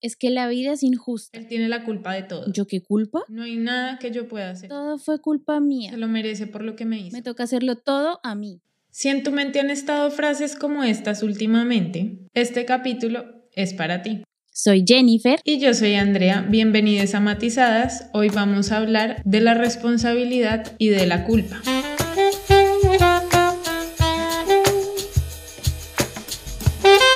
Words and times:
Es 0.00 0.14
que 0.14 0.30
la 0.30 0.46
vida 0.46 0.72
es 0.72 0.84
injusta. 0.84 1.36
Él 1.36 1.48
tiene 1.48 1.68
la 1.68 1.84
culpa 1.84 2.14
de 2.14 2.22
todo. 2.22 2.52
¿Yo 2.52 2.68
qué 2.68 2.80
culpa? 2.80 3.22
No 3.28 3.42
hay 3.42 3.56
nada 3.56 3.98
que 3.98 4.12
yo 4.12 4.28
pueda 4.28 4.50
hacer. 4.50 4.68
Todo 4.68 4.96
fue 4.96 5.20
culpa 5.20 5.58
mía. 5.58 5.90
Se 5.90 5.96
lo 5.96 6.06
merece 6.06 6.46
por 6.46 6.62
lo 6.62 6.76
que 6.76 6.84
me 6.84 7.00
hizo. 7.00 7.16
Me 7.16 7.22
toca 7.22 7.42
hacerlo 7.42 7.76
todo 7.76 8.20
a 8.22 8.36
mí. 8.36 8.60
Si 8.90 9.08
en 9.08 9.24
tu 9.24 9.32
mente 9.32 9.58
han 9.58 9.70
estado 9.70 10.08
frases 10.12 10.54
como 10.54 10.84
estas 10.84 11.24
últimamente, 11.24 12.20
este 12.32 12.64
capítulo 12.64 13.24
es 13.56 13.74
para 13.74 14.02
ti. 14.02 14.22
Soy 14.52 14.84
Jennifer. 14.86 15.40
Y 15.42 15.58
yo 15.58 15.74
soy 15.74 15.94
Andrea. 15.94 16.46
Bienvenidos 16.48 17.16
a 17.16 17.20
Matizadas. 17.20 18.08
Hoy 18.12 18.28
vamos 18.28 18.70
a 18.70 18.76
hablar 18.76 19.20
de 19.24 19.40
la 19.40 19.54
responsabilidad 19.54 20.76
y 20.78 20.90
de 20.90 21.06
la 21.06 21.24
culpa. 21.24 21.60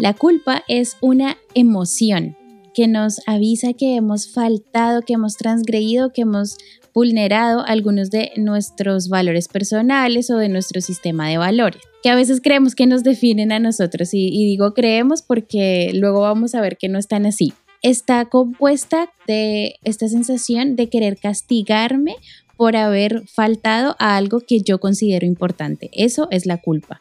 La 0.00 0.14
culpa 0.14 0.64
es 0.66 0.96
una 1.00 1.38
emoción 1.54 2.36
que 2.74 2.88
nos 2.88 3.20
avisa 3.26 3.72
que 3.72 3.96
hemos 3.96 4.32
faltado, 4.32 5.02
que 5.02 5.14
hemos 5.14 5.36
transgredido, 5.36 6.12
que 6.12 6.22
hemos 6.22 6.56
vulnerado 6.94 7.64
algunos 7.64 8.10
de 8.10 8.32
nuestros 8.36 9.08
valores 9.08 9.48
personales 9.48 10.30
o 10.30 10.36
de 10.36 10.48
nuestro 10.48 10.80
sistema 10.80 11.28
de 11.28 11.38
valores, 11.38 11.82
que 12.02 12.10
a 12.10 12.14
veces 12.14 12.40
creemos 12.40 12.74
que 12.74 12.86
nos 12.86 13.02
definen 13.02 13.52
a 13.52 13.58
nosotros 13.58 14.10
y, 14.12 14.30
digo 14.30 14.74
creemos 14.74 15.22
porque 15.22 15.90
luego 15.94 16.20
vamos 16.20 16.54
a 16.54 16.60
ver 16.60 16.76
que 16.76 16.88
no 16.88 16.98
están 16.98 17.26
así. 17.26 17.52
Está 17.80 18.26
compuesta 18.26 19.10
de 19.26 19.76
esta 19.82 20.08
sensación 20.08 20.76
de 20.76 20.88
querer 20.88 21.16
castigarme 21.16 22.16
por 22.56 22.76
haber 22.76 23.26
faltado 23.26 23.96
a 23.98 24.16
algo 24.16 24.40
que 24.40 24.60
yo 24.60 24.78
considero 24.78 25.26
importante. 25.26 25.90
Eso 25.92 26.28
es 26.30 26.46
la 26.46 26.58
culpa. 26.58 27.00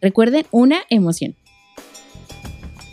Recuerden, 0.00 0.46
una 0.50 0.80
emoción. 0.88 1.36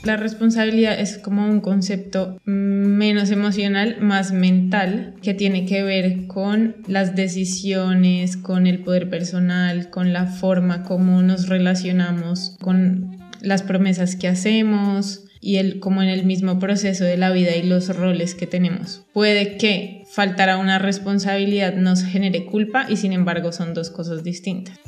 La 0.08 0.16
responsabilidad 0.16 0.98
es 0.98 1.18
como 1.18 1.46
un 1.46 1.60
concepto 1.60 2.40
menos 2.46 3.30
emocional, 3.30 3.98
más 4.00 4.32
mental, 4.32 5.16
que 5.22 5.34
tiene 5.34 5.66
que 5.66 5.84
ver 5.84 6.28
con 6.28 6.78
las 6.88 7.14
decisiones, 7.14 8.38
con 8.38 8.68
el 8.68 8.86
poder 8.86 9.10
personal, 9.10 9.90
con 9.90 10.14
la 10.14 10.26
forma 10.26 10.84
como 10.84 11.22
nos 11.24 11.50
relacionamos, 11.50 12.56
con 12.62 13.18
las 13.42 13.64
promesas 13.64 14.16
que 14.16 14.30
hacemos 14.30 15.26
y 15.42 15.58
el, 15.58 15.82
como 15.82 16.02
en 16.02 16.08
el 16.08 16.26
mismo 16.26 16.58
proceso 16.58 17.04
de 17.04 17.18
la 17.18 17.32
vida 17.32 17.58
y 17.58 17.64
los 17.64 17.94
roles 17.94 18.34
que 18.34 18.48
tenemos. 18.48 19.04
Puede 19.12 19.58
que 19.58 20.04
faltar 20.10 20.50
a 20.50 20.58
una 20.58 20.80
responsabilidad 20.80 21.76
nos 21.76 22.06
genere 22.06 22.46
culpa 22.46 22.86
y 22.88 22.96
sin 22.96 23.12
embargo 23.12 23.52
son 23.52 23.74
dos 23.74 23.90
cosas 23.90 24.24
distintas. 24.24 24.80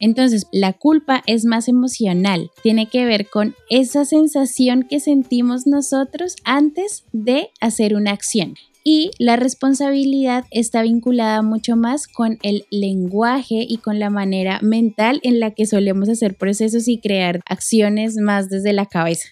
Entonces, 0.00 0.46
la 0.52 0.72
culpa 0.72 1.22
es 1.26 1.44
más 1.44 1.68
emocional, 1.68 2.50
tiene 2.62 2.86
que 2.86 3.04
ver 3.04 3.28
con 3.28 3.54
esa 3.70 4.04
sensación 4.04 4.84
que 4.88 5.00
sentimos 5.00 5.66
nosotros 5.66 6.36
antes 6.44 7.04
de 7.12 7.50
hacer 7.60 7.94
una 7.94 8.12
acción. 8.12 8.54
Y 8.88 9.10
la 9.18 9.34
responsabilidad 9.34 10.44
está 10.52 10.82
vinculada 10.82 11.42
mucho 11.42 11.74
más 11.74 12.06
con 12.06 12.38
el 12.42 12.66
lenguaje 12.70 13.66
y 13.68 13.78
con 13.78 13.98
la 13.98 14.10
manera 14.10 14.60
mental 14.62 15.18
en 15.24 15.40
la 15.40 15.50
que 15.50 15.66
solemos 15.66 16.08
hacer 16.08 16.36
procesos 16.36 16.86
y 16.86 16.98
crear 16.98 17.40
acciones 17.46 18.14
más 18.16 18.48
desde 18.48 18.72
la 18.72 18.86
cabeza. 18.86 19.26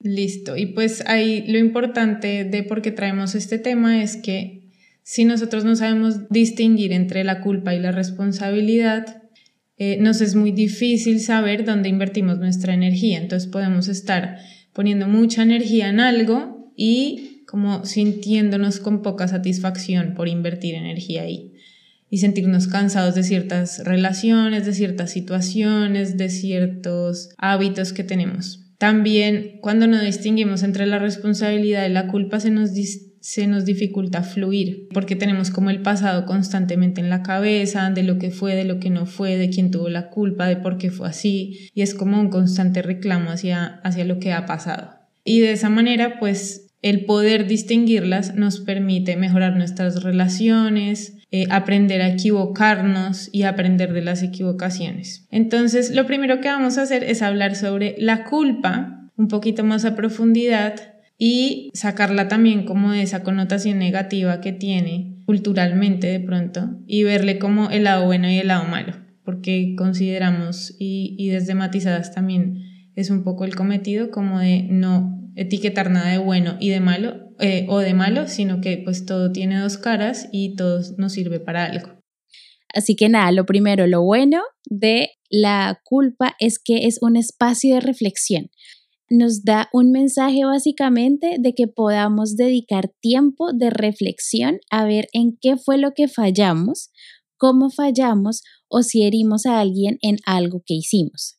Listo. 0.00 0.56
Y 0.56 0.66
pues 0.66 1.04
ahí 1.06 1.44
lo 1.46 1.58
importante 1.58 2.44
de 2.44 2.62
por 2.62 2.80
qué 2.80 2.90
traemos 2.90 3.34
este 3.34 3.58
tema 3.58 4.02
es 4.02 4.16
que 4.16 4.62
si 5.02 5.24
nosotros 5.24 5.64
no 5.64 5.76
sabemos 5.76 6.28
distinguir 6.28 6.92
entre 6.92 7.24
la 7.24 7.40
culpa 7.40 7.74
y 7.74 7.78
la 7.78 7.92
responsabilidad, 7.92 9.21
eh, 9.76 9.96
nos 9.98 10.20
es 10.20 10.34
muy 10.34 10.52
difícil 10.52 11.20
saber 11.20 11.64
dónde 11.64 11.88
invertimos 11.88 12.38
nuestra 12.38 12.74
energía. 12.74 13.18
Entonces 13.18 13.48
podemos 13.48 13.88
estar 13.88 14.38
poniendo 14.72 15.08
mucha 15.08 15.42
energía 15.42 15.88
en 15.88 16.00
algo 16.00 16.72
y 16.76 17.44
como 17.46 17.84
sintiéndonos 17.84 18.78
con 18.80 19.02
poca 19.02 19.28
satisfacción 19.28 20.14
por 20.14 20.28
invertir 20.28 20.74
energía 20.74 21.22
ahí 21.22 21.52
y 22.08 22.18
sentirnos 22.18 22.66
cansados 22.66 23.14
de 23.14 23.22
ciertas 23.22 23.84
relaciones, 23.84 24.66
de 24.66 24.74
ciertas 24.74 25.10
situaciones, 25.10 26.18
de 26.18 26.28
ciertos 26.28 27.30
hábitos 27.38 27.92
que 27.92 28.04
tenemos. 28.04 28.60
También 28.78 29.58
cuando 29.60 29.86
no 29.86 30.00
distinguimos 30.00 30.62
entre 30.62 30.86
la 30.86 30.98
responsabilidad 30.98 31.86
y 31.86 31.92
la 31.92 32.08
culpa 32.08 32.40
se 32.40 32.50
nos 32.50 32.74
se 33.22 33.46
nos 33.46 33.64
dificulta 33.64 34.22
fluir, 34.22 34.88
porque 34.92 35.14
tenemos 35.14 35.50
como 35.50 35.70
el 35.70 35.80
pasado 35.80 36.26
constantemente 36.26 37.00
en 37.00 37.08
la 37.08 37.22
cabeza, 37.22 37.88
de 37.90 38.02
lo 38.02 38.18
que 38.18 38.30
fue, 38.30 38.56
de 38.56 38.64
lo 38.64 38.80
que 38.80 38.90
no 38.90 39.06
fue, 39.06 39.36
de 39.36 39.48
quién 39.48 39.70
tuvo 39.70 39.88
la 39.88 40.10
culpa, 40.10 40.48
de 40.48 40.56
por 40.56 40.76
qué 40.76 40.90
fue 40.90 41.08
así, 41.08 41.70
y 41.72 41.82
es 41.82 41.94
como 41.94 42.20
un 42.20 42.30
constante 42.30 42.82
reclamo 42.82 43.30
hacia, 43.30 43.80
hacia 43.84 44.04
lo 44.04 44.18
que 44.18 44.32
ha 44.32 44.44
pasado. 44.44 44.90
Y 45.24 45.38
de 45.38 45.52
esa 45.52 45.70
manera, 45.70 46.18
pues 46.18 46.66
el 46.82 47.04
poder 47.04 47.46
distinguirlas 47.46 48.34
nos 48.34 48.58
permite 48.58 49.16
mejorar 49.16 49.56
nuestras 49.56 50.02
relaciones, 50.02 51.16
eh, 51.30 51.46
aprender 51.48 52.02
a 52.02 52.08
equivocarnos 52.08 53.30
y 53.32 53.44
aprender 53.44 53.92
de 53.92 54.02
las 54.02 54.24
equivocaciones. 54.24 55.26
Entonces, 55.30 55.94
lo 55.94 56.06
primero 56.06 56.40
que 56.40 56.48
vamos 56.48 56.76
a 56.76 56.82
hacer 56.82 57.04
es 57.04 57.22
hablar 57.22 57.54
sobre 57.54 57.94
la 57.98 58.24
culpa 58.24 59.10
un 59.16 59.28
poquito 59.28 59.62
más 59.62 59.84
a 59.84 59.94
profundidad 59.94 60.91
y 61.24 61.70
sacarla 61.72 62.26
también 62.26 62.64
como 62.64 62.90
de 62.90 63.02
esa 63.02 63.22
connotación 63.22 63.78
negativa 63.78 64.40
que 64.40 64.52
tiene 64.52 65.22
culturalmente 65.24 66.08
de 66.08 66.18
pronto 66.18 66.80
y 66.84 67.04
verle 67.04 67.38
como 67.38 67.70
el 67.70 67.84
lado 67.84 68.06
bueno 68.06 68.28
y 68.28 68.38
el 68.38 68.48
lado 68.48 68.64
malo, 68.64 68.94
porque 69.24 69.76
consideramos 69.78 70.74
y, 70.80 71.14
y 71.16 71.28
desde 71.28 71.54
matizadas 71.54 72.12
también 72.12 72.64
es 72.96 73.08
un 73.10 73.22
poco 73.22 73.44
el 73.44 73.54
cometido 73.54 74.10
como 74.10 74.40
de 74.40 74.66
no 74.68 75.30
etiquetar 75.36 75.92
nada 75.92 76.10
de 76.10 76.18
bueno 76.18 76.56
y 76.58 76.70
de 76.70 76.80
malo 76.80 77.30
eh, 77.38 77.66
o 77.68 77.78
de 77.78 77.94
malo, 77.94 78.26
sino 78.26 78.60
que 78.60 78.78
pues 78.78 79.06
todo 79.06 79.30
tiene 79.30 79.60
dos 79.60 79.78
caras 79.78 80.28
y 80.32 80.56
todo 80.56 80.80
nos 80.98 81.12
sirve 81.12 81.38
para 81.38 81.66
algo. 81.66 82.02
Así 82.74 82.96
que 82.96 83.08
nada, 83.08 83.30
lo 83.30 83.46
primero, 83.46 83.86
lo 83.86 84.02
bueno 84.02 84.42
de 84.64 85.10
la 85.30 85.80
culpa 85.84 86.34
es 86.40 86.58
que 86.58 86.88
es 86.88 87.00
un 87.00 87.14
espacio 87.14 87.76
de 87.76 87.80
reflexión 87.80 88.50
nos 89.12 89.44
da 89.44 89.68
un 89.72 89.92
mensaje 89.92 90.44
básicamente 90.44 91.36
de 91.38 91.54
que 91.54 91.68
podamos 91.68 92.36
dedicar 92.36 92.90
tiempo 93.00 93.52
de 93.52 93.68
reflexión 93.68 94.58
a 94.70 94.86
ver 94.86 95.08
en 95.12 95.36
qué 95.38 95.56
fue 95.58 95.76
lo 95.76 95.92
que 95.92 96.08
fallamos, 96.08 96.90
cómo 97.36 97.70
fallamos 97.70 98.42
o 98.68 98.82
si 98.82 99.02
herimos 99.02 99.44
a 99.44 99.60
alguien 99.60 99.98
en 100.00 100.16
algo 100.24 100.62
que 100.64 100.74
hicimos. 100.74 101.36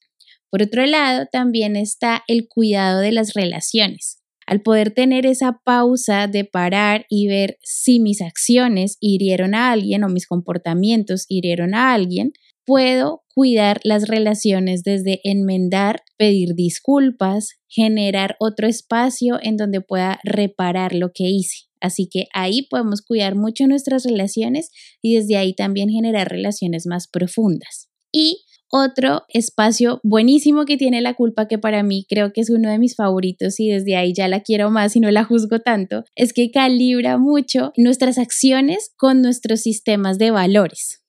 Por 0.52 0.62
otro 0.62 0.86
lado, 0.86 1.26
también 1.32 1.76
está 1.76 2.24
el 2.28 2.48
cuidado 2.48 3.00
de 3.00 3.12
las 3.12 3.34
relaciones. 3.34 4.20
Al 4.46 4.62
poder 4.62 4.92
tener 4.94 5.26
esa 5.26 5.60
pausa 5.64 6.28
de 6.28 6.46
parar 6.46 7.08
y 7.10 7.28
ver 7.28 7.58
si 7.64 8.00
mis 8.00 8.22
acciones 8.22 8.98
hirieron 9.00 9.56
a 9.56 9.72
alguien 9.72 10.04
o 10.04 10.10
mis 10.10 10.28
comportamientos 10.28 11.26
hirieron 11.28 11.74
a 11.74 11.94
alguien, 11.94 12.34
puedo 12.66 13.24
cuidar 13.34 13.80
las 13.84 14.08
relaciones 14.08 14.84
desde 14.84 15.20
enmendar, 15.24 16.04
pedir 16.18 16.56
disculpas, 16.56 17.60
generar 17.68 18.36
otro 18.40 18.68
espacio 18.68 19.40
en 19.42 19.58
donde 19.58 19.82
pueda 19.82 20.20
reparar 20.24 20.94
lo 20.94 21.12
que 21.14 21.26
hice. 21.26 21.68
Así 21.82 22.08
que 22.08 22.28
ahí 22.34 22.68
podemos 22.70 23.02
cuidar 23.02 23.36
mucho 23.36 23.68
nuestras 23.68 24.06
relaciones 24.06 24.70
y 25.02 25.16
desde 25.16 25.36
ahí 25.36 25.54
también 25.54 25.90
generar 25.90 26.30
relaciones 26.30 26.86
más 26.86 27.08
profundas. 27.08 27.90
Y 28.12 28.44
otro 28.72 29.24
espacio 29.28 30.00
buenísimo 30.02 30.66
que 30.66 30.78
tiene 30.78 31.02
la 31.02 31.14
culpa, 31.14 31.48
que 31.48 31.60
para 31.60 31.84
mí 31.84 32.08
creo 32.10 32.34
que 32.34 32.42
es 32.42 32.50
uno 32.50 32.72
de 32.72 32.80
mis 32.80 32.96
favoritos 32.96 33.60
y 33.60 33.70
desde 33.70 33.96
ahí 33.98 34.14
ya 34.14 34.28
la 34.28 34.40
quiero 34.40 34.72
más 34.72 34.96
y 34.96 35.00
no 35.00 35.12
la 35.12 35.26
juzgo 35.26 35.60
tanto, 35.60 36.06
es 36.16 36.34
que 36.34 36.50
calibra 36.50 37.18
mucho 37.18 37.72
nuestras 37.78 38.18
acciones 38.18 38.92
con 38.98 39.22
nuestros 39.22 39.62
sistemas 39.62 40.18
de 40.18 40.32
valores. 40.32 41.03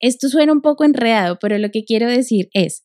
Esto 0.00 0.28
suena 0.28 0.52
un 0.52 0.62
poco 0.62 0.84
enredado, 0.84 1.38
pero 1.40 1.58
lo 1.58 1.70
que 1.70 1.84
quiero 1.84 2.08
decir 2.08 2.48
es, 2.52 2.84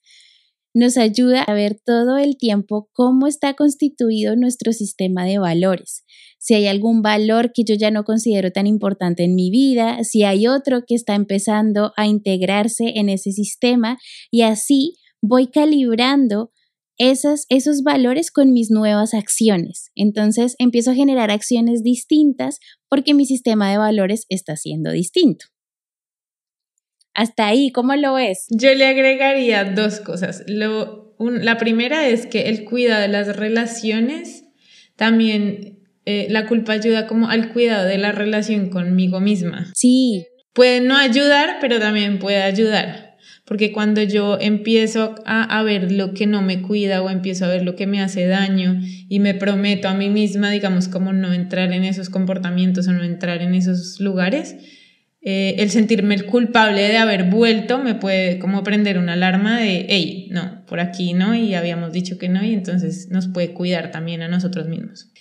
nos 0.75 0.97
ayuda 0.97 1.41
a 1.41 1.53
ver 1.53 1.79
todo 1.83 2.17
el 2.17 2.37
tiempo 2.37 2.89
cómo 2.91 3.27
está 3.27 3.53
constituido 3.53 4.35
nuestro 4.35 4.73
sistema 4.73 5.23
de 5.23 5.37
valores. 5.39 6.03
Si 6.37 6.53
hay 6.53 6.67
algún 6.67 7.01
valor 7.01 7.53
que 7.53 7.63
yo 7.63 7.75
ya 7.75 7.91
no 7.91 8.03
considero 8.03 8.51
tan 8.51 8.67
importante 8.67 9.23
en 9.23 9.35
mi 9.35 9.49
vida, 9.49 10.03
si 10.03 10.23
hay 10.23 10.47
otro 10.47 10.83
que 10.85 10.93
está 10.93 11.15
empezando 11.15 11.93
a 11.95 12.07
integrarse 12.07 12.91
en 12.95 13.07
ese 13.07 13.31
sistema 13.31 13.97
y 14.29 14.41
así 14.41 14.97
voy 15.21 15.47
calibrando 15.47 16.51
esos 16.97 17.83
valores 17.83 18.29
con 18.29 18.51
mis 18.51 18.69
nuevas 18.69 19.13
acciones. 19.13 19.91
Entonces 19.95 20.55
empiezo 20.59 20.91
a 20.91 20.95
generar 20.95 21.31
acciones 21.31 21.83
distintas 21.83 22.59
porque 22.89 23.13
mi 23.13 23.25
sistema 23.25 23.71
de 23.71 23.77
valores 23.77 24.25
está 24.29 24.57
siendo 24.57 24.91
distinto. 24.91 25.45
Hasta 27.15 27.47
ahí, 27.47 27.71
¿cómo 27.71 27.95
lo 27.95 28.15
ves? 28.15 28.45
Yo 28.49 28.73
le 28.75 28.85
agregaría 28.85 29.63
dos 29.63 30.01
cosas. 30.01 30.43
Lo, 30.47 31.15
la 31.17 31.57
primera 31.57 32.07
es 32.07 32.25
que 32.25 32.49
el 32.49 32.65
cuidado 32.65 33.01
de 33.01 33.07
las 33.07 33.37
relaciones, 33.37 34.43
también 34.97 35.79
eh, 36.05 36.27
la 36.29 36.45
culpa 36.45 36.73
ayuda 36.73 37.07
como 37.07 37.29
al 37.29 37.53
cuidado 37.53 37.85
de 37.85 37.97
la 37.97 38.11
relación 38.11 38.69
conmigo 38.69 39.21
misma. 39.21 39.71
Sí. 39.73 40.25
Puede 40.53 40.81
no 40.81 40.97
ayudar, 40.97 41.57
pero 41.61 41.79
también 41.79 42.19
puede 42.19 42.43
ayudar. 42.43 43.15
porque 43.45 43.71
cuando 43.71 44.01
yo 44.01 44.39
empiezo 44.41 45.15
a, 45.25 45.43
a, 45.43 45.61
ver 45.61 45.91
lo 45.91 46.15
que 46.15 46.25
no 46.25 46.41
me 46.41 46.63
cuida 46.63 47.03
o 47.03 47.11
empiezo 47.11 47.45
a 47.45 47.49
ver 47.49 47.63
lo 47.63 47.75
que 47.75 47.85
me 47.85 48.01
hace 48.01 48.25
daño 48.25 48.81
y 49.07 49.19
me 49.19 49.35
prometo 49.35 49.87
a 49.87 49.93
mí 49.93 50.09
misma, 50.09 50.49
digamos, 50.49 50.87
como 50.87 51.13
no 51.13 51.31
entrar 51.31 51.71
en 51.71 51.83
esos 51.83 52.09
comportamientos 52.09 52.87
o 52.87 52.91
no 52.91 53.03
entrar 53.03 53.43
en 53.43 53.53
esos 53.53 53.99
lugares, 53.99 54.55
eh, 55.27 55.55
el 55.57 55.71
sentirme 55.71 56.21
culpable 56.21 56.87
de 56.87 56.97
haber 56.97 57.23
vuelto 57.23 57.79
me 57.79 57.95
puede 57.95 58.37
como 58.37 58.61
prender 58.61 58.99
una 58.99 59.13
alarma 59.13 59.59
de, 59.59 59.87
hey, 59.89 60.27
no, 60.29 60.63
por 60.67 60.79
aquí 60.79 61.13
no, 61.13 61.33
y 61.33 61.55
habíamos 61.55 61.91
dicho 61.91 62.19
que 62.19 62.29
no, 62.29 62.45
y 62.45 62.53
entonces 62.53 63.09
nos 63.09 63.27
puede 63.27 63.51
cuidar 63.51 63.89
también 63.89 64.21
a 64.21 64.27
nosotros 64.27 64.67
mismos. 64.67 65.11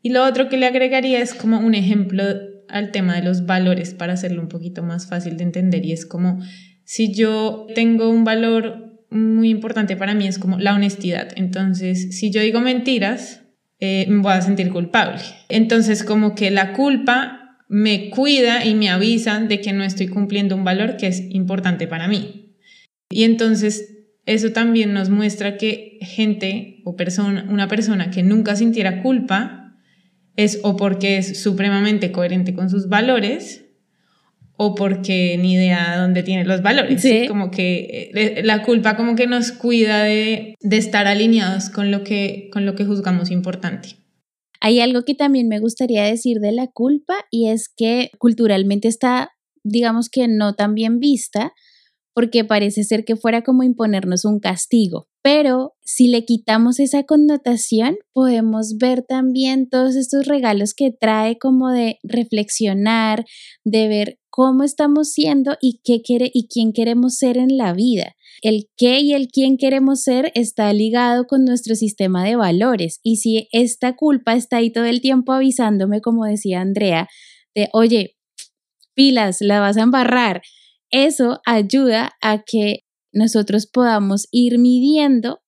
Y 0.00 0.10
lo 0.10 0.24
otro 0.24 0.48
que 0.48 0.58
le 0.58 0.66
agregaría 0.66 1.20
es 1.20 1.34
como 1.34 1.58
un 1.58 1.74
ejemplo 1.74 2.22
al 2.68 2.92
tema 2.92 3.16
de 3.16 3.24
los 3.24 3.46
valores 3.46 3.94
para 3.94 4.12
hacerlo 4.12 4.40
un 4.42 4.48
poquito 4.48 4.84
más 4.84 5.08
fácil 5.08 5.36
de 5.36 5.42
entender, 5.42 5.84
y 5.84 5.90
es 5.90 6.06
como 6.06 6.40
si 6.84 7.12
yo 7.12 7.66
tengo 7.74 8.10
un 8.10 8.22
valor 8.22 9.04
muy 9.10 9.50
importante 9.50 9.96
para 9.96 10.14
mí, 10.14 10.28
es 10.28 10.38
como 10.38 10.60
la 10.60 10.72
honestidad. 10.72 11.30
Entonces, 11.34 12.16
si 12.16 12.30
yo 12.30 12.40
digo 12.42 12.60
mentiras, 12.60 13.42
eh, 13.80 14.06
me 14.08 14.22
voy 14.22 14.34
a 14.34 14.40
sentir 14.40 14.70
culpable. 14.70 15.20
Entonces, 15.48 16.04
como 16.04 16.36
que 16.36 16.52
la 16.52 16.74
culpa 16.74 17.37
me 17.68 18.10
cuida 18.10 18.64
y 18.64 18.74
me 18.74 18.88
avisan 18.88 19.46
de 19.46 19.60
que 19.60 19.72
no 19.72 19.84
estoy 19.84 20.08
cumpliendo 20.08 20.56
un 20.56 20.64
valor 20.64 20.96
que 20.96 21.06
es 21.06 21.22
importante 21.30 21.86
para 21.86 22.08
mí. 22.08 22.56
Y 23.10 23.24
entonces 23.24 23.98
eso 24.26 24.52
también 24.52 24.92
nos 24.92 25.10
muestra 25.10 25.56
que 25.56 25.98
gente 26.00 26.80
o 26.84 26.96
persona, 26.96 27.46
una 27.48 27.68
persona 27.68 28.10
que 28.10 28.22
nunca 28.22 28.56
sintiera 28.56 29.02
culpa 29.02 29.74
es 30.36 30.60
o 30.62 30.76
porque 30.76 31.18
es 31.18 31.42
supremamente 31.42 32.12
coherente 32.12 32.54
con 32.54 32.70
sus 32.70 32.88
valores 32.88 33.64
o 34.56 34.74
porque 34.74 35.38
ni 35.38 35.54
idea 35.54 35.96
dónde 35.96 36.22
tiene 36.22 36.44
los 36.44 36.62
valores. 36.62 37.06
Como 37.28 37.50
que 37.50 38.10
eh, 38.14 38.42
la 38.44 38.62
culpa 38.62 38.96
como 38.96 39.14
que 39.14 39.26
nos 39.26 39.52
cuida 39.52 40.02
de, 40.02 40.54
de 40.60 40.76
estar 40.76 41.06
alineados 41.06 41.70
con 41.70 41.90
lo, 41.90 42.02
que, 42.02 42.50
con 42.52 42.66
lo 42.66 42.74
que 42.74 42.84
juzgamos 42.84 43.30
importante. 43.30 43.97
Hay 44.60 44.80
algo 44.80 45.04
que 45.04 45.14
también 45.14 45.48
me 45.48 45.60
gustaría 45.60 46.04
decir 46.04 46.38
de 46.40 46.52
la 46.52 46.66
culpa 46.66 47.14
y 47.30 47.48
es 47.48 47.68
que 47.68 48.10
culturalmente 48.18 48.88
está, 48.88 49.30
digamos 49.62 50.08
que 50.08 50.28
no 50.28 50.54
tan 50.54 50.74
bien 50.74 50.98
vista, 50.98 51.52
porque 52.14 52.44
parece 52.44 52.82
ser 52.82 53.04
que 53.04 53.14
fuera 53.14 53.42
como 53.42 53.62
imponernos 53.62 54.24
un 54.24 54.40
castigo. 54.40 55.06
Pero 55.22 55.74
si 55.82 56.08
le 56.08 56.24
quitamos 56.24 56.80
esa 56.80 57.04
connotación, 57.04 57.96
podemos 58.12 58.76
ver 58.76 59.02
también 59.02 59.68
todos 59.68 59.94
estos 59.94 60.26
regalos 60.26 60.74
que 60.74 60.90
trae 60.90 61.38
como 61.38 61.70
de 61.70 61.98
reflexionar, 62.02 63.24
de 63.64 63.86
ver 63.86 64.18
cómo 64.30 64.64
estamos 64.64 65.12
siendo 65.12 65.56
y 65.60 65.80
qué 65.84 66.02
quiere 66.02 66.28
y 66.34 66.48
quién 66.48 66.72
queremos 66.72 67.14
ser 67.14 67.36
en 67.36 67.56
la 67.56 67.72
vida. 67.72 68.16
El 68.42 68.68
qué 68.76 69.00
y 69.00 69.14
el 69.14 69.28
quién 69.28 69.56
queremos 69.56 70.02
ser 70.02 70.30
está 70.34 70.72
ligado 70.72 71.26
con 71.26 71.44
nuestro 71.44 71.74
sistema 71.74 72.24
de 72.24 72.36
valores. 72.36 73.00
Y 73.02 73.16
si 73.16 73.48
esta 73.52 73.96
culpa 73.96 74.34
está 74.34 74.58
ahí 74.58 74.70
todo 74.70 74.84
el 74.84 75.00
tiempo 75.00 75.32
avisándome, 75.32 76.00
como 76.00 76.24
decía 76.24 76.60
Andrea, 76.60 77.08
de, 77.54 77.68
oye, 77.72 78.16
pilas, 78.94 79.40
la 79.40 79.60
vas 79.60 79.76
a 79.76 79.82
embarrar, 79.82 80.42
eso 80.90 81.40
ayuda 81.46 82.12
a 82.20 82.42
que 82.44 82.84
nosotros 83.12 83.66
podamos 83.66 84.28
ir 84.30 84.58
midiendo 84.58 85.40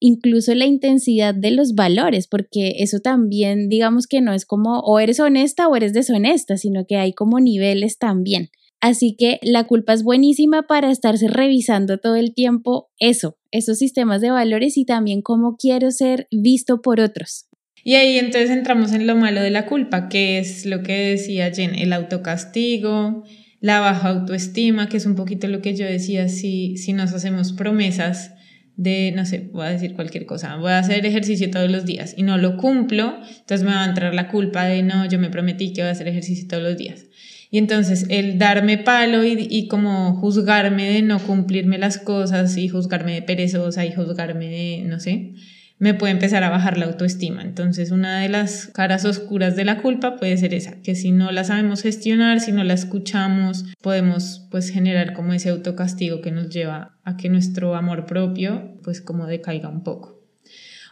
incluso 0.00 0.52
la 0.54 0.66
intensidad 0.66 1.32
de 1.32 1.52
los 1.52 1.74
valores, 1.74 2.26
porque 2.26 2.74
eso 2.78 2.98
también, 2.98 3.68
digamos 3.68 4.08
que 4.08 4.20
no 4.20 4.32
es 4.32 4.44
como 4.44 4.80
o 4.80 4.98
eres 4.98 5.20
honesta 5.20 5.68
o 5.68 5.76
eres 5.76 5.92
deshonesta, 5.92 6.56
sino 6.56 6.86
que 6.86 6.96
hay 6.96 7.12
como 7.12 7.38
niveles 7.38 7.98
también. 7.98 8.50
Así 8.82 9.14
que 9.16 9.38
la 9.42 9.64
culpa 9.64 9.92
es 9.92 10.02
buenísima 10.02 10.62
para 10.66 10.90
estarse 10.90 11.28
revisando 11.28 11.98
todo 11.98 12.16
el 12.16 12.34
tiempo 12.34 12.90
eso, 12.98 13.38
esos 13.52 13.78
sistemas 13.78 14.20
de 14.20 14.32
valores 14.32 14.76
y 14.76 14.84
también 14.84 15.22
cómo 15.22 15.56
quiero 15.56 15.92
ser 15.92 16.26
visto 16.32 16.82
por 16.82 16.98
otros. 16.98 17.46
Y 17.84 17.94
ahí 17.94 18.18
entonces 18.18 18.50
entramos 18.50 18.92
en 18.92 19.06
lo 19.06 19.14
malo 19.14 19.40
de 19.40 19.50
la 19.50 19.66
culpa, 19.66 20.08
que 20.08 20.40
es 20.40 20.66
lo 20.66 20.82
que 20.82 21.10
decía 21.10 21.52
Jen, 21.52 21.76
el 21.76 21.92
autocastigo, 21.92 23.22
la 23.60 23.78
baja 23.78 24.08
autoestima, 24.08 24.88
que 24.88 24.96
es 24.96 25.06
un 25.06 25.14
poquito 25.14 25.46
lo 25.46 25.62
que 25.62 25.76
yo 25.76 25.86
decía, 25.86 26.28
si, 26.28 26.76
si 26.76 26.92
nos 26.92 27.12
hacemos 27.12 27.52
promesas 27.52 28.32
de, 28.74 29.12
no 29.14 29.24
sé, 29.26 29.48
voy 29.52 29.66
a 29.66 29.70
decir 29.70 29.94
cualquier 29.94 30.26
cosa, 30.26 30.56
voy 30.56 30.72
a 30.72 30.78
hacer 30.78 31.06
ejercicio 31.06 31.52
todos 31.52 31.70
los 31.70 31.84
días 31.84 32.14
y 32.16 32.24
no 32.24 32.36
lo 32.36 32.56
cumplo, 32.56 33.16
entonces 33.38 33.62
me 33.62 33.72
va 33.72 33.84
a 33.84 33.88
entrar 33.88 34.12
la 34.12 34.28
culpa 34.28 34.64
de, 34.64 34.82
no, 34.82 35.08
yo 35.08 35.20
me 35.20 35.30
prometí 35.30 35.72
que 35.72 35.82
voy 35.82 35.90
a 35.90 35.92
hacer 35.92 36.08
ejercicio 36.08 36.48
todos 36.48 36.64
los 36.64 36.76
días. 36.76 37.06
Y 37.52 37.58
entonces 37.58 38.06
el 38.08 38.38
darme 38.38 38.78
palo 38.78 39.24
y, 39.24 39.46
y, 39.50 39.68
como 39.68 40.14
juzgarme 40.14 40.90
de 40.90 41.02
no 41.02 41.18
cumplirme 41.18 41.76
las 41.76 41.98
cosas 41.98 42.56
y 42.56 42.66
juzgarme 42.68 43.12
de 43.12 43.20
perezosa 43.20 43.84
y 43.84 43.92
juzgarme 43.92 44.48
de, 44.48 44.84
no 44.86 44.98
sé, 44.98 45.34
me 45.78 45.92
puede 45.92 46.12
empezar 46.12 46.44
a 46.44 46.48
bajar 46.48 46.78
la 46.78 46.86
autoestima. 46.86 47.42
Entonces 47.42 47.90
una 47.90 48.20
de 48.20 48.30
las 48.30 48.68
caras 48.68 49.04
oscuras 49.04 49.54
de 49.54 49.66
la 49.66 49.82
culpa 49.82 50.16
puede 50.16 50.38
ser 50.38 50.54
esa, 50.54 50.80
que 50.80 50.94
si 50.94 51.12
no 51.12 51.30
la 51.30 51.44
sabemos 51.44 51.82
gestionar, 51.82 52.40
si 52.40 52.52
no 52.52 52.64
la 52.64 52.72
escuchamos, 52.72 53.66
podemos 53.82 54.48
pues 54.50 54.70
generar 54.70 55.12
como 55.12 55.34
ese 55.34 55.50
autocastigo 55.50 56.22
que 56.22 56.30
nos 56.30 56.48
lleva 56.48 56.96
a 57.04 57.18
que 57.18 57.28
nuestro 57.28 57.74
amor 57.74 58.06
propio 58.06 58.78
pues 58.82 59.02
como 59.02 59.26
decaiga 59.26 59.68
un 59.68 59.82
poco. 59.82 60.22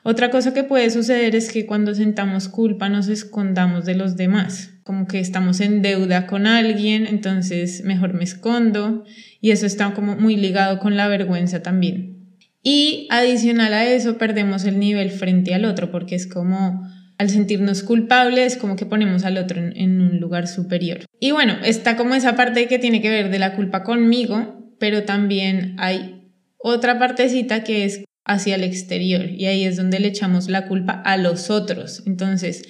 Otra 0.03 0.31
cosa 0.31 0.53
que 0.53 0.65
puede 0.65 0.91
suceder 0.91 1.35
es 1.37 1.51
que 1.51 1.65
cuando 1.65 1.95
sentamos 1.95 2.49
culpa 2.49 2.91
nos 2.91 3.09
escondamos 3.09 3.87
de 3.87 3.95
los 3.95 4.19
demás 4.19 4.80
como 4.90 5.06
que 5.06 5.20
estamos 5.20 5.60
en 5.60 5.82
deuda 5.82 6.26
con 6.26 6.48
alguien, 6.48 7.06
entonces 7.06 7.84
mejor 7.84 8.12
me 8.12 8.25
escondo 8.25 9.04
y 9.40 9.52
eso 9.52 9.64
está 9.64 9.94
como 9.94 10.16
muy 10.16 10.34
ligado 10.34 10.81
con 10.81 10.96
la 10.96 11.06
vergüenza 11.06 11.62
también. 11.62 12.34
Y 12.60 13.06
adicional 13.08 13.72
a 13.72 13.87
eso 13.87 14.19
perdemos 14.19 14.64
el 14.64 14.81
nivel 14.81 15.10
frente 15.10 15.54
al 15.54 15.64
otro 15.64 15.92
porque 15.92 16.16
es 16.16 16.26
como 16.26 16.82
al 17.19 17.31
sentirnos 17.31 17.84
culpables 17.84 18.56
como 18.56 18.75
que 18.75 18.84
ponemos 18.84 19.25
al 19.25 19.38
otro 19.38 19.60
en, 19.60 19.76
en 19.76 20.00
un 20.00 20.19
lugar 20.19 20.48
superior. 20.48 21.04
Y 21.20 21.31
bueno, 21.31 21.54
está 21.64 21.96
como 21.96 22.16
esa 22.16 22.34
parte 22.34 22.66
que 22.66 22.81
tiene 22.81 23.00
que 23.00 23.10
ver 23.10 23.31
de 23.31 23.38
la 23.38 23.54
culpa 23.54 23.84
conmigo, 23.84 24.75
pero 24.81 25.04
también 25.04 25.76
hay 25.78 26.32
otra 26.58 26.98
partecita 26.98 27.62
que 27.62 27.84
es 27.84 28.02
hacia 28.25 28.56
el 28.56 28.64
exterior 28.64 29.31
y 29.31 29.46
ahí 29.46 29.62
es 29.62 29.76
donde 29.76 30.00
le 30.00 30.08
echamos 30.08 30.50
la 30.50 30.66
culpa 30.66 31.00
a 31.04 31.16
los 31.16 31.48
otros. 31.48 32.02
Entonces, 32.06 32.64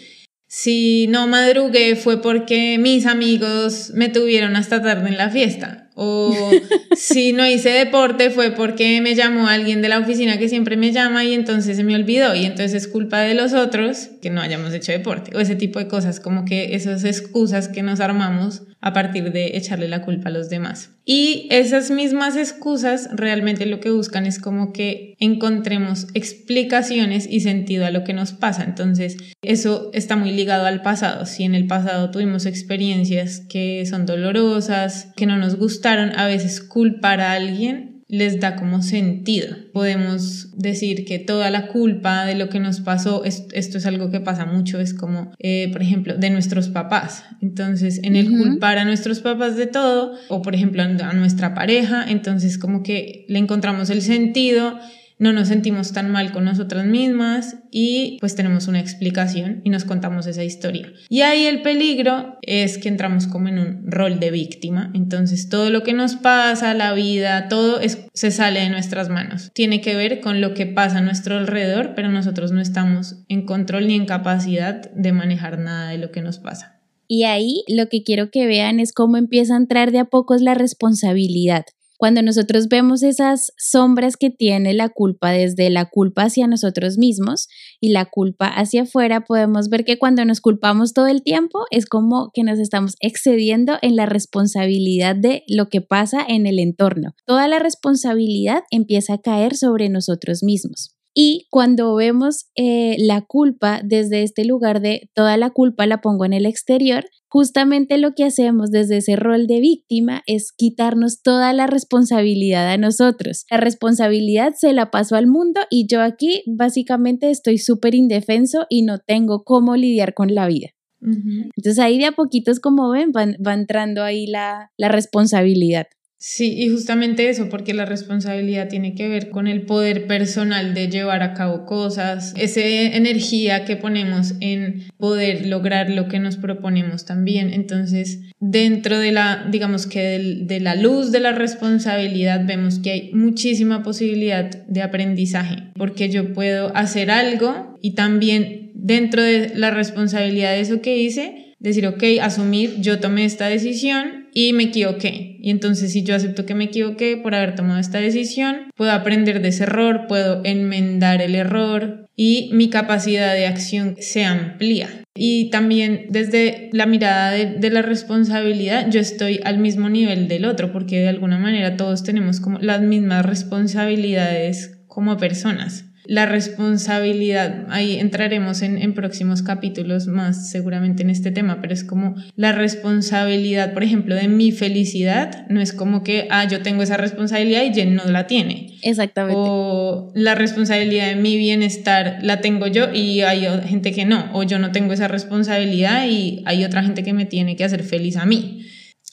si 0.53 1.07
no 1.07 1.29
madrugué 1.29 1.95
fue 1.95 2.21
porque 2.21 2.77
mis 2.77 3.07
amigos 3.07 3.93
me 3.95 4.09
tuvieron 4.09 4.57
hasta 4.57 4.83
tarde 4.83 5.09
en 5.09 5.17
la 5.17 5.31
fiesta. 5.31 5.87
O 5.95 6.35
si 6.97 7.33
no 7.33 7.47
hice 7.47 7.69
deporte 7.69 8.31
fue 8.31 8.51
porque 8.51 9.01
me 9.01 9.15
llamó 9.15 9.47
alguien 9.47 9.81
de 9.81 9.89
la 9.89 10.01
oficina 10.01 10.39
que 10.39 10.49
siempre 10.49 10.77
me 10.77 10.91
llama 10.91 11.25
y 11.25 11.35
entonces 11.35 11.77
se 11.77 11.85
me 11.85 11.95
olvidó 11.95 12.35
y 12.35 12.47
entonces 12.47 12.75
es 12.75 12.89
culpa 12.89 13.21
de 13.21 13.35
los 13.35 13.53
otros 13.53 14.09
que 14.21 14.31
no 14.31 14.41
hayamos 14.41 14.75
hecho 14.75 14.91
deporte. 14.91 15.37
O 15.37 15.41
ese 15.41 15.55
tipo 15.55 15.79
de 15.79 15.87
cosas, 15.87 16.19
como 16.19 16.45
que 16.45 16.75
esas 16.75 17.05
excusas 17.05 17.69
que 17.69 17.85
nos 17.85 18.01
armamos 18.01 18.63
a 18.81 18.93
partir 18.93 19.33
de 19.33 19.57
echarle 19.57 19.89
la 19.89 20.03
culpa 20.03 20.29
a 20.29 20.33
los 20.33 20.49
demás. 20.49 20.91
Y 21.05 21.49
esas 21.51 21.91
mismas 21.91 22.37
excusas 22.37 23.09
realmente 23.13 23.67
lo 23.67 23.81
que 23.81 23.91
buscan 23.91 24.27
es 24.27 24.39
como 24.39 24.73
que 24.73 25.15
encontremos 25.19 26.07
explicaciones 26.15 27.27
y 27.29 27.41
sentido 27.41 27.85
a 27.85 27.91
lo 27.91 28.05
que 28.05 28.13
nos 28.13 28.33
pasa. 28.33 28.65
Entonces, 28.65 29.17
eso 29.43 29.91
está 29.93 30.17
muy 30.17 30.33
ligado 30.33 30.67
al 30.67 30.83
pasado. 30.83 31.27
Si 31.27 31.45
en 31.45 31.55
el 31.55 31.67
pasado 31.67 32.11
tuvimos 32.11 32.47
experiencias 32.47 33.41
que 33.49 33.85
son 33.87 34.07
dolorosas, 34.07 35.13
que 35.17 35.27
no 35.27 35.37
nos 35.37 35.57
gustaron, 35.57 36.19
a 36.19 36.27
veces 36.27 36.61
culpar 36.61 37.21
a 37.21 37.33
alguien 37.33 38.00
les 38.11 38.41
da 38.41 38.57
como 38.57 38.83
sentido. 38.83 39.57
Podemos 39.73 40.49
decir 40.57 41.05
que 41.05 41.19
toda 41.19 41.51
la 41.51 41.69
culpa 41.69 42.25
de 42.27 42.35
lo 42.35 42.49
que 42.49 42.59
nos 42.59 42.81
pasó, 42.81 43.25
esto 43.25 43.79
es 43.79 43.87
algo 43.87 44.11
que 44.11 44.21
pasa 44.21 44.47
mucho, 44.47 44.81
es 44.81 44.95
como, 44.95 45.33
eh, 45.39 45.69
por 45.73 45.81
ejemplo, 45.81 46.17
de 46.17 46.31
nuestros 46.31 46.69
papás. 46.69 47.25
Entonces, 47.41 48.01
en 48.03 48.17
el 48.17 48.29
culpar 48.29 48.79
a 48.79 48.85
nuestros 48.85 49.21
papás 49.21 49.57
de 49.57 49.67
todo, 49.67 50.15
o 50.29 50.43
por 50.43 50.55
ejemplo 50.55 50.83
a 50.83 51.13
nuestra 51.13 51.55
pareja, 51.55 52.05
entonces 52.09 52.59
como 52.59 52.83
que 52.83 53.25
le 53.29 53.39
encontramos 53.39 53.91
el 53.91 54.03
sentido 54.03 54.79
no 55.21 55.35
nos 55.35 55.49
sentimos 55.49 55.93
tan 55.93 56.11
mal 56.11 56.33
con 56.33 56.47
nosotras 56.47 56.87
mismas 56.87 57.59
y 57.71 58.17
pues 58.21 58.35
tenemos 58.35 58.69
una 58.69 58.81
explicación 58.81 59.61
y 59.65 59.71
nos 59.71 59.85
contamos 59.85 60.27
esa 60.27 60.43
historia. 60.43 60.93
Y 61.11 61.21
ahí 61.21 61.45
el 61.45 61.61
peligro 61.61 62.39
es 62.41 62.79
que 62.79 62.89
entramos 62.89 63.27
como 63.27 63.49
en 63.49 63.59
un 63.59 63.83
rol 63.85 64.19
de 64.19 64.31
víctima, 64.31 64.91
entonces 64.95 65.51
todo 65.51 65.69
lo 65.69 65.83
que 65.83 65.93
nos 65.93 66.17
pasa, 66.17 66.73
la 66.73 66.95
vida, 66.95 67.49
todo 67.49 67.81
se 68.15 68.31
sale 68.31 68.61
de 68.61 68.71
nuestras 68.71 69.11
manos. 69.11 69.51
Tiene 69.53 69.83
que 69.83 69.95
ver 69.95 70.21
con 70.21 70.41
lo 70.41 70.55
que 70.55 70.65
pasa 70.65 70.99
a 70.99 71.03
nuestro 71.03 71.37
alrededor, 71.37 71.93
pero 71.95 72.09
nosotros 72.09 72.51
no 72.51 72.63
estamos 72.63 73.17
en 73.29 73.45
control 73.45 73.89
ni 73.89 73.97
en 73.97 74.07
capacidad 74.07 74.91
de 74.91 75.13
manejar 75.13 75.59
nada 75.59 75.91
de 75.91 75.99
lo 75.99 76.11
que 76.13 76.23
nos 76.23 76.39
pasa. 76.39 76.81
Y 77.07 77.25
ahí 77.25 77.63
lo 77.69 77.91
que 77.91 78.03
quiero 78.05 78.31
que 78.31 78.47
vean 78.47 78.81
es 78.81 78.95
cómo 78.95 79.19
empieza 79.19 79.53
a 79.53 79.59
entrar 79.59 79.93
de 79.93 79.99
a 79.99 80.07
pocos 80.07 80.41
la 80.41 80.55
responsabilidad 80.55 81.67
Cuando 82.01 82.23
nosotros 82.23 82.69
vemos 82.69 83.03
esas 83.03 83.53
sombras 83.59 84.17
que 84.17 84.31
tiene 84.31 84.73
la 84.73 84.89
culpa 84.89 85.33
desde 85.33 85.69
la 85.69 85.85
culpa 85.85 86.23
hacia 86.23 86.47
nosotros 86.47 86.97
mismos 86.97 87.47
y 87.79 87.91
la 87.91 88.07
culpa 88.07 88.47
hacia 88.47 88.85
afuera, 88.85 89.27
podemos 89.27 89.69
ver 89.69 89.85
que 89.85 89.99
cuando 89.99 90.25
nos 90.25 90.41
culpamos 90.41 90.95
todo 90.95 91.09
el 91.09 91.23
tiempo 91.23 91.67
es 91.71 91.85
como 91.85 92.31
que 92.33 92.43
nos 92.43 92.59
estamos 92.59 92.95
excediendo 93.01 93.77
en 93.83 93.97
la 93.97 94.07
responsabilidad 94.07 95.15
de 95.15 95.45
lo 95.47 95.69
que 95.69 95.83
pasa 95.83 96.25
en 96.27 96.47
el 96.47 96.59
entorno. 96.59 97.15
Toda 97.27 97.49
la 97.49 97.59
responsabilidad 97.59 98.63
empieza 98.71 99.13
a 99.13 99.21
caer 99.21 99.55
sobre 99.55 99.91
nosotros 99.91 100.43
mismos. 100.43 100.97
Y 101.15 101.47
cuando 101.51 101.95
vemos 101.95 102.51
eh, 102.55 102.97
la 102.99 103.23
culpa 103.23 103.81
desde 103.85 104.23
este 104.23 104.45
lugar 104.45 104.81
de 104.81 105.11
toda 105.15 105.37
la 105.37 105.51
culpa 105.51 105.87
la 105.87 106.01
pongo 106.01 106.25
en 106.25 106.33
el 106.33 106.47
exterior, 106.47 107.05
justamente 107.29 107.99
lo 107.99 108.13
que 108.15 108.25
hacemos 108.25 108.71
desde 108.71 108.99
ese 108.99 109.17
rol 109.17 109.47
de 109.47 109.61
víctima 109.61 110.23
es 110.27 110.53
quitarnos 110.53 111.23
toda 111.23 111.53
la 111.53 111.67
responsabilidad 111.67 112.69
a 112.69 112.77
nosotros. 112.77 113.45
La 113.51 113.57
responsabilidad 113.57 114.55
se 114.57 114.73
la 114.73 114.91
paso 114.91 115.17
al 115.17 115.27
mundo 115.27 115.61
y 115.69 115.87
yo 115.89 116.01
aquí 116.01 116.43
básicamente 116.47 117.31
estoy 117.31 117.59
súper 117.59 117.95
indefenso 117.95 118.67
y 118.69 118.83
no 118.83 118.99
tengo 118.99 119.43
cómo 119.45 119.77
lidiar 119.77 120.15
con 120.15 120.35
la 120.35 120.47
vida. 120.47 120.69
Entonces 121.03 121.79
ahí 121.79 121.99
de 121.99 122.07
a 122.07 122.13
poquitos, 122.13 122.61
como 122.61 122.91
ven, 122.91 123.11
va 123.15 123.55
entrando 123.55 124.05
ahí 124.05 124.27
la, 124.27 124.71
la 124.77 124.89
responsabilidad. 124.89 125.87
Sí, 126.23 126.53
y 126.53 126.69
justamente 126.69 127.31
eso, 127.31 127.49
porque 127.49 127.73
la 127.73 127.87
responsabilidad 127.87 128.69
tiene 128.69 128.95
que 128.95 129.09
ver 129.09 129.31
con 129.31 129.47
el 129.47 129.63
poder 129.63 130.07
personal 130.07 130.75
de 130.75 130.89
llevar 130.91 131.23
a 131.23 131.33
cabo 131.33 131.65
cosas, 131.65 132.35
esa 132.37 132.61
energía 132.61 133.65
que 133.65 133.77
ponemos 133.77 134.35
en 134.41 134.83
poder 134.99 135.47
lograr 135.47 135.89
lo 135.89 136.09
que 136.09 136.19
nos 136.19 136.37
proponemos 136.37 137.07
también. 137.07 137.55
Entonces, 137.55 138.21
dentro 138.39 138.99
de 138.99 139.13
la, 139.13 139.49
digamos 139.51 139.87
que 139.87 140.43
de 140.43 140.61
la 140.61 140.75
luz 140.75 141.11
de 141.11 141.21
la 141.21 141.33
responsabilidad, 141.33 142.45
vemos 142.47 142.81
que 142.81 142.91
hay 142.91 143.11
muchísima 143.15 143.83
posibilidad 143.83 144.51
de 144.51 144.83
aprendizaje, 144.83 145.73
porque 145.75 146.11
yo 146.11 146.35
puedo 146.35 146.77
hacer 146.77 147.11
algo 147.11 147.79
y 147.81 147.95
también 147.95 148.73
dentro 148.75 149.23
de 149.23 149.53
la 149.55 149.71
responsabilidad 149.71 150.53
de 150.53 150.61
eso 150.61 150.83
que 150.83 150.99
hice, 150.99 151.55
decir, 151.61 151.87
ok, 151.87 152.03
asumir, 152.21 152.79
yo 152.83 153.01
tomé 153.01 153.25
esta 153.25 153.47
decisión 153.49 154.20
y 154.35 154.53
me 154.53 154.65
equivoqué. 154.65 155.37
Y 155.41 155.51
entonces 155.51 155.93
si 155.93 156.03
yo 156.03 156.15
acepto 156.15 156.47
que 156.47 156.55
me 156.55 156.65
equivoqué 156.65 157.17
por 157.17 157.35
haber 157.35 157.55
tomado 157.55 157.81
esta 157.81 157.99
decisión, 157.99 158.71
puedo 158.77 158.93
aprender 158.93 159.43
de 159.43 159.49
ese 159.49 159.65
error, 159.65 160.07
puedo 160.09 160.43
enmendar 160.45 161.23
el 161.23 161.35
error 161.35 162.09
y 162.17 162.51
mi 162.53 162.69
capacidad 162.69 163.35
de 163.35 163.47
acción 163.47 163.97
se 163.99 164.25
amplía. 164.25 164.89
Y 165.15 165.51
también 165.51 166.07
desde 166.11 166.71
la 166.73 166.87
mirada 166.87 167.33
de, 167.33 167.71
la 167.71 167.83
responsabilidad, 167.83 168.89
yo 168.91 169.01
estoy 169.01 169.41
al 169.45 169.59
mismo 169.59 169.89
nivel 169.89 170.29
del 170.29 170.45
otro, 170.45 170.73
porque 170.73 171.01
de 171.01 171.09
alguna 171.09 171.39
manera 171.39 171.77
todos 171.77 172.05
tenemos 172.05 172.41
como 172.41 172.59
las 172.59 172.81
mismas 172.81 173.27
responsabilidades 173.27 174.79
como 174.87 175.17
personas 175.17 175.90
la 176.11 176.27
responsabilidad, 176.27 177.67
ahí 177.69 178.01
entraremos 178.01 178.63
en, 178.63 178.79
en, 178.79 178.95
próximos 178.95 179.43
capítulos 179.43 180.09
más 180.09 180.51
seguramente 180.51 181.05
en 181.05 181.11
este 181.11 181.31
tema, 181.31 181.61
pero 181.61 181.73
es 181.73 181.85
como 181.85 182.17
la 182.35 182.51
responsabilidad, 182.51 183.75
por 183.75 183.85
ejemplo, 183.85 184.17
de 184.17 184.27
mi 184.27 184.51
felicidad, 184.51 185.47
no 185.49 185.61
es 185.61 185.73
como 185.73 186.03
que, 186.03 186.27
ah, 186.33 186.49
yo 186.49 186.63
tengo 186.63 186.83
esa 186.83 186.97
responsabilidad 186.97 187.63
y 187.63 187.73
Jen 187.73 187.95
no 187.95 188.03
la 188.07 188.27
tiene. 188.27 188.75
Exactamente. 188.83 189.37
O 189.39 190.11
la 190.17 190.35
responsabilidad 190.35 191.11
de 191.11 191.15
mi 191.15 191.37
bienestar 191.37 192.19
la 192.23 192.41
tengo 192.41 192.67
yo 192.67 192.93
y 192.93 193.21
hay 193.21 193.47
gente 193.69 193.93
que 193.93 194.05
no, 194.05 194.31
o 194.33 194.43
yo 194.43 194.59
no 194.59 194.73
tengo 194.73 194.93
esa 194.93 195.07
responsabilidad 195.07 196.09
y 196.09 196.43
hay 196.45 196.65
otra 196.65 196.83
gente 196.83 197.05
que 197.05 197.13
me 197.13 197.25
tiene 197.25 197.55
que 197.55 197.63
hacer 197.63 197.85
feliz 197.85 198.17
a 198.17 198.27
mí. 198.27 198.67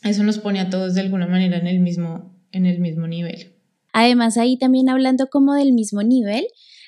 Eso 0.03 0.23
nos 0.23 0.39
pone 0.39 0.61
a 0.61 0.71
todos 0.71 0.95
de 0.95 1.01
alguna 1.01 1.27
manera 1.27 1.59
en 1.59 1.67
el 1.67 1.79
mismo, 1.79 2.35
en 2.51 2.65
el 2.65 2.79
mismo 2.79 3.05
nivel. 3.05 3.53
Además, 3.93 4.39
ahí 4.39 4.57
también 4.57 4.89
hablando 4.89 5.27
como 5.27 5.53
del 5.53 5.73
mismo 5.73 6.01
nivel, 6.01 6.47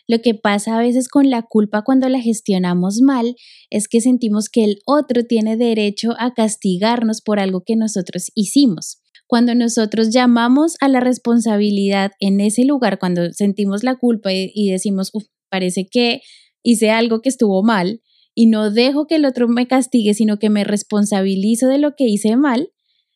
lo 0.09 0.23
que 0.23 0.33
pasa 0.33 0.75
a 0.75 0.81
veces 0.81 1.07
con 1.07 1.29
la 1.29 1.43
culpa 1.43 1.83
cuando 1.83 2.09
la 2.09 2.19
gestionamos 2.19 2.99
mal 2.99 3.35
es 3.69 3.87
que 3.87 4.01
sentimos 4.01 4.49
que 4.49 4.63
el 4.63 4.79
otro 4.87 5.23
tiene 5.23 5.55
derecho 5.55 6.15
a 6.17 6.33
castigarnos 6.33 7.21
por 7.21 7.39
algo 7.39 7.61
que 7.63 7.75
nosotros 7.75 8.31
hicimos. 8.33 9.03
Cuando 9.27 9.53
nosotros 9.53 10.09
llamamos 10.09 10.77
a 10.81 10.87
la 10.87 10.99
responsabilidad 10.99 12.13
en 12.19 12.39
ese 12.39 12.65
lugar, 12.65 12.97
cuando 12.97 13.31
sentimos 13.33 13.83
la 13.83 13.97
culpa 13.97 14.31
y, 14.33 14.71
decimos, 14.71 15.11
parece 15.47 15.87
que 15.87 16.21
hice 16.63 16.89
algo 16.89 17.21
que 17.21 17.29
estuvo 17.29 17.61
mal 17.61 18.01
y 18.33 18.47
no 18.47 18.71
dejo 18.71 19.05
que 19.05 19.15
el 19.15 19.25
otro 19.25 19.47
me 19.47 19.67
castigue, 19.67 20.15
sino 20.15 20.39
que 20.39 20.49
me 20.49 20.63
responsabilizo 20.63 21.67
de 21.67 21.77
lo 21.77 21.95
que 21.95 22.05
hice 22.05 22.35
mal, 22.35 22.71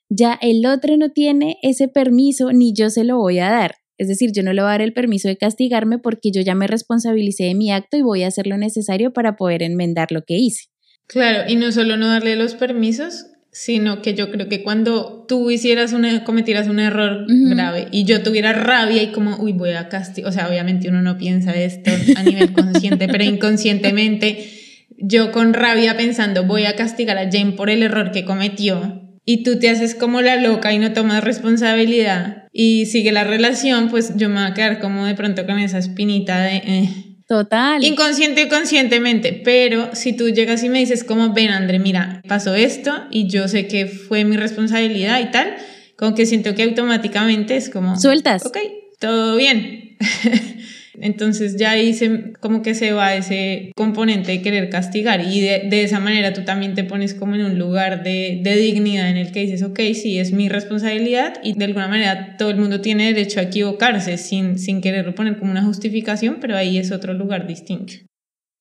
ya 0.10 0.38
el 0.40 0.64
otro 0.68 0.96
no 0.98 1.10
tiene 1.10 1.58
ese 1.64 1.88
permiso 1.88 2.54
ni 2.54 2.72
yo 2.72 2.92
se 2.92 3.04
lo 3.04 3.18
voy 3.18 3.40
a 3.40 3.50
dar. 3.50 3.83
Es 3.98 4.08
decir, 4.08 4.32
yo 4.34 4.44
no 4.44 4.54
le 4.54 4.62
voy 4.62 4.70
a 4.70 4.72
dar 4.72 4.82
el 4.82 4.94
permiso 4.94 5.28
de 5.28 5.38
castigarme 5.38 6.00
porque 6.00 6.32
yo 6.32 6.42
ya 6.42 6.56
me 6.56 6.68
responsabilicé 6.68 7.46
de 7.46 7.56
mi 7.56 7.72
acto 7.72 7.98
y 7.98 8.02
voy 8.02 8.24
a 8.24 8.28
hacer 8.28 8.48
lo 8.48 8.58
necesario 8.58 9.14
para 9.14 9.36
poder 9.36 9.64
enmendar 9.64 10.12
lo 10.12 10.24
que 10.24 10.38
hice. 10.38 10.66
Claro, 11.08 11.50
y 11.50 11.56
no 11.56 11.72
solo 11.72 11.98
no 11.98 12.08
darle 12.08 12.36
los 12.36 12.56
permisos, 12.56 13.28
sino 13.52 14.02
que 14.02 14.16
yo 14.16 14.32
creo 14.32 14.50
que 14.50 14.64
cuando 14.64 15.26
tú 15.28 15.52
hicieras 15.52 15.94
una, 15.94 16.24
cometieras 16.24 16.68
un 16.68 16.80
error 16.80 17.26
grave 17.28 17.88
y 17.92 18.04
yo 18.04 18.24
tuviera 18.24 18.52
rabia 18.52 19.04
y 19.04 19.12
como, 19.12 19.38
uy, 19.38 19.54
voy 19.54 19.72
a 19.72 19.90
castigar, 19.90 20.32
o 20.32 20.34
sea, 20.34 20.50
obviamente 20.50 20.90
uno 20.90 21.04
no 21.04 21.18
piensa 21.20 21.54
esto 21.54 21.92
a 22.16 22.24
nivel 22.24 22.52
consciente, 22.52 23.08
pero 23.08 23.24
inconscientemente 23.24 24.50
yo 24.98 25.32
con 25.32 25.54
rabia 25.54 25.96
pensando, 25.98 26.46
voy 26.46 26.66
a 26.66 26.76
castigar 26.76 27.18
a 27.18 27.30
Jane 27.32 27.52
por 27.52 27.70
el 27.70 27.84
error 27.84 28.12
que 28.12 28.26
cometió, 28.26 29.03
y 29.26 29.44
tú 29.44 29.60
te 29.60 29.70
haces 29.70 29.96
como 29.96 30.22
la 30.22 30.36
loca 30.36 30.74
y 30.74 30.80
no 30.80 30.94
tomas 30.94 31.24
responsabilidad 31.24 32.48
y 32.52 32.86
sigue 32.86 33.12
la 33.12 33.24
relación, 33.24 33.90
pues 33.90 34.16
yo 34.16 34.30
me 34.30 34.36
voy 34.36 34.52
a 34.52 34.54
quedar 34.54 34.80
como 34.80 35.06
de 35.06 35.16
pronto 35.16 35.46
con 35.46 35.60
esa 35.60 35.80
espinita 35.80 36.42
de... 36.42 36.58
Eh, 36.58 36.90
Total. 37.28 37.84
Inconsciente 37.84 38.44
o 38.44 38.50
conscientemente, 38.50 39.42
pero 39.44 39.96
si 39.96 40.14
tú 40.14 40.30
llegas 40.30 40.64
y 40.64 40.70
me 40.70 40.80
dices 40.80 41.04
como, 41.04 41.34
ven 41.34 41.50
André, 41.50 41.80
mira, 41.80 42.22
pasó 42.28 42.54
esto 42.54 42.92
y 43.10 43.28
yo 43.28 43.48
sé 43.48 43.68
que 43.68 43.88
fue 43.88 44.26
mi 44.26 44.36
responsabilidad 44.36 45.20
y 45.22 45.32
tal, 45.32 45.56
como 45.98 46.16
que 46.16 46.26
siento 46.26 46.54
que 46.54 46.64
automáticamente 46.64 47.56
es 47.56 47.70
como... 47.70 47.98
Sueltas. 48.00 48.46
Ok, 48.46 48.58
todo 49.00 49.38
bien. 49.38 49.98
Entonces 51.00 51.58
ya 51.58 51.72
ahí 51.72 51.94
se, 51.94 52.34
como 52.40 52.62
que 52.62 52.76
se 52.76 52.94
va 52.94 53.16
ese 53.16 53.72
componente 53.76 54.32
de 54.32 54.42
querer 54.42 54.70
castigar 54.70 55.22
y 55.22 55.42
de, 55.42 55.68
de 55.70 55.84
esa 55.84 56.00
manera 56.00 56.34
tú 56.34 56.44
también 56.44 56.74
te 56.74 56.84
pones 56.84 57.14
como 57.14 57.36
en 57.36 57.46
un 57.46 57.60
lugar 57.60 58.04
de, 58.04 58.40
de, 58.44 58.56
dignidad 58.56 59.10
en 59.10 59.18
el 59.18 59.32
que 59.32 59.42
dices, 59.42 59.64
ok, 59.64 59.80
sí, 59.94 60.20
es 60.20 60.32
mi 60.32 60.50
responsabilidad 60.50 61.36
y 61.44 61.54
de 61.54 61.66
alguna 61.66 61.88
manera 61.88 62.38
todo 62.38 62.50
el 62.50 62.58
mundo 62.58 62.82
tiene 62.82 63.14
derecho 63.14 63.40
a 63.40 63.44
equivocarse 63.44 64.18
sin, 64.18 64.60
sin 64.60 64.82
querer 64.82 65.14
poner 65.16 65.38
como 65.38 65.52
una 65.52 65.64
justificación, 65.64 66.38
pero 66.40 66.56
ahí 66.56 66.78
es 66.78 66.92
otro 66.92 67.14
lugar 67.14 67.48
distinto 67.48 67.94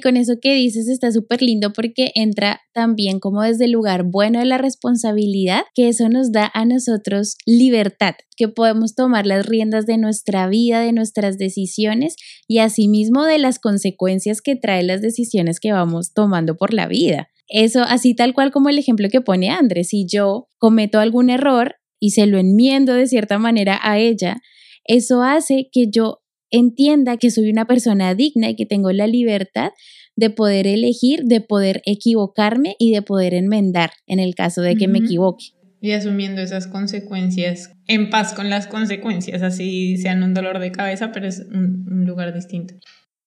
con 0.03 0.17
eso 0.19 0.35
que 0.41 0.55
dices 0.55 0.89
está 0.89 1.11
súper 1.11 1.41
lindo 1.41 1.73
porque 1.73 2.13
entra 2.15 2.61
también 2.75 3.21
como 3.21 3.43
desde 3.43 3.65
el 3.65 3.71
lugar 3.71 4.03
bueno 4.05 4.41
de 4.41 4.45
la 4.45 4.59
responsabilidad, 4.59 5.63
que 5.75 5.89
eso 5.89 6.09
nos 6.09 6.33
da 6.33 6.51
a 6.53 6.65
nosotros 6.67 7.37
libertad, 7.47 8.15
que 8.37 8.49
podemos 8.49 8.95
tomar 8.95 9.27
las 9.27 9.47
riendas 9.47 9.87
de 9.87 9.97
nuestra 9.97 10.49
vida, 10.49 10.81
de 10.81 10.93
nuestras 10.93 11.39
decisiones 11.39 12.17
y 12.47 12.59
asimismo 12.59 13.25
de 13.25 13.39
las 13.39 13.59
consecuencias 13.59 14.43
que 14.43 14.57
traen 14.57 14.89
las 14.89 15.01
decisiones 15.01 15.61
que 15.61 15.73
vamos 15.73 16.13
tomando 16.13 16.57
por 16.57 16.75
la 16.75 16.87
vida. 16.87 17.29
Eso 17.49 17.83
así 17.83 18.15
tal 18.15 18.35
cual 18.35 18.51
como 18.51 18.69
el 18.69 18.79
ejemplo 18.79 19.09
que 19.11 19.21
pone 19.21 19.51
Andrés, 19.51 19.89
si 19.89 20.07
yo 20.07 20.49
cometo 20.59 20.99
algún 20.99 21.31
error 21.31 21.77
y 22.01 22.11
se 22.11 22.27
lo 22.27 22.39
enmiendo 22.39 22.95
de 22.95 23.07
cierta 23.07 23.39
manera 23.39 23.79
a 23.83 23.99
ella, 23.99 24.41
eso 24.85 25.23
hace 25.23 25.69
que 25.71 25.89
yo 25.91 26.22
entienda 26.53 27.17
que 27.17 27.31
soy 27.31 27.51
una 27.51 27.67
persona 27.67 28.15
digna 28.15 28.51
y 28.51 28.57
que 28.57 28.67
tengo 28.67 28.93
la 28.93 29.09
libertad 29.09 29.73
de 30.15 30.31
poder 30.31 30.67
elegir, 30.67 31.25
de 31.25 31.41
poder 31.41 31.83
equivocarme 31.87 32.77
y 32.79 32.93
de 32.93 33.03
poder 33.03 33.35
enmendar 33.35 33.91
en 34.07 34.21
el 34.21 34.35
caso 34.35 34.61
de 34.61 34.77
que 34.77 34.87
me 34.87 34.99
equivoque. 34.99 35.47
Y 35.81 35.93
asumiendo 35.93 36.41
esas 36.41 36.69
consecuencias, 36.69 37.73
en 37.89 38.09
paz 38.11 38.35
con 38.35 38.49
las 38.51 38.69
consecuencias, 38.69 39.43
así 39.43 39.97
sean 39.97 40.23
un 40.23 40.33
dolor 40.33 40.61
de 40.61 40.71
cabeza, 40.71 41.11
pero 41.11 41.27
es 41.27 41.41
un, 41.41 41.89
un 41.91 42.07
lugar 42.07 42.33
distinto. 42.33 42.75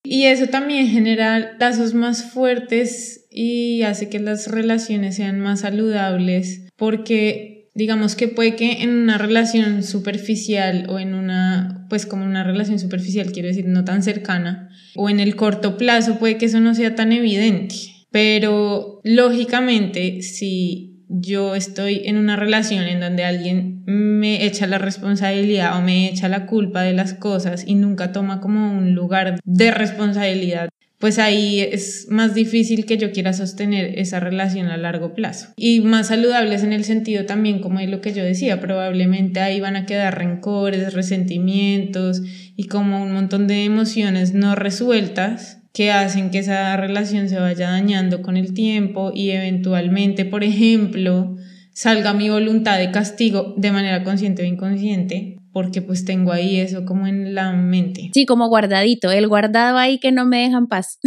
Y 0.05 0.25
eso 0.25 0.47
también 0.47 0.87
genera 0.87 1.57
lazos 1.59 1.93
más 1.93 2.31
fuertes 2.31 3.25
y 3.31 3.81
hace 3.81 4.07
que 4.07 4.19
las 4.19 4.47
relaciones 4.47 5.15
sean 5.15 5.39
más 5.39 5.61
saludables, 5.61 6.69
porque 6.77 7.54
digamos 7.75 8.15
que 8.15 8.29
puede 8.29 8.55
que 8.55 8.81
en 8.83 8.89
una 8.89 9.17
relación 9.17 9.83
superficial 9.83 10.87
o 10.89 10.97
en 10.97 11.13
una, 11.13 11.85
pues 11.89 12.05
como 12.05 12.25
una 12.25 12.43
relación 12.43 12.79
superficial, 12.79 13.31
quiero 13.31 13.49
decir, 13.49 13.67
no 13.67 13.83
tan 13.83 14.01
cercana, 14.01 14.69
o 14.95 15.09
en 15.09 15.19
el 15.19 15.35
corto 15.35 15.77
plazo 15.77 16.17
puede 16.17 16.37
que 16.37 16.45
eso 16.45 16.61
no 16.61 16.73
sea 16.73 16.95
tan 16.95 17.11
evidente. 17.11 17.75
Pero 18.11 19.01
lógicamente, 19.03 20.21
si 20.21 21.03
yo 21.09 21.53
estoy 21.53 22.03
en 22.05 22.17
una 22.17 22.37
relación 22.37 22.85
en 22.85 23.01
donde 23.01 23.25
alguien 23.25 23.83
me 23.85 24.45
echa 24.45 24.67
la 24.67 24.77
responsabilidad 24.77 25.77
o 25.77 25.81
me 25.81 26.09
echa 26.09 26.29
la 26.29 26.45
culpa 26.45 26.81
de 26.81 26.93
las 26.93 27.13
cosas 27.13 27.65
y 27.67 27.75
nunca 27.75 28.13
toma 28.13 28.39
como 28.39 28.75
un 28.77 28.95
lugar 28.95 29.39
de 29.43 29.71
responsabilidad 29.71 30.69
pues 31.05 31.19
ahí 31.19 31.59
es 31.59 32.07
más 32.09 32.33
difícil 32.33 32.87
que 32.87 32.97
yo 32.97 33.11
quiera 33.11 33.31
sostener 33.31 33.99
esa 33.99 34.19
relación 34.19 34.69
a 34.69 34.77
largo 34.77 35.13
plazo. 35.13 35.49
Y 35.55 35.81
más 35.81 36.07
saludables 36.07 36.63
en 36.63 36.73
el 36.73 36.83
sentido 36.83 37.27
también, 37.27 37.59
como 37.59 37.79
es 37.79 37.91
lo 37.91 38.01
que 38.01 38.11
yo 38.11 38.23
decía, 38.23 38.59
probablemente 38.59 39.39
ahí 39.39 39.59
van 39.59 39.75
a 39.75 39.85
quedar 39.85 40.17
rencores, 40.17 40.95
resentimientos 40.95 42.23
y 42.55 42.63
como 42.63 43.03
un 43.03 43.13
montón 43.13 43.45
de 43.45 43.65
emociones 43.65 44.33
no 44.33 44.55
resueltas 44.55 45.59
que 45.75 45.91
hacen 45.91 46.31
que 46.31 46.39
esa 46.39 46.75
relación 46.75 47.29
se 47.29 47.37
vaya 47.37 47.69
dañando 47.69 48.23
con 48.23 48.35
el 48.35 48.55
tiempo 48.55 49.11
y 49.13 49.29
eventualmente, 49.29 50.25
por 50.25 50.43
ejemplo, 50.43 51.37
salga 51.71 52.15
mi 52.15 52.31
voluntad 52.31 52.79
de 52.79 52.89
castigo 52.89 53.53
de 53.57 53.71
manera 53.71 54.03
consciente 54.03 54.41
o 54.41 54.45
inconsciente, 54.47 55.34
porque 55.55 55.81
pues 55.81 56.03
tengo 56.03 56.33
ahí 56.33 56.59
eso 56.59 56.83
como 56.83 57.07
en 57.07 57.33
la 57.33 57.53
mente. 57.53 58.11
Sí, 58.13 58.25
como 58.25 58.49
guardadito, 58.49 59.09
el 59.09 59.25
guardado 59.29 59.77
ahí 59.77 59.99
que 59.99 60.11
no 60.11 60.25
me 60.25 60.41
dejan 60.41 60.67
paz. 60.67 60.99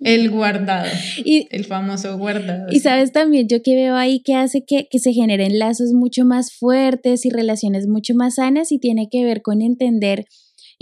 El 0.00 0.30
guardado, 0.30 0.88
y, 1.24 1.46
el 1.50 1.66
famoso 1.66 2.16
guardado. 2.16 2.72
Y 2.72 2.80
sabes 2.80 3.12
también 3.12 3.48
yo 3.48 3.62
que 3.62 3.74
veo 3.74 3.94
ahí 3.94 4.22
que 4.22 4.34
hace 4.34 4.64
que, 4.64 4.88
que 4.90 4.98
se 4.98 5.12
generen 5.12 5.58
lazos 5.58 5.92
mucho 5.92 6.24
más 6.24 6.54
fuertes 6.54 7.24
y 7.26 7.30
relaciones 7.30 7.86
mucho 7.86 8.14
más 8.14 8.36
sanas 8.36 8.72
y 8.72 8.78
tiene 8.80 9.08
que 9.10 9.24
ver 9.24 9.42
con 9.42 9.60
entender 9.60 10.24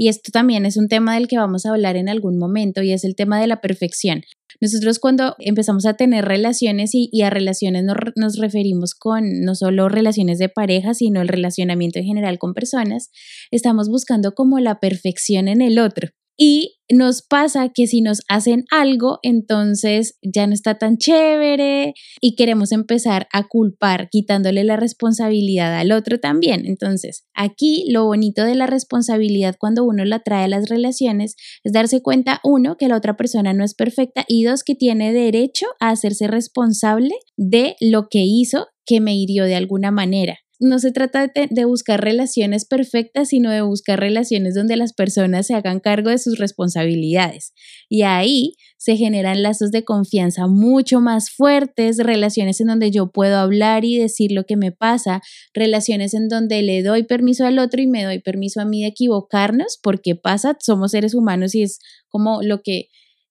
y 0.00 0.06
esto 0.06 0.30
también 0.30 0.64
es 0.64 0.76
un 0.76 0.86
tema 0.86 1.14
del 1.14 1.26
que 1.26 1.38
vamos 1.38 1.66
a 1.66 1.70
hablar 1.70 1.96
en 1.96 2.08
algún 2.08 2.38
momento 2.38 2.82
y 2.82 2.92
es 2.92 3.02
el 3.02 3.16
tema 3.16 3.40
de 3.40 3.48
la 3.48 3.60
perfección. 3.60 4.22
Nosotros 4.60 4.98
cuando 4.98 5.36
empezamos 5.38 5.86
a 5.86 5.94
tener 5.94 6.24
relaciones 6.24 6.90
y, 6.92 7.22
a 7.22 7.30
relaciones 7.30 7.84
nos, 7.84 7.96
nos, 8.16 8.38
referimos 8.38 8.94
con 8.94 9.40
no 9.40 9.54
solo 9.54 9.88
relaciones 9.88 10.38
de 10.38 10.48
pareja, 10.48 10.94
sino 10.94 11.20
el 11.20 11.28
relacionamiento 11.28 12.00
en 12.00 12.06
general 12.06 12.38
con 12.38 12.54
personas, 12.54 13.10
estamos 13.50 13.88
buscando 13.88 14.34
como 14.34 14.58
la 14.58 14.80
perfección 14.80 15.48
en 15.48 15.62
el 15.62 15.78
otro. 15.78 16.08
Y 16.40 16.76
nos 16.88 17.20
pasa 17.22 17.70
que 17.74 17.88
si 17.88 18.00
nos 18.00 18.20
hacen 18.28 18.64
algo, 18.70 19.18
entonces 19.24 20.18
ya 20.22 20.46
no 20.46 20.54
está 20.54 20.78
tan 20.78 20.96
chévere 20.96 21.94
y 22.20 22.36
queremos 22.36 22.70
empezar 22.70 23.26
a 23.32 23.48
culpar, 23.48 24.08
quitándole 24.08 24.62
la 24.62 24.76
responsabilidad 24.76 25.76
al 25.76 25.90
otro 25.90 26.20
también. 26.20 26.64
Entonces, 26.64 27.26
aquí 27.34 27.86
lo 27.90 28.04
bonito 28.04 28.44
de 28.44 28.54
la 28.54 28.68
responsabilidad 28.68 29.56
cuando 29.58 29.84
uno 29.84 30.04
la 30.04 30.20
trae 30.20 30.44
a 30.44 30.48
las 30.48 30.68
relaciones 30.68 31.34
es 31.64 31.72
darse 31.72 32.02
cuenta, 32.02 32.40
uno, 32.44 32.76
que 32.76 32.86
la 32.86 32.96
otra 32.96 33.16
persona 33.16 33.52
no 33.52 33.64
es 33.64 33.74
perfecta 33.74 34.24
y 34.28 34.44
dos, 34.44 34.62
que 34.62 34.76
tiene 34.76 35.12
derecho 35.12 35.66
a 35.80 35.90
hacerse 35.90 36.28
responsable 36.28 37.16
de 37.36 37.74
lo 37.80 38.08
que 38.08 38.20
hizo 38.20 38.68
que 38.86 39.00
me 39.00 39.16
hirió 39.16 39.44
de 39.44 39.56
alguna 39.56 39.90
manera 39.90 40.38
no 40.60 40.78
se 40.78 40.90
trata 40.90 41.28
de, 41.28 41.64
buscar 41.64 42.02
relaciones 42.02 42.64
perfectas, 42.64 43.28
sino 43.28 43.50
de 43.50 43.62
buscar 43.62 44.00
relaciones 44.00 44.54
donde 44.54 44.76
las 44.76 44.92
personas 44.92 45.46
se 45.46 45.54
hagan 45.54 45.80
cargo 45.80 46.10
de 46.10 46.18
sus 46.18 46.38
responsabilidades. 46.38 47.52
Y 47.88 48.02
ahí 48.02 48.54
se 48.76 48.96
generan 48.96 49.42
lazos 49.42 49.70
de 49.70 49.84
confianza 49.84 50.46
mucho 50.46 51.00
más 51.00 51.30
fuertes, 51.30 51.98
relaciones 51.98 52.60
en 52.60 52.68
donde 52.68 52.90
yo 52.90 53.10
puedo 53.12 53.38
hablar 53.38 53.84
y 53.84 53.98
decir 53.98 54.32
lo 54.32 54.44
que 54.44 54.56
me 54.56 54.72
pasa, 54.72 55.22
relaciones 55.54 56.14
en 56.14 56.28
donde 56.28 56.62
le 56.62 56.82
doy 56.82 57.04
permiso 57.04 57.46
al 57.46 57.58
otro 57.58 57.80
y 57.80 57.86
me 57.86 58.04
doy 58.04 58.20
permiso 58.20 58.60
a 58.60 58.64
mí 58.64 58.82
de 58.82 58.88
equivocarnos, 58.88 59.78
porque 59.82 60.16
pasa, 60.16 60.56
somos 60.60 60.90
seres 60.90 61.14
humanos 61.14 61.54
y 61.54 61.62
es 61.62 61.78
como 62.08 62.42
lo 62.42 62.62
que 62.62 62.88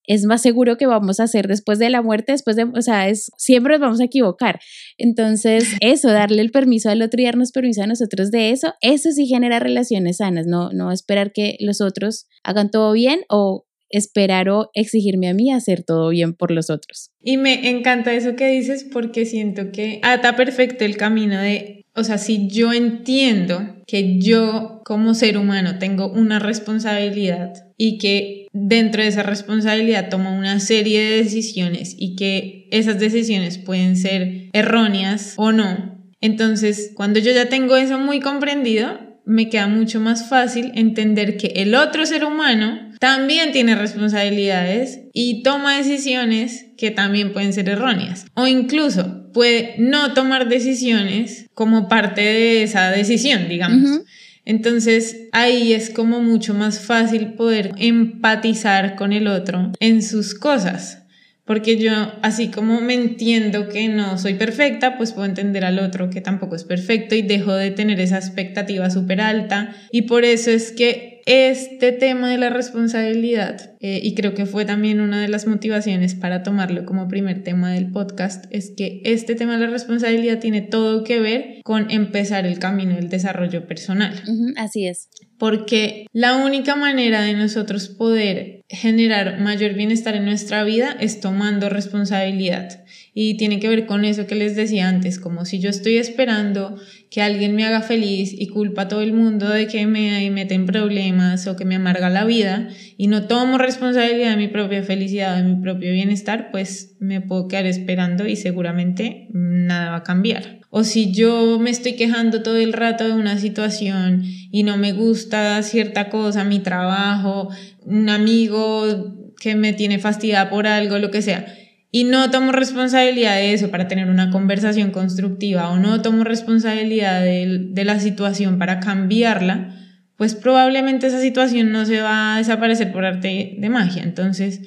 es 0.08 0.24
más 0.24 0.42
seguro 0.42 0.76
que 0.78 0.86
vamos 0.86 1.20
a 1.20 1.24
hacer 1.24 1.46
después 1.46 1.78
de 1.78 1.90
la 1.90 2.02
muerte, 2.02 2.32
después 2.32 2.56
de, 2.56 2.64
o 2.64 2.82
sea, 2.82 3.08
es, 3.08 3.30
siempre 3.36 3.74
nos 3.74 3.80
vamos 3.80 4.00
a 4.00 4.04
equivocar. 4.04 4.58
Entonces, 4.96 5.68
eso, 5.80 6.08
darle 6.08 6.42
el 6.42 6.50
permiso 6.50 6.90
al 6.90 7.02
otro 7.02 7.20
y 7.20 7.24
darnos 7.24 7.52
permiso 7.52 7.82
a 7.82 7.86
nosotros 7.86 8.30
de 8.30 8.50
eso, 8.50 8.74
eso 8.80 9.12
sí 9.12 9.26
genera 9.26 9.60
relaciones 9.60 10.16
sanas, 10.16 10.46
no, 10.46 10.70
no 10.72 10.90
esperar 10.90 11.32
que 11.32 11.56
los 11.60 11.80
otros 11.80 12.26
hagan 12.42 12.70
todo 12.70 12.92
bien 12.92 13.20
o 13.28 13.66
esperar 13.90 14.48
o 14.48 14.70
exigirme 14.74 15.28
a 15.28 15.34
mí 15.34 15.52
hacer 15.52 15.82
todo 15.82 16.08
bien 16.10 16.34
por 16.34 16.50
los 16.50 16.70
otros. 16.70 17.10
Y 17.22 17.36
me 17.36 17.70
encanta 17.70 18.12
eso 18.12 18.36
que 18.36 18.48
dices 18.48 18.84
porque 18.84 19.24
siento 19.26 19.72
que 19.72 20.00
ata 20.02 20.36
perfecto 20.36 20.84
el 20.84 20.96
camino 20.96 21.40
de, 21.40 21.86
o 21.94 22.04
sea, 22.04 22.18
si 22.18 22.48
yo 22.48 22.72
entiendo 22.72 23.60
que 23.86 24.18
yo 24.18 24.82
como 24.84 25.14
ser 25.14 25.38
humano 25.38 25.78
tengo 25.78 26.10
una 26.10 26.38
responsabilidad 26.38 27.52
y 27.76 27.98
que 27.98 28.37
dentro 28.52 29.02
de 29.02 29.08
esa 29.08 29.22
responsabilidad 29.22 30.08
tomo 30.08 30.36
una 30.36 30.60
serie 30.60 31.00
de 31.02 31.22
decisiones 31.24 31.94
y 31.98 32.16
que 32.16 32.68
esas 32.70 32.98
decisiones 32.98 33.58
pueden 33.58 33.96
ser 33.96 34.48
erróneas 34.52 35.34
o 35.36 35.52
no. 35.52 35.98
Entonces, 36.20 36.92
cuando 36.94 37.20
yo 37.20 37.32
ya 37.32 37.48
tengo 37.48 37.76
eso 37.76 37.98
muy 37.98 38.20
comprendido, 38.20 38.98
me 39.24 39.50
queda 39.50 39.66
mucho 39.66 40.00
más 40.00 40.28
fácil 40.28 40.72
entender 40.74 41.36
que 41.36 41.48
el 41.56 41.74
otro 41.74 42.06
ser 42.06 42.24
humano 42.24 42.88
también 42.98 43.52
tiene 43.52 43.74
responsabilidades 43.74 45.00
y 45.12 45.42
toma 45.42 45.76
decisiones 45.76 46.66
que 46.78 46.90
también 46.90 47.32
pueden 47.32 47.52
ser 47.52 47.68
erróneas. 47.68 48.26
O 48.34 48.46
incluso 48.46 49.30
puede 49.32 49.74
no 49.78 50.14
tomar 50.14 50.48
decisiones 50.48 51.46
como 51.54 51.88
parte 51.88 52.22
de 52.22 52.62
esa 52.62 52.90
decisión, 52.90 53.48
digamos. 53.48 54.00
Entonces 54.48 55.28
ahí 55.32 55.74
es 55.74 55.90
como 55.90 56.22
mucho 56.22 56.54
más 56.54 56.80
fácil 56.80 57.34
poder 57.34 57.72
empatizar 57.76 58.96
con 58.96 59.12
el 59.12 59.28
otro 59.28 59.72
en 59.78 60.02
sus 60.02 60.34
cosas. 60.34 61.02
Porque 61.44 61.76
yo, 61.76 61.92
así 62.22 62.48
como 62.48 62.80
me 62.80 62.94
entiendo 62.94 63.68
que 63.68 63.88
no 63.88 64.16
soy 64.16 64.34
perfecta, 64.34 64.96
pues 64.96 65.12
puedo 65.12 65.26
entender 65.26 65.66
al 65.66 65.78
otro 65.78 66.08
que 66.08 66.22
tampoco 66.22 66.56
es 66.56 66.64
perfecto 66.64 67.14
y 67.14 67.20
dejo 67.20 67.52
de 67.52 67.72
tener 67.72 68.00
esa 68.00 68.16
expectativa 68.16 68.88
súper 68.88 69.20
alta. 69.20 69.76
Y 69.92 70.02
por 70.02 70.24
eso 70.24 70.50
es 70.50 70.72
que 70.72 71.17
este 71.30 71.92
tema 71.92 72.30
de 72.30 72.38
la 72.38 72.48
responsabilidad, 72.48 73.76
eh, 73.80 74.00
y 74.02 74.14
creo 74.14 74.32
que 74.32 74.46
fue 74.46 74.64
también 74.64 75.02
una 75.02 75.20
de 75.20 75.28
las 75.28 75.46
motivaciones 75.46 76.14
para 76.14 76.42
tomarlo 76.42 76.86
como 76.86 77.06
primer 77.06 77.42
tema 77.42 77.70
del 77.70 77.90
podcast, 77.90 78.46
es 78.48 78.72
que 78.74 79.02
este 79.04 79.34
tema 79.34 79.58
de 79.58 79.66
la 79.66 79.70
responsabilidad 79.70 80.38
tiene 80.38 80.62
todo 80.62 81.04
que 81.04 81.20
ver 81.20 81.60
con 81.64 81.90
empezar 81.90 82.46
el 82.46 82.58
camino 82.58 82.94
del 82.94 83.10
desarrollo 83.10 83.66
personal. 83.66 84.14
así 84.56 84.86
es. 84.86 85.10
Porque 85.38 86.06
la 86.14 86.36
única 86.36 86.76
manera 86.76 87.20
de 87.20 87.34
nosotros 87.34 87.88
poder 87.88 88.62
generar 88.70 89.38
mayor 89.38 89.74
bienestar 89.74 90.16
en 90.16 90.24
nuestra 90.24 90.64
vida 90.64 90.96
es 90.98 91.20
tomando 91.20 91.68
responsabilidad. 91.68 92.84
Y 93.14 93.36
tiene 93.36 93.58
que 93.58 93.68
ver 93.68 93.86
con 93.86 94.04
eso 94.04 94.26
que 94.26 94.34
les 94.34 94.54
decía 94.54 94.88
antes, 94.88 95.18
como 95.18 95.44
si 95.44 95.58
yo 95.58 95.70
estoy 95.70 95.96
esperando 95.96 96.76
que 97.10 97.22
alguien 97.22 97.54
me 97.56 97.64
haga 97.64 97.80
feliz 97.80 98.32
y 98.36 98.48
culpa 98.48 98.82
a 98.82 98.88
todo 98.88 99.00
el 99.00 99.12
mundo 99.12 99.48
de 99.48 99.66
que 99.66 99.86
me 99.86 100.30
mete 100.30 100.54
en 100.54 100.66
problemas 100.66 101.46
o 101.46 101.56
que 101.56 101.64
me 101.64 101.76
amarga 101.76 102.10
la 102.10 102.24
vida 102.24 102.68
y 102.96 103.06
no 103.08 103.26
tomo 103.26 103.58
responsabilidad 103.58 104.30
de 104.30 104.36
mi 104.36 104.48
propia 104.48 104.82
felicidad, 104.82 105.36
de 105.36 105.42
mi 105.42 105.60
propio 105.60 105.92
bienestar, 105.92 106.50
pues 106.50 106.96
me 107.00 107.20
puedo 107.20 107.48
quedar 107.48 107.66
esperando 107.66 108.26
y 108.26 108.36
seguramente 108.36 109.28
nada 109.32 109.90
va 109.90 109.96
a 109.96 110.02
cambiar. 110.02 110.58
O 110.70 110.84
si 110.84 111.12
yo 111.12 111.58
me 111.58 111.70
estoy 111.70 111.94
quejando 111.94 112.42
todo 112.42 112.56
el 112.56 112.74
rato 112.74 113.06
de 113.06 113.14
una 113.14 113.38
situación 113.38 114.22
y 114.50 114.64
no 114.64 114.76
me 114.76 114.92
gusta 114.92 115.62
cierta 115.62 116.10
cosa, 116.10 116.44
mi 116.44 116.58
trabajo, 116.58 117.48
un 117.84 118.10
amigo 118.10 119.32
que 119.40 119.54
me 119.54 119.72
tiene 119.72 119.98
fastidiada 119.98 120.50
por 120.50 120.66
algo, 120.66 120.98
lo 120.98 121.10
que 121.10 121.22
sea, 121.22 121.46
y 121.90 122.04
no 122.04 122.30
tomo 122.30 122.52
responsabilidad 122.52 123.36
de 123.36 123.54
eso 123.54 123.70
para 123.70 123.88
tener 123.88 124.10
una 124.10 124.30
conversación 124.30 124.90
constructiva 124.90 125.70
o 125.70 125.78
no 125.78 126.02
tomo 126.02 126.22
responsabilidad 126.24 127.22
de, 127.22 127.84
la 127.84 127.98
situación 127.98 128.58
para 128.58 128.80
cambiarla, 128.80 129.74
pues 130.16 130.34
probablemente 130.34 131.06
esa 131.06 131.20
situación 131.20 131.72
no 131.72 131.86
se 131.86 132.02
va 132.02 132.34
a 132.34 132.38
desaparecer 132.38 132.92
por 132.92 133.04
arte 133.04 133.56
de 133.58 133.68
magia. 133.70 134.02
Entonces, 134.02 134.60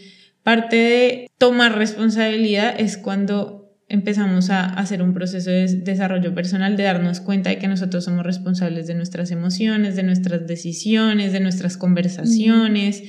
parte 0.43 0.75
de 0.75 1.31
tomar 1.37 1.77
responsabilidad 1.77 2.73
es 2.79 2.97
cuando 2.97 3.77
empezamos 3.87 4.49
a 4.49 4.65
hacer 4.65 5.03
un 5.03 5.13
proceso 5.13 5.51
de 5.51 5.67
desarrollo 5.67 6.33
personal, 6.33 6.77
de 6.77 6.83
darnos 6.83 7.19
cuenta 7.19 7.49
de 7.49 7.59
que 7.59 7.67
nosotros 7.67 8.05
somos 8.05 8.25
responsables 8.25 8.87
de 8.87 8.95
nuestras 8.95 9.29
emociones, 9.31 9.95
de 9.95 10.03
nuestras 10.03 10.47
decisiones, 10.47 11.33
de 11.33 11.41
nuestras 11.41 11.77
conversaciones 11.77 13.03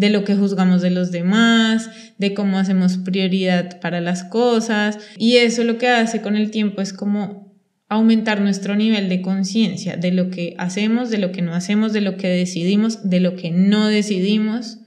de 0.00 0.08
lo 0.08 0.24
que 0.24 0.34
juzgamos 0.34 0.80
de 0.80 0.88
los 0.88 1.10
demás, 1.10 1.90
de 2.16 2.32
cómo 2.32 2.58
hacemos 2.58 2.96
prioridad 2.96 3.80
para 3.80 4.00
las 4.00 4.24
cosas. 4.24 4.98
Y 5.18 5.36
eso 5.36 5.62
lo 5.62 5.76
que 5.76 5.88
hace 5.88 6.22
con 6.22 6.36
el 6.36 6.50
tiempo 6.50 6.80
es 6.80 6.94
como 6.94 7.54
aumentar 7.90 8.40
nuestro 8.40 8.76
nivel 8.76 9.10
de 9.10 9.20
conciencia 9.20 9.98
de 9.98 10.10
lo 10.10 10.30
que 10.30 10.54
hacemos, 10.56 11.10
de 11.10 11.18
lo 11.18 11.32
que 11.32 11.42
no 11.42 11.52
hacemos, 11.52 11.92
de 11.92 12.00
lo 12.00 12.16
que 12.16 12.28
decidimos, 12.28 13.10
de 13.10 13.20
lo 13.20 13.36
que 13.36 13.50
no 13.50 13.88
decidimos 13.88 14.78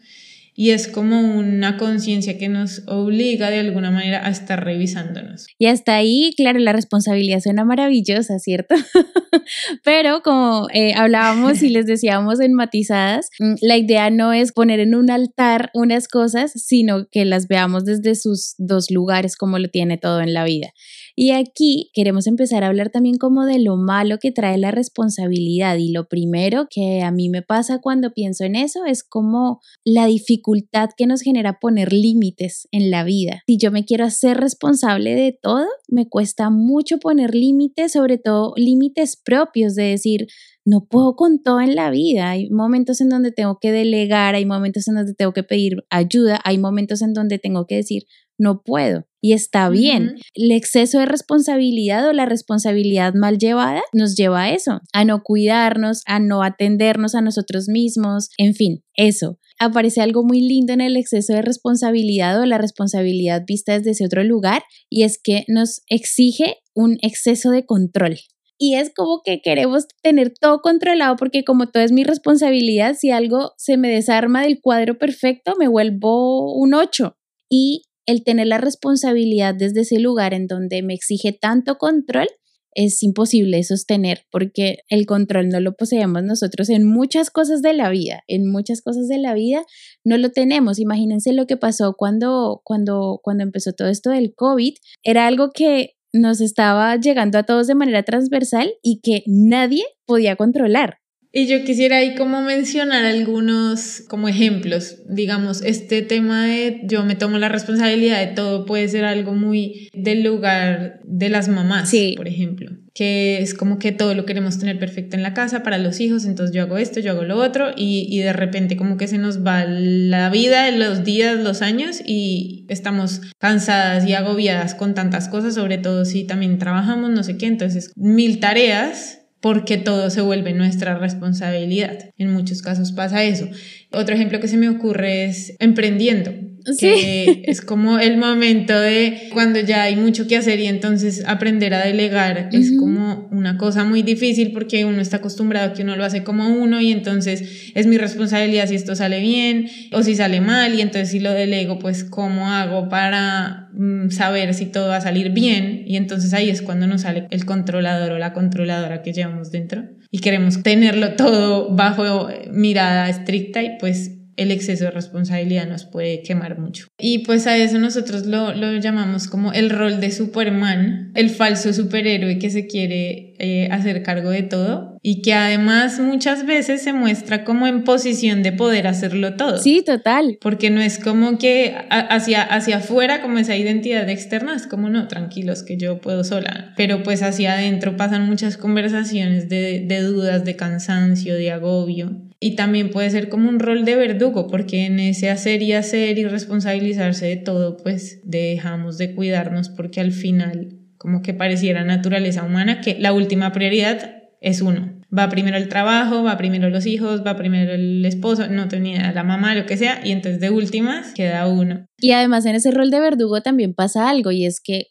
y 0.55 0.71
es 0.71 0.87
como 0.87 1.19
una 1.19 1.77
conciencia 1.77 2.37
que 2.37 2.49
nos 2.49 2.83
obliga 2.87 3.49
de 3.49 3.59
alguna 3.59 3.91
manera 3.91 4.25
a 4.25 4.29
estar 4.29 4.63
revisándonos. 4.63 5.47
Y 5.57 5.65
hasta 5.67 5.95
ahí, 5.95 6.33
claro, 6.37 6.59
la 6.59 6.73
responsabilidad 6.73 7.39
suena 7.39 7.65
maravillosa, 7.65 8.39
¿cierto? 8.39 8.75
Pero 9.83 10.21
como 10.21 10.67
eh, 10.73 10.93
hablábamos 10.95 11.63
y 11.63 11.69
les 11.69 11.85
decíamos 11.85 12.39
en 12.39 12.53
matizadas, 12.53 13.29
mm, 13.39 13.55
la 13.61 13.77
idea 13.77 14.09
no 14.09 14.33
es 14.33 14.51
poner 14.51 14.79
en 14.79 14.95
un 14.95 15.09
altar 15.09 15.71
unas 15.73 16.07
cosas, 16.07 16.51
sino 16.55 17.07
que 17.11 17.25
las 17.25 17.47
veamos 17.47 17.85
desde 17.85 18.15
sus 18.15 18.55
dos 18.57 18.91
lugares 18.91 19.35
como 19.35 19.57
lo 19.59 19.69
tiene 19.69 19.97
todo 19.97 20.21
en 20.21 20.33
la 20.33 20.43
vida. 20.43 20.71
Y 21.15 21.31
aquí 21.31 21.91
queremos 21.93 22.25
empezar 22.25 22.63
a 22.63 22.67
hablar 22.67 22.89
también 22.89 23.17
como 23.17 23.45
de 23.45 23.59
lo 23.59 23.77
malo 23.77 24.17
que 24.19 24.31
trae 24.31 24.57
la 24.57 24.71
responsabilidad 24.71 25.77
y 25.77 25.91
lo 25.91 26.07
primero 26.07 26.67
que 26.69 27.03
a 27.03 27.11
mí 27.11 27.29
me 27.29 27.43
pasa 27.43 27.79
cuando 27.79 28.13
pienso 28.13 28.43
en 28.45 28.55
eso 28.55 28.85
es 28.85 29.03
como 29.03 29.61
la 29.85 30.07
dificultad 30.07 30.89
que 30.97 31.05
nos 31.05 31.21
genera 31.21 31.59
poner 31.59 31.93
límites 31.93 32.67
en 32.71 32.89
la 32.89 33.03
vida. 33.03 33.43
Si 33.45 33.57
yo 33.57 33.71
me 33.71 33.85
quiero 33.85 34.05
hacer 34.05 34.37
responsable 34.37 35.13
de 35.13 35.37
todo, 35.39 35.67
me 35.87 36.09
cuesta 36.09 36.49
mucho 36.49 36.97
poner 36.97 37.35
límites, 37.35 37.91
sobre 37.91 38.17
todo 38.17 38.53
límites 38.55 39.15
propios 39.15 39.75
de 39.75 39.83
decir, 39.83 40.27
no 40.65 40.85
puedo 40.85 41.15
con 41.15 41.43
todo 41.43 41.59
en 41.61 41.75
la 41.75 41.89
vida. 41.89 42.29
Hay 42.31 42.49
momentos 42.49 43.01
en 43.01 43.09
donde 43.09 43.31
tengo 43.31 43.59
que 43.59 43.71
delegar, 43.71 44.35
hay 44.35 44.45
momentos 44.45 44.87
en 44.87 44.95
donde 44.95 45.13
tengo 45.13 45.33
que 45.33 45.43
pedir 45.43 45.83
ayuda, 45.89 46.39
hay 46.43 46.57
momentos 46.57 47.01
en 47.01 47.13
donde 47.13 47.37
tengo 47.37 47.67
que 47.67 47.75
decir, 47.75 48.03
no 48.43 48.61
puedo. 48.61 49.05
Y 49.21 49.33
está 49.33 49.69
bien. 49.69 50.15
El 50.33 50.51
exceso 50.51 50.99
de 50.99 51.05
responsabilidad 51.05 52.07
o 52.07 52.13
la 52.13 52.25
responsabilidad 52.25 53.13
mal 53.13 53.37
llevada 53.37 53.81
nos 53.93 54.15
lleva 54.15 54.43
a 54.43 54.51
eso, 54.51 54.81
a 54.91 55.05
no 55.05 55.23
cuidarnos, 55.23 56.03
a 56.05 56.19
no 56.19 56.43
atendernos 56.43 57.15
a 57.15 57.21
nosotros 57.21 57.69
mismos, 57.69 58.29
en 58.37 58.53
fin, 58.53 58.83
eso. 58.95 59.39
Aparece 59.59 60.01
algo 60.01 60.23
muy 60.23 60.41
lindo 60.41 60.73
en 60.73 60.81
el 60.81 60.97
exceso 60.97 61.33
de 61.33 61.41
responsabilidad 61.41 62.39
o 62.41 62.45
la 62.45 62.57
responsabilidad 62.57 63.43
vista 63.47 63.77
desde 63.77 63.91
ese 63.91 64.05
otro 64.05 64.23
lugar 64.23 64.63
y 64.89 65.03
es 65.03 65.19
que 65.23 65.45
nos 65.47 65.81
exige 65.87 66.57
un 66.75 66.97
exceso 67.01 67.49
de 67.49 67.65
control 67.65 68.17
y 68.63 68.75
es 68.75 68.93
como 68.95 69.21
que 69.23 69.41
queremos 69.41 69.87
tener 70.01 70.33
todo 70.39 70.61
controlado 70.61 71.17
porque 71.17 71.43
como 71.43 71.67
todo 71.67 71.83
es 71.83 71.91
mi 71.91 72.05
responsabilidad, 72.05 72.95
si 72.97 73.11
algo 73.11 73.51
se 73.57 73.75
me 73.75 73.89
desarma 73.89 74.41
del 74.41 74.61
cuadro 74.61 74.97
perfecto, 74.97 75.55
me 75.59 75.67
vuelvo 75.67 76.53
un 76.53 76.73
8. 76.73 77.17
Y 77.49 77.83
el 78.05 78.23
tener 78.23 78.47
la 78.47 78.57
responsabilidad 78.57 79.55
desde 79.55 79.81
ese 79.81 79.99
lugar 79.99 80.33
en 80.33 80.47
donde 80.47 80.81
me 80.81 80.93
exige 80.93 81.31
tanto 81.31 81.77
control 81.77 82.27
es 82.75 83.03
imposible 83.03 83.61
sostener 83.63 84.25
porque 84.31 84.79
el 84.89 85.05
control 85.05 85.49
no 85.49 85.59
lo 85.59 85.75
poseemos 85.75 86.23
nosotros 86.23 86.69
en 86.69 86.83
muchas 86.83 87.29
cosas 87.29 87.61
de 87.61 87.73
la 87.73 87.89
vida, 87.89 88.23
en 88.27 88.51
muchas 88.51 88.81
cosas 88.81 89.07
de 89.07 89.17
la 89.17 89.33
vida 89.33 89.63
no 90.03 90.17
lo 90.17 90.31
tenemos. 90.31 90.79
Imagínense 90.79 91.33
lo 91.33 91.45
que 91.45 91.57
pasó 91.57 91.95
cuando 91.95 92.61
cuando 92.63 93.19
cuando 93.23 93.43
empezó 93.43 93.73
todo 93.73 93.89
esto 93.89 94.09
del 94.09 94.33
COVID, 94.35 94.73
era 95.03 95.27
algo 95.27 95.51
que 95.51 95.95
nos 96.13 96.41
estaba 96.41 96.95
llegando 96.95 97.37
a 97.37 97.43
todos 97.43 97.67
de 97.67 97.75
manera 97.75 98.03
transversal 98.03 98.73
y 98.83 99.01
que 99.01 99.23
nadie 99.25 99.83
podía 100.05 100.35
controlar. 100.35 101.02
Y 101.35 101.47
yo 101.47 101.63
quisiera 101.63 101.97
ahí 101.97 102.13
como 102.13 102.43
mencionar 102.43 103.05
algunos 103.05 104.03
como 104.07 104.27
ejemplos, 104.27 104.97
digamos, 105.09 105.63
este 105.63 106.03
tema 106.03 106.45
de 106.45 106.81
yo 106.83 107.03
me 107.05 107.15
tomo 107.15 107.39
la 107.39 107.49
responsabilidad 107.49 108.19
de 108.19 108.35
todo 108.35 108.65
puede 108.67 108.87
ser 108.87 109.03
algo 109.03 109.33
muy 109.33 109.89
del 109.93 110.21
lugar 110.21 110.99
de 111.03 111.29
las 111.29 111.47
mamás, 111.47 111.91
por 112.15 112.27
ejemplo, 112.27 112.69
que 112.93 113.41
es 113.41 113.55
como 113.55 113.79
que 113.79 113.91
todo 113.91 114.13
lo 114.13 114.27
queremos 114.27 114.59
tener 114.59 114.77
perfecto 114.77 115.15
en 115.15 115.23
la 115.23 115.33
casa 115.33 115.63
para 115.63 115.79
los 115.79 115.99
hijos, 116.01 116.25
entonces 116.25 116.55
yo 116.55 116.61
hago 116.61 116.77
esto, 116.77 116.99
yo 116.99 117.13
hago 117.13 117.23
lo 117.23 117.37
otro 117.37 117.71
y, 117.75 118.05
y 118.11 118.19
de 118.19 118.33
repente 118.33 118.77
como 118.77 118.97
que 118.97 119.07
se 119.07 119.17
nos 119.17 119.43
va 119.43 119.65
la 119.65 120.29
vida, 120.29 120.69
los 120.69 121.03
días, 121.03 121.39
los 121.39 121.63
años 121.63 121.99
y 122.05 122.67
estamos 122.69 123.21
cansadas 123.39 124.07
y 124.07 124.13
agobiadas 124.13 124.75
con 124.75 124.93
tantas 124.93 125.29
cosas, 125.29 125.55
sobre 125.55 125.79
todo 125.79 126.05
si 126.05 126.25
también 126.25 126.59
trabajamos, 126.59 127.09
no 127.09 127.23
sé 127.23 127.37
qué, 127.37 127.47
entonces 127.47 127.91
mil 127.95 128.39
tareas 128.39 129.22
porque 129.43 129.75
todo 129.75 130.09
se 130.09 130.21
vuelve 130.21 130.53
nuestra 130.53 130.97
responsabilidad. 130.97 132.11
En 132.17 132.31
muchos 132.31 132.61
casos 132.61 132.93
pasa 132.93 133.25
eso. 133.25 133.45
Otro 133.91 134.15
ejemplo 134.15 134.39
que 134.39 134.47
se 134.47 134.55
me 134.55 134.69
ocurre 134.69 135.25
es 135.25 135.57
emprendiendo 135.59 136.31
que 136.79 137.43
es 137.45 137.61
como 137.61 137.99
el 137.99 138.17
momento 138.17 138.79
de 138.79 139.29
cuando 139.33 139.59
ya 139.59 139.83
hay 139.83 139.95
mucho 139.95 140.27
que 140.27 140.37
hacer 140.37 140.59
y 140.59 140.67
entonces 140.67 141.23
aprender 141.27 141.73
a 141.73 141.85
delegar 141.85 142.49
es 142.51 142.71
como 142.77 143.27
una 143.31 143.57
cosa 143.57 143.83
muy 143.83 144.01
difícil 144.01 144.51
porque 144.51 144.85
uno 144.85 145.01
está 145.01 145.17
acostumbrado 145.17 145.71
a 145.71 145.73
que 145.73 145.83
uno 145.83 145.95
lo 145.95 146.05
hace 146.05 146.23
como 146.23 146.49
uno 146.49 146.79
y 146.81 146.91
entonces 146.91 147.71
es 147.75 147.87
mi 147.87 147.97
responsabilidad 147.97 148.67
si 148.67 148.75
esto 148.75 148.95
sale 148.95 149.19
bien 149.19 149.69
o 149.91 150.03
si 150.03 150.15
sale 150.15 150.41
mal 150.41 150.75
y 150.75 150.81
entonces 150.81 151.09
si 151.09 151.19
lo 151.19 151.31
delego 151.31 151.79
pues 151.79 152.03
cómo 152.03 152.49
hago 152.49 152.89
para 152.89 153.69
mm, 153.73 154.09
saber 154.09 154.53
si 154.53 154.65
todo 154.65 154.89
va 154.89 154.97
a 154.97 155.01
salir 155.01 155.31
bien 155.31 155.83
y 155.85 155.97
entonces 155.97 156.33
ahí 156.33 156.49
es 156.49 156.61
cuando 156.61 156.87
nos 156.87 157.01
sale 157.01 157.27
el 157.29 157.45
controlador 157.45 158.13
o 158.13 158.19
la 158.19 158.33
controladora 158.33 159.01
que 159.01 159.13
llevamos 159.13 159.51
dentro 159.51 159.83
y 160.11 160.19
queremos 160.19 160.61
tenerlo 160.61 161.15
todo 161.15 161.75
bajo 161.75 162.29
mirada 162.51 163.09
estricta 163.09 163.63
y 163.63 163.77
pues 163.79 164.22
el 164.37 164.51
exceso 164.51 164.85
de 164.85 164.91
responsabilidad 164.91 165.67
nos 165.67 165.85
puede 165.85 166.21
quemar 166.21 166.59
mucho. 166.59 166.87
Y 166.99 167.19
pues 167.19 167.47
a 167.47 167.57
eso 167.57 167.77
nosotros 167.79 168.25
lo, 168.25 168.53
lo 168.53 168.77
llamamos 168.77 169.27
como 169.27 169.53
el 169.53 169.69
rol 169.69 169.99
de 169.99 170.11
Superman, 170.11 171.11
el 171.15 171.29
falso 171.29 171.73
superhéroe 171.73 172.39
que 172.39 172.49
se 172.49 172.67
quiere 172.67 173.33
eh, 173.39 173.67
hacer 173.71 174.03
cargo 174.03 174.29
de 174.29 174.43
todo 174.43 174.97
y 175.01 175.21
que 175.21 175.33
además 175.33 175.99
muchas 175.99 176.45
veces 176.45 176.81
se 176.81 176.93
muestra 176.93 177.43
como 177.43 177.67
en 177.67 177.83
posición 177.83 178.41
de 178.41 178.53
poder 178.53 178.87
hacerlo 178.87 179.35
todo. 179.35 179.57
Sí, 179.57 179.83
total. 179.85 180.37
Porque 180.39 180.69
no 180.69 180.79
es 180.81 180.97
como 180.97 181.37
que 181.37 181.75
hacia, 181.89 182.41
hacia 182.41 182.77
afuera, 182.77 183.21
como 183.21 183.37
esa 183.37 183.55
identidad 183.57 184.07
externa, 184.09 184.55
es 184.55 184.65
como 184.65 184.89
no, 184.89 185.07
tranquilos 185.07 185.63
que 185.63 185.77
yo 185.77 185.99
puedo 185.99 186.23
sola. 186.23 186.73
Pero 186.77 187.03
pues 187.03 187.21
hacia 187.21 187.53
adentro 187.53 187.97
pasan 187.97 188.25
muchas 188.25 188.55
conversaciones 188.55 189.49
de, 189.49 189.83
de 189.85 190.01
dudas, 190.01 190.45
de 190.45 190.55
cansancio, 190.55 191.35
de 191.35 191.51
agobio 191.51 192.22
y 192.43 192.57
también 192.57 192.89
puede 192.89 193.09
ser 193.09 193.29
como 193.29 193.47
un 193.47 193.57
rol 193.57 193.85
de 193.85 193.95
verdugo, 193.95 194.47
porque 194.47 194.85
en 194.85 194.99
ese 194.99 195.29
hacer 195.29 195.61
y 195.61 195.71
hacer 195.71 196.17
y 196.17 196.25
responsabilizarse 196.25 197.25
de 197.25 197.37
todo, 197.37 197.77
pues 197.77 198.19
dejamos 198.25 198.97
de 198.97 199.15
cuidarnos 199.15 199.69
porque 199.69 200.01
al 200.01 200.11
final 200.11 200.77
como 200.97 201.21
que 201.21 201.33
pareciera 201.33 201.85
naturaleza 201.85 202.43
humana 202.43 202.81
que 202.81 202.99
la 202.99 203.13
última 203.13 203.53
prioridad 203.53 204.23
es 204.41 204.59
uno. 204.59 204.91
Va 205.17 205.29
primero 205.29 205.55
el 205.55 205.69
trabajo, 205.69 206.21
va 206.21 206.35
primero 206.35 206.69
los 206.69 206.85
hijos, 206.85 207.25
va 207.25 207.37
primero 207.37 207.71
el 207.71 208.03
esposo, 208.03 208.47
no 208.47 208.67
tenía 208.67 209.13
la 209.13 209.23
mamá, 209.23 209.55
lo 209.55 209.65
que 209.65 209.77
sea, 209.77 210.01
y 210.03 210.11
entonces 210.11 210.41
de 210.41 210.49
últimas 210.49 211.13
queda 211.13 211.47
uno. 211.47 211.85
Y 211.97 212.11
además 212.11 212.45
en 212.45 212.55
ese 212.55 212.71
rol 212.71 212.91
de 212.91 212.99
verdugo 212.99 213.39
también 213.41 213.73
pasa 213.73 214.09
algo, 214.09 214.31
y 214.31 214.45
es 214.45 214.59
que, 214.59 214.87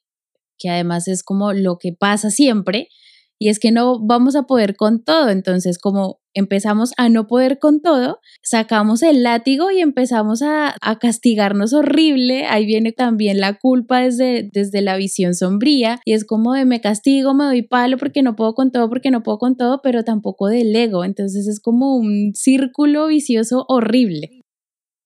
que 0.59 0.71
además 0.71 1.07
es 1.07 1.23
como 1.23 1.53
lo 1.53 1.77
que 1.77 1.93
pasa 1.93 2.31
siempre, 2.31 2.88
y 3.38 3.51
es 3.51 3.59
que 3.59 3.73
no 3.73 4.01
vamos 4.01 4.37
a 4.37 4.45
poder 4.45 4.75
con 4.75 5.05
todo, 5.05 5.29
entonces 5.29 5.77
como 5.77 6.22
empezamos 6.35 6.92
a 6.97 7.09
no 7.09 7.27
poder 7.27 7.59
con 7.59 7.81
todo, 7.81 8.21
sacamos 8.42 9.03
el 9.03 9.23
látigo 9.23 9.71
y 9.71 9.81
empezamos 9.81 10.42
a, 10.42 10.75
castigarnos 11.01 11.73
horrible. 11.73 12.45
Ahí 12.47 12.66
viene 12.66 12.92
también 12.92 13.40
la 13.40 13.59
culpa 13.59 14.01
desde, 14.01 14.49
desde 14.53 14.83
la 14.83 14.97
visión 14.97 15.35
sombría 15.35 16.01
y 16.05 16.12
es 16.12 16.25
como 16.25 16.55
de 16.55 16.64
me 16.64 16.81
castigo, 16.81 17.35
me 17.35 17.45
doy 17.45 17.62
palo 17.62 17.97
porque 17.97 18.23
no 18.23 18.37
puedo 18.37 18.55
con 18.55 18.71
todo, 18.71 18.88
porque 18.88 19.11
no 19.11 19.23
puedo 19.23 19.38
con 19.38 19.57
todo, 19.57 19.81
pero 19.83 20.05
tampoco 20.05 20.49
del 20.49 20.75
ego. 20.75 21.05
Entonces 21.05 21.47
es 21.47 21.61
como 21.61 21.97
un 21.97 22.33
círculo 22.35 23.07
vicioso 23.07 23.64
horrible. 23.68 24.42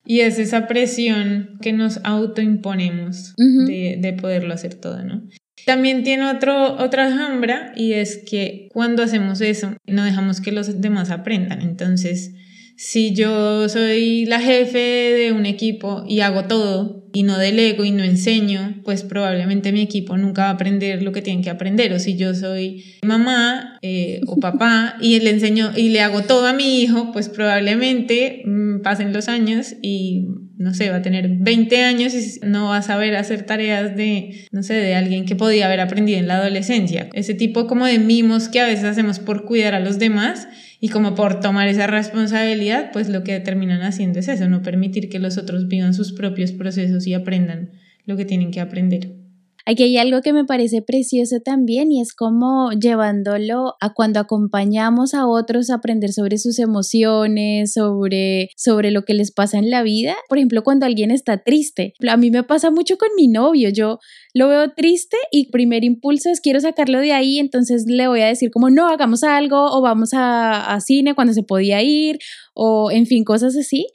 Y 0.04 0.20
es 0.20 0.38
esa 0.38 0.68
presión 0.68 1.58
que 1.60 1.72
nos 1.72 2.00
autoimponemos 2.04 3.34
de, 3.36 3.98
de 4.00 4.12
poderlo 4.12 4.54
hacer 4.54 4.74
todo, 4.74 5.02
¿no? 5.02 5.22
También 5.66 6.04
tiene 6.04 6.30
otro, 6.30 6.76
otra 6.78 7.10
sombra 7.10 7.72
y 7.74 7.94
es 7.94 8.18
que 8.18 8.68
cuando 8.72 9.02
hacemos 9.02 9.40
eso 9.40 9.74
no 9.84 10.04
dejamos 10.04 10.40
que 10.40 10.52
los 10.52 10.80
demás 10.80 11.10
aprendan. 11.10 11.60
Entonces, 11.60 12.34
si 12.76 13.14
yo 13.14 13.68
soy 13.68 14.26
la 14.26 14.38
jefe 14.38 14.78
de 14.78 15.32
un 15.32 15.44
equipo 15.44 16.04
y 16.06 16.20
hago 16.20 16.44
todo 16.44 17.08
y 17.12 17.24
no 17.24 17.36
delego 17.36 17.84
y 17.84 17.90
no 17.90 18.04
enseño, 18.04 18.80
pues 18.84 19.02
probablemente 19.02 19.72
mi 19.72 19.80
equipo 19.80 20.16
nunca 20.16 20.42
va 20.42 20.48
a 20.50 20.52
aprender 20.52 21.02
lo 21.02 21.10
que 21.10 21.20
tienen 21.20 21.42
que 21.42 21.50
aprender. 21.50 21.92
O 21.94 21.98
si 21.98 22.16
yo 22.16 22.32
soy 22.32 22.84
mamá 23.02 23.80
eh, 23.82 24.20
o 24.28 24.36
papá 24.40 24.96
y 25.00 25.18
le 25.18 25.30
enseño 25.30 25.72
y 25.76 25.88
le 25.88 26.00
hago 26.00 26.22
todo 26.22 26.46
a 26.46 26.52
mi 26.52 26.80
hijo, 26.80 27.10
pues 27.12 27.28
probablemente 27.28 28.42
mm, 28.44 28.82
pasen 28.82 29.12
los 29.12 29.26
años 29.26 29.74
y 29.82 30.28
no 30.58 30.72
sé, 30.72 30.90
va 30.90 30.96
a 30.96 31.02
tener 31.02 31.28
20 31.28 31.84
años 31.84 32.14
y 32.14 32.46
no 32.46 32.70
va 32.70 32.78
a 32.78 32.82
saber 32.82 33.14
hacer 33.16 33.42
tareas 33.42 33.96
de, 33.96 34.46
no 34.52 34.62
sé, 34.62 34.74
de 34.74 34.94
alguien 34.94 35.26
que 35.26 35.36
podía 35.36 35.66
haber 35.66 35.80
aprendido 35.80 36.18
en 36.18 36.28
la 36.28 36.38
adolescencia. 36.38 37.08
Ese 37.12 37.34
tipo 37.34 37.66
como 37.66 37.86
de 37.86 37.98
mimos 37.98 38.48
que 38.48 38.60
a 38.60 38.66
veces 38.66 38.84
hacemos 38.84 39.18
por 39.18 39.44
cuidar 39.44 39.74
a 39.74 39.80
los 39.80 39.98
demás 39.98 40.48
y 40.80 40.88
como 40.88 41.14
por 41.14 41.40
tomar 41.40 41.68
esa 41.68 41.86
responsabilidad, 41.86 42.90
pues 42.92 43.08
lo 43.08 43.22
que 43.22 43.38
terminan 43.40 43.82
haciendo 43.82 44.18
es 44.18 44.28
eso, 44.28 44.48
no 44.48 44.62
permitir 44.62 45.08
que 45.08 45.18
los 45.18 45.36
otros 45.38 45.68
vivan 45.68 45.94
sus 45.94 46.12
propios 46.12 46.52
procesos 46.52 47.06
y 47.06 47.14
aprendan 47.14 47.70
lo 48.06 48.16
que 48.16 48.24
tienen 48.24 48.50
que 48.50 48.60
aprender. 48.60 49.25
Aquí 49.68 49.82
hay 49.82 49.96
algo 49.96 50.22
que 50.22 50.32
me 50.32 50.44
parece 50.44 50.80
precioso 50.80 51.40
también 51.40 51.90
y 51.90 52.00
es 52.00 52.14
como 52.14 52.70
llevándolo 52.70 53.74
a 53.80 53.94
cuando 53.94 54.20
acompañamos 54.20 55.12
a 55.12 55.26
otros 55.26 55.70
a 55.70 55.74
aprender 55.74 56.12
sobre 56.12 56.38
sus 56.38 56.60
emociones, 56.60 57.72
sobre, 57.72 58.50
sobre 58.56 58.92
lo 58.92 59.02
que 59.04 59.14
les 59.14 59.32
pasa 59.32 59.58
en 59.58 59.68
la 59.68 59.82
vida. 59.82 60.14
Por 60.28 60.38
ejemplo, 60.38 60.62
cuando 60.62 60.86
alguien 60.86 61.10
está 61.10 61.42
triste. 61.42 61.94
A 62.08 62.16
mí 62.16 62.30
me 62.30 62.44
pasa 62.44 62.70
mucho 62.70 62.96
con 62.96 63.08
mi 63.16 63.26
novio. 63.26 63.68
Yo 63.70 63.98
lo 64.34 64.46
veo 64.46 64.70
triste 64.70 65.16
y 65.32 65.50
primer 65.50 65.82
impulso 65.82 66.30
es 66.30 66.40
quiero 66.40 66.60
sacarlo 66.60 67.00
de 67.00 67.12
ahí, 67.12 67.40
entonces 67.40 67.86
le 67.88 68.06
voy 68.06 68.20
a 68.20 68.26
decir 68.26 68.52
como 68.52 68.70
no, 68.70 68.88
hagamos 68.88 69.24
algo 69.24 69.72
o 69.72 69.82
vamos 69.82 70.14
a, 70.14 70.74
a 70.74 70.80
cine 70.80 71.16
cuando 71.16 71.32
se 71.32 71.42
podía 71.42 71.82
ir 71.82 72.18
o 72.54 72.92
en 72.92 73.06
fin, 73.06 73.24
cosas 73.24 73.56
así. 73.56 73.88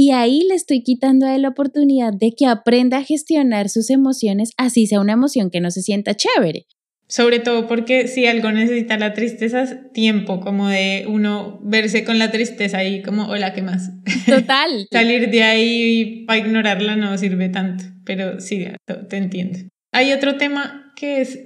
Y 0.00 0.12
ahí 0.12 0.46
le 0.48 0.54
estoy 0.54 0.82
quitando 0.82 1.26
a 1.26 1.34
él 1.34 1.42
la 1.42 1.50
oportunidad 1.50 2.14
de 2.14 2.32
que 2.32 2.46
aprenda 2.46 2.96
a 2.96 3.04
gestionar 3.04 3.68
sus 3.68 3.90
emociones, 3.90 4.52
así 4.56 4.86
sea 4.86 4.98
una 4.98 5.12
emoción 5.12 5.50
que 5.50 5.60
no 5.60 5.70
se 5.70 5.82
sienta 5.82 6.16
chévere. 6.16 6.64
Sobre 7.06 7.38
todo 7.38 7.66
porque 7.66 8.08
si 8.08 8.24
algo 8.24 8.50
necesita 8.50 8.96
la 8.96 9.12
tristeza 9.12 9.60
es 9.62 9.92
tiempo, 9.92 10.40
como 10.40 10.70
de 10.70 11.04
uno 11.06 11.60
verse 11.62 12.02
con 12.02 12.18
la 12.18 12.30
tristeza 12.30 12.82
y 12.82 13.02
como, 13.02 13.26
hola, 13.26 13.52
¿qué 13.52 13.60
más? 13.60 13.90
Total. 14.24 14.88
Salir 14.90 15.28
de 15.28 15.42
ahí 15.42 16.24
para 16.26 16.38
ignorarla 16.38 16.96
no 16.96 17.18
sirve 17.18 17.50
tanto, 17.50 17.84
pero 18.06 18.40
sí, 18.40 18.68
te 19.10 19.16
entiendo. 19.18 19.58
Hay 19.92 20.14
otro 20.14 20.38
tema 20.38 20.94
que 20.96 21.20
es 21.20 21.40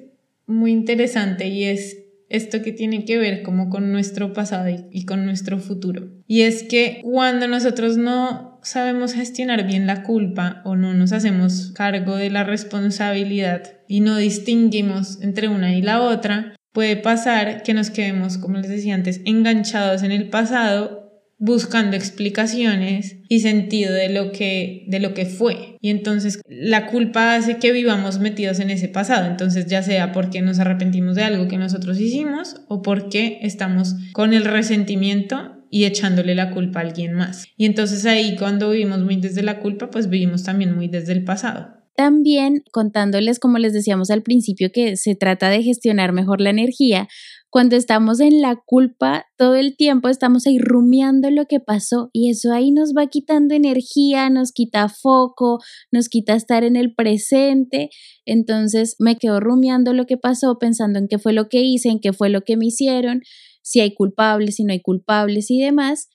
muy 0.47 0.71
interesante 0.71 1.49
y 1.49 1.65
es 1.65 2.04
esto 2.35 2.63
que 2.63 2.73
tiene 2.73 3.05
que 3.05 3.19
ver 3.19 3.43
como 3.43 3.71
con 3.71 3.93
nuestro 3.93 4.33
pasado 4.33 4.69
y, 4.91 5.05
con 5.05 5.25
nuestro 5.25 5.59
futuro. 5.59 6.09
Y 6.27 6.43
es 6.43 6.63
que 6.63 7.01
cuando 7.03 7.47
nosotros 7.49 7.97
no 7.97 8.59
sabemos 8.63 9.13
gestionar 9.13 9.67
bien 9.67 9.87
la 9.87 10.03
culpa 10.03 10.63
o 10.65 10.77
no 10.77 10.95
nos 10.95 11.13
hacemos 11.13 11.73
cargo 11.75 12.17
de 12.17 12.31
la 12.31 12.45
responsabilidad 12.45 13.75
y 13.89 14.01
no 14.01 14.17
distinguimos 14.17 15.21
entre 15.23 15.49
una 15.49 15.75
y 15.75 15.83
la 15.83 16.01
otra, 16.01 16.57
puede 16.73 16.97
pasar 16.97 17.63
que 17.63 17.75
nos 17.75 17.91
quedemos, 17.91 18.39
como 18.39 18.59
les 18.59 18.69
decía 18.69 18.95
antes, 18.95 19.21
enganchados 19.25 20.03
en 20.03 20.11
el 20.11 20.29
pasado 20.29 21.04
buscando 21.39 21.97
explicaciones 21.97 23.17
y 23.29 23.41
sentido 23.41 23.93
de 23.93 24.09
lo 24.09 24.33
que 24.33 24.85
de 24.89 25.01
lo 25.01 25.15
que 25.15 25.27
fue. 25.27 25.77
Y 25.81 25.91
entonces 25.91 26.41
la 26.49 26.87
culpa 26.87 27.35
hace 27.35 27.59
que 27.59 27.73
vivamos 27.73 28.19
metidos 28.19 28.61
en 28.61 28.71
ese 28.71 28.89
pasado. 28.89 29.27
Entonces 29.27 29.67
ya 29.67 29.83
sea 29.83 30.13
porque 30.13 30.43
nos 30.43 30.59
arrepentimos 30.59 31.17
de 31.17 31.25
algo 31.25 31.49
que 31.49 31.59
nosotros 31.59 32.01
hicimos 32.01 32.63
o 32.69 32.83
porque 32.83 33.39
estamos 33.43 33.95
con 34.13 34.33
el 34.33 34.45
resentimiento 34.45 35.65
y 35.71 35.85
echándole 35.85 36.35
la 36.35 36.51
culpa 36.51 36.81
a 36.81 36.83
alguien 36.83 37.15
más. 37.15 37.47
Y 37.57 37.67
entonces 37.67 38.07
ahí 38.07 38.37
cuando 38.37 38.71
vivimos 38.71 39.01
muy 39.01 39.17
desde 39.17 39.43
la 39.43 39.61
culpa 39.61 39.91
pues 39.91 40.09
vivimos 40.09 40.45
también 40.45 40.75
muy 40.75 40.89
desde 40.89 41.13
el 41.13 41.25
pasado. 41.25 41.85
También 41.97 42.65
contándoles, 42.73 43.39
como 43.39 43.59
les 43.59 43.73
decíamos 43.73 44.11
al 44.11 44.23
principio, 44.23 44.73
que 44.73 44.97
se 44.97 45.15
trata 45.15 45.49
de 45.49 45.63
gestionar 45.63 46.13
mejor 46.13 46.41
la 46.41 46.51
energía. 46.51 47.07
Cuando 47.55 47.77
estamos 47.77 48.19
en 48.19 48.43
la 48.43 48.57
culpa, 48.57 49.27
todo 49.37 49.55
el 49.55 49.77
tiempo 49.77 50.09
estamos 50.09 50.45
ahí 50.45 50.59
rumiando 50.59 51.31
lo 51.31 51.47
que 51.47 51.61
pasó 51.61 52.11
y 52.13 52.29
eso 52.29 52.53
ahí 52.53 52.73
nos 52.73 52.95
va 52.95 53.07
quitando 53.07 53.55
energía, 53.55 54.29
nos 54.29 54.51
quita 54.51 54.89
foco, 54.89 55.61
nos 55.93 56.09
quita 56.09 56.35
estar 56.35 56.65
en 56.65 56.75
el 56.75 56.97
presente. 56.97 57.91
Entonces 58.27 58.97
me 58.99 59.15
quedo 59.19 59.39
rumiando 59.39 59.93
lo 59.93 60.05
que 60.05 60.17
pasó, 60.17 60.59
pensando 60.59 60.99
en 60.99 61.07
qué 61.07 61.21
fue 61.21 61.33
lo 61.33 61.49
que 61.49 61.61
hice, 61.63 61.91
en 61.91 62.01
qué 62.01 62.13
fue 62.13 62.29
lo 62.29 62.41
que 62.41 62.57
me 62.57 62.67
hicieron, 62.67 63.23
si 63.63 63.79
hay 63.79 63.95
culpables, 63.95 64.57
si 64.57 64.65
no 64.65 64.73
hay 64.73 64.83
culpables 64.83 65.49
y 65.49 65.61
demás. 65.61 66.09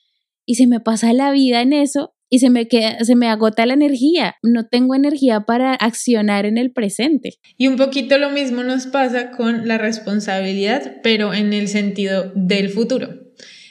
Y 0.45 0.56
se 0.56 0.67
me 0.67 0.82
pasa 0.82 1.13
la 1.13 1.32
vida 1.32 1.62
en 1.62 1.71
eso 1.71 2.15
y 2.29 2.39
se 2.39 2.49
me, 2.49 2.67
queda, 2.67 3.03
se 3.03 3.15
me 3.15 3.27
agota 3.27 3.65
la 3.65 3.73
energía. 3.73 4.35
No 4.43 4.67
tengo 4.67 4.95
energía 4.95 5.41
para 5.41 5.73
accionar 5.73 6.45
en 6.45 6.57
el 6.57 6.71
presente. 6.71 7.35
Y 7.57 7.67
un 7.67 7.75
poquito 7.75 8.17
lo 8.17 8.29
mismo 8.29 8.63
nos 8.63 8.87
pasa 8.87 9.31
con 9.31 9.67
la 9.67 9.77
responsabilidad, 9.77 10.97
pero 11.03 11.33
en 11.33 11.53
el 11.53 11.67
sentido 11.67 12.31
del 12.35 12.69
futuro. 12.69 13.29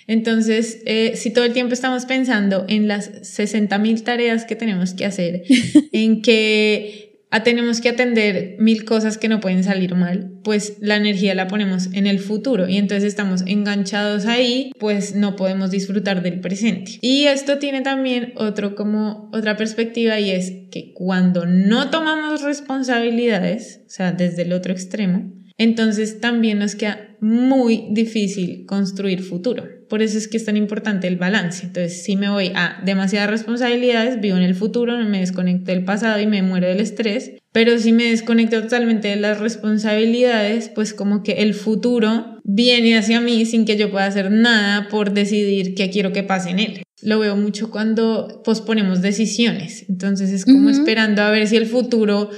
Entonces, 0.08 0.80
eh, 0.86 1.12
si 1.16 1.32
todo 1.32 1.44
el 1.44 1.52
tiempo 1.52 1.74
estamos 1.74 2.06
pensando 2.06 2.64
en 2.66 2.88
las 2.88 3.10
60 3.22 3.78
mil 3.78 4.02
tareas 4.02 4.46
que 4.46 4.56
tenemos 4.56 4.94
que 4.94 5.04
hacer, 5.04 5.42
en 5.92 6.22
que 6.22 7.07
a 7.30 7.42
tenemos 7.42 7.80
que 7.80 7.90
atender 7.90 8.56
mil 8.58 8.84
cosas 8.84 9.18
que 9.18 9.28
no 9.28 9.40
pueden 9.40 9.64
salir 9.64 9.94
mal, 9.94 10.32
pues 10.42 10.76
la 10.80 10.96
energía 10.96 11.34
la 11.34 11.48
ponemos 11.48 11.88
en 11.92 12.06
el 12.06 12.20
futuro 12.20 12.68
y 12.68 12.78
entonces 12.78 13.04
estamos 13.04 13.42
enganchados 13.46 14.26
ahí, 14.26 14.72
pues 14.78 15.14
no 15.14 15.36
podemos 15.36 15.70
disfrutar 15.70 16.22
del 16.22 16.40
presente. 16.40 16.98
Y 17.02 17.24
esto 17.24 17.58
tiene 17.58 17.82
también 17.82 18.32
otro 18.36 18.74
como 18.74 19.30
otra 19.32 19.56
perspectiva 19.56 20.18
y 20.20 20.30
es 20.30 20.52
que 20.70 20.92
cuando 20.94 21.44
no 21.46 21.90
tomamos 21.90 22.42
responsabilidades, 22.42 23.82
o 23.86 23.90
sea, 23.90 24.12
desde 24.12 24.42
el 24.42 24.52
otro 24.52 24.72
extremo, 24.72 25.32
entonces 25.58 26.20
también 26.20 26.60
nos 26.60 26.76
queda 26.76 27.16
muy 27.20 27.88
difícil 27.90 28.64
construir 28.66 29.22
futuro. 29.22 29.64
Por 29.88 30.02
eso 30.02 30.18
es 30.18 30.28
que 30.28 30.36
es 30.36 30.44
tan 30.44 30.56
importante 30.56 31.08
el 31.08 31.16
balance. 31.16 31.66
Entonces, 31.66 32.04
si 32.04 32.14
me 32.14 32.28
voy 32.28 32.52
a 32.54 32.80
demasiadas 32.84 33.30
responsabilidades, 33.30 34.20
vivo 34.20 34.36
en 34.36 34.44
el 34.44 34.54
futuro, 34.54 34.96
me 34.98 35.20
desconecto 35.20 35.72
del 35.72 35.84
pasado 35.84 36.20
y 36.20 36.26
me 36.26 36.42
muero 36.42 36.68
del 36.68 36.80
estrés. 36.80 37.32
Pero 37.52 37.78
si 37.78 37.92
me 37.92 38.04
desconecto 38.04 38.62
totalmente 38.62 39.08
de 39.08 39.16
las 39.16 39.40
responsabilidades, 39.40 40.68
pues 40.68 40.94
como 40.94 41.22
que 41.22 41.42
el 41.42 41.54
futuro 41.54 42.38
viene 42.44 42.96
hacia 42.96 43.20
mí 43.20 43.44
sin 43.46 43.64
que 43.64 43.76
yo 43.76 43.90
pueda 43.90 44.06
hacer 44.06 44.30
nada 44.30 44.88
por 44.88 45.12
decidir 45.12 45.74
qué 45.74 45.90
quiero 45.90 46.12
que 46.12 46.22
pase 46.22 46.50
en 46.50 46.58
él. 46.60 46.82
Lo 47.00 47.18
veo 47.18 47.36
mucho 47.36 47.70
cuando 47.70 48.42
posponemos 48.44 49.02
decisiones. 49.02 49.86
Entonces 49.88 50.30
es 50.30 50.44
como 50.44 50.68
esperando 50.68 51.22
a 51.22 51.30
ver 51.30 51.46
si 51.46 51.56
el 51.56 51.66
futuro 51.66 52.30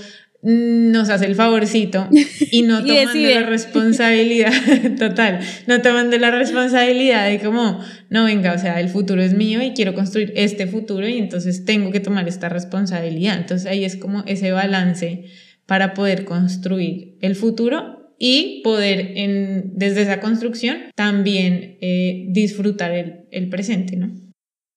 nos 0.43 1.11
hace 1.11 1.27
el 1.27 1.35
favorcito 1.35 2.09
y 2.51 2.63
no 2.65 2.85
tomando 2.85 3.29
la 3.29 3.43
responsabilidad 3.43 4.53
total, 4.99 5.41
no 5.67 5.83
tomando 5.83 6.17
la 6.19 6.31
responsabilidad 6.31 7.29
de 7.29 7.41
como, 7.41 7.81
no 8.09 8.25
venga, 8.25 8.55
o 8.55 8.59
sea, 8.59 8.81
el 8.81 8.89
futuro 8.89 9.23
es 9.23 9.35
mío 9.35 9.63
y 9.63 9.73
quiero 9.73 9.95
construir 9.95 10.33
este 10.37 10.67
futuro 10.67 11.07
y 11.07 11.19
entonces 11.19 11.65
tengo 11.65 11.91
que 11.91 12.01
tomar 12.01 12.27
esta 12.27 12.49
responsabilidad. 12.49 13.37
Entonces 13.39 13.67
ahí 13.67 13.85
es 13.85 13.97
como 13.97 14.23
ese 14.27 14.53
balance 14.53 15.25
para 15.67 15.93
poder 15.93 16.25
construir 16.25 17.19
el 17.21 17.37
futuro 17.37 18.15
y 18.19 18.61
poder 18.65 19.13
en, 19.17 19.73
desde 19.75 20.03
esa 20.03 20.21
construcción 20.21 20.79
también 20.95 21.79
eh, 21.81 22.27
disfrutar 22.29 22.93
el, 22.93 23.25
el 23.31 23.49
presente, 23.49 23.97
¿no? 23.97 24.30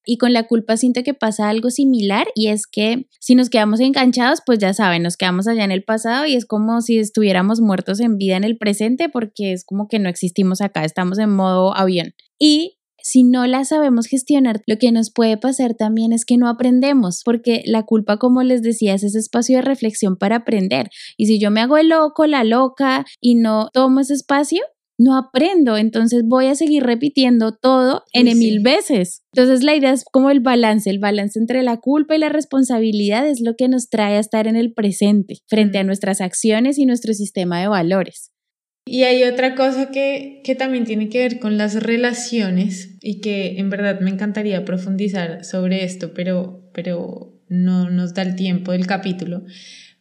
Y 0.04 0.18
con 0.18 0.32
la 0.32 0.44
culpa 0.44 0.76
siento 0.76 1.02
que 1.02 1.14
pasa 1.14 1.48
algo 1.48 1.70
similar 1.70 2.26
y 2.34 2.48
es 2.48 2.66
que 2.66 3.06
si 3.20 3.34
nos 3.34 3.50
quedamos 3.50 3.80
enganchados, 3.80 4.40
pues 4.44 4.58
ya 4.58 4.74
saben, 4.74 5.02
nos 5.02 5.16
quedamos 5.16 5.46
allá 5.48 5.64
en 5.64 5.72
el 5.72 5.84
pasado 5.84 6.26
y 6.26 6.34
es 6.34 6.46
como 6.46 6.80
si 6.80 6.98
estuviéramos 6.98 7.60
muertos 7.60 8.00
en 8.00 8.18
vida 8.18 8.36
en 8.36 8.44
el 8.44 8.56
presente 8.56 9.08
porque 9.08 9.52
es 9.52 9.64
como 9.64 9.88
que 9.88 9.98
no 9.98 10.08
existimos 10.08 10.60
acá, 10.60 10.84
estamos 10.84 11.18
en 11.18 11.30
modo 11.30 11.76
avión. 11.76 12.14
Y 12.38 12.78
si 13.06 13.22
no 13.22 13.46
la 13.46 13.66
sabemos 13.66 14.06
gestionar, 14.06 14.62
lo 14.66 14.78
que 14.78 14.90
nos 14.90 15.12
puede 15.12 15.36
pasar 15.36 15.74
también 15.74 16.14
es 16.14 16.24
que 16.24 16.38
no 16.38 16.48
aprendemos, 16.48 17.20
porque 17.22 17.62
la 17.66 17.82
culpa, 17.82 18.16
como 18.16 18.42
les 18.42 18.62
decía, 18.62 18.94
es 18.94 19.04
ese 19.04 19.18
espacio 19.18 19.58
de 19.58 19.62
reflexión 19.62 20.16
para 20.16 20.36
aprender. 20.36 20.88
Y 21.18 21.26
si 21.26 21.38
yo 21.38 21.50
me 21.50 21.60
hago 21.60 21.76
el 21.76 21.90
loco, 21.90 22.26
la 22.26 22.44
loca 22.44 23.04
y 23.20 23.34
no 23.34 23.68
tomo 23.74 24.00
ese 24.00 24.14
espacio, 24.14 24.62
no 24.98 25.16
aprendo, 25.16 25.76
entonces 25.76 26.22
voy 26.24 26.46
a 26.46 26.54
seguir 26.54 26.84
repitiendo 26.84 27.56
todo 27.56 28.04
en 28.12 28.26
mil 28.38 28.60
veces. 28.60 29.22
Entonces 29.32 29.64
la 29.64 29.74
idea 29.74 29.92
es 29.92 30.04
como 30.04 30.30
el 30.30 30.40
balance, 30.40 30.88
el 30.88 30.98
balance 30.98 31.38
entre 31.38 31.62
la 31.62 31.78
culpa 31.78 32.14
y 32.14 32.18
la 32.18 32.28
responsabilidad 32.28 33.26
es 33.26 33.40
lo 33.40 33.56
que 33.56 33.68
nos 33.68 33.88
trae 33.88 34.16
a 34.16 34.20
estar 34.20 34.46
en 34.46 34.56
el 34.56 34.72
presente 34.72 35.38
frente 35.48 35.78
a 35.78 35.84
nuestras 35.84 36.20
acciones 36.20 36.78
y 36.78 36.86
nuestro 36.86 37.12
sistema 37.14 37.60
de 37.60 37.68
valores. 37.68 38.30
Y 38.86 39.04
hay 39.04 39.24
otra 39.24 39.54
cosa 39.54 39.90
que, 39.90 40.42
que 40.44 40.54
también 40.54 40.84
tiene 40.84 41.08
que 41.08 41.20
ver 41.20 41.40
con 41.40 41.56
las 41.56 41.82
relaciones 41.82 42.98
y 43.00 43.20
que 43.20 43.58
en 43.58 43.70
verdad 43.70 44.00
me 44.00 44.10
encantaría 44.10 44.64
profundizar 44.64 45.44
sobre 45.44 45.84
esto, 45.84 46.12
pero, 46.12 46.68
pero 46.74 47.40
no 47.48 47.88
nos 47.90 48.12
da 48.14 48.22
el 48.22 48.36
tiempo 48.36 48.72
del 48.72 48.86
capítulo 48.86 49.42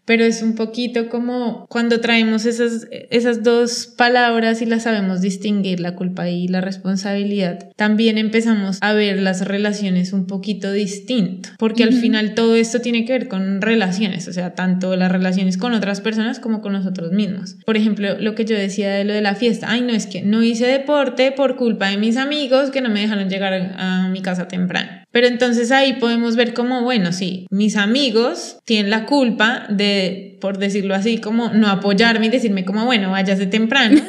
pero 0.06 0.24
es 0.24 0.42
un 0.42 0.56
poquito 0.56 1.10
como 1.10 1.66
cuando 1.70 2.02
traemos 2.02 2.46
esas, 2.46 2.88
esas 3.10 3.44
dos 3.44 3.88
palabras 3.88 4.62
y 4.62 4.66
las 4.66 4.84
sabemos 4.84 5.22
distinguir, 5.22 5.80
la 5.80 5.96
culpa 5.96 6.30
y 6.30 6.48
la 6.48 6.62
responsabilidad, 6.62 7.70
también 7.76 8.18
empezamos 8.18 8.78
a 8.82 8.94
ver 8.94 9.20
las 9.22 9.46
relaciones 9.46 10.14
un 10.14 10.28
poquito 10.28 10.72
distinto, 10.72 11.50
porque 11.58 11.84
al 11.84 11.94
final 11.94 12.34
todo 12.34 12.56
esto 12.56 12.80
tiene 12.80 13.06
que 13.06 13.14
ver 13.14 13.28
con 13.28 13.62
relaciones, 13.62 14.28
o 14.28 14.34
sea, 14.34 14.56
tanto 14.56 14.96
las 14.96 15.12
relaciones 15.12 15.58
con 15.58 15.74
otras 15.74 16.02
personas 16.02 16.40
como 16.40 16.62
con 16.62 16.74
nosotros 16.74 17.12
mismos. 17.12 17.58
Por 17.66 17.78
ejemplo, 17.78 18.20
lo 18.20 18.36
que 18.36 18.46
yo 18.46 18.58
decía 18.58 18.92
de 18.92 19.04
lo 19.04 19.14
de 19.14 19.22
la 19.22 19.36
fiesta, 19.36 19.68
ay, 19.70 19.82
no 19.82 19.94
es 19.94 20.08
que 20.08 20.22
no 20.22 20.44
hice 20.44 20.66
deporte 20.66 21.32
por 21.32 21.56
culpa 21.56 21.90
de 21.90 21.98
mis 21.98 22.18
amigos 22.18 22.72
que 22.72 22.82
no 22.82 22.90
me 22.90 23.02
dejaron 23.02 23.30
llegar 23.30 23.54
a 23.78 24.10
mi 24.10 24.22
casa 24.22 24.48
temprano. 24.48 25.03
Pero 25.14 25.28
entonces 25.28 25.72
ahí 25.72 25.94
podemos 25.94 26.36
ver 26.36 26.56
como, 26.56 26.82
bueno, 26.82 27.14
sí, 27.14 27.46
mis 27.52 27.76
amigos 27.76 28.58
tienen 28.66 28.90
la 28.90 29.06
culpa 29.06 29.68
de, 29.70 30.40
por 30.42 30.58
decirlo 30.58 30.96
así, 30.96 31.20
como 31.20 31.50
no 31.50 31.68
apoyarme 31.68 32.26
y 32.26 32.30
decirme 32.30 32.66
como, 32.66 32.84
bueno, 32.86 33.12
váyase 33.12 33.46
temprano. 33.46 34.02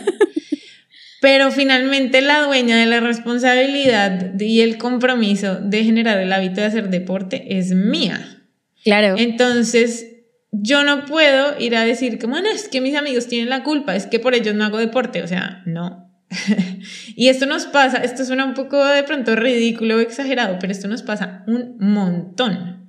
Pero 1.21 1.51
finalmente 1.51 2.23
la 2.23 2.45
dueña 2.45 2.79
de 2.79 2.87
la 2.87 3.01
responsabilidad 3.01 4.41
y 4.41 4.63
el 4.63 4.79
compromiso 4.79 5.57
de 5.57 5.85
generar 5.85 6.19
el 6.21 6.33
hábito 6.33 6.63
de 6.63 6.69
hacer 6.69 6.89
deporte 6.89 7.59
es 7.59 7.73
mía. 7.73 8.43
Claro. 8.83 9.17
Entonces, 9.19 10.07
yo 10.53 10.85
no 10.85 11.05
puedo 11.05 11.61
ir 11.61 11.77
a 11.77 11.85
decir 11.85 12.19
como, 12.19 12.41
no, 12.41 12.49
es 12.49 12.69
que 12.69 12.81
mis 12.81 12.97
amigos 12.97 13.27
tienen 13.27 13.51
la 13.51 13.63
culpa, 13.63 13.95
es 13.95 14.07
que 14.07 14.21
por 14.21 14.35
ellos 14.35 14.55
no 14.55 14.65
hago 14.65 14.79
deporte. 14.79 15.23
O 15.23 15.29
sea, 15.29 15.63
no, 15.67 16.04
y 17.17 17.29
esto 17.29 17.47
nos 17.47 17.67
pasa, 17.67 17.99
esto 17.99 18.25
suena 18.25 18.45
un 18.45 18.55
poco 18.55 18.85
de 18.85 19.03
pronto 19.03 19.37
ridículo 19.37 19.97
o 19.97 20.01
exagerado, 20.01 20.59
pero 20.61 20.73
esto 20.73 20.89
nos 20.89 21.03
pasa 21.03 21.45
un 21.47 21.77
montón. 21.79 22.85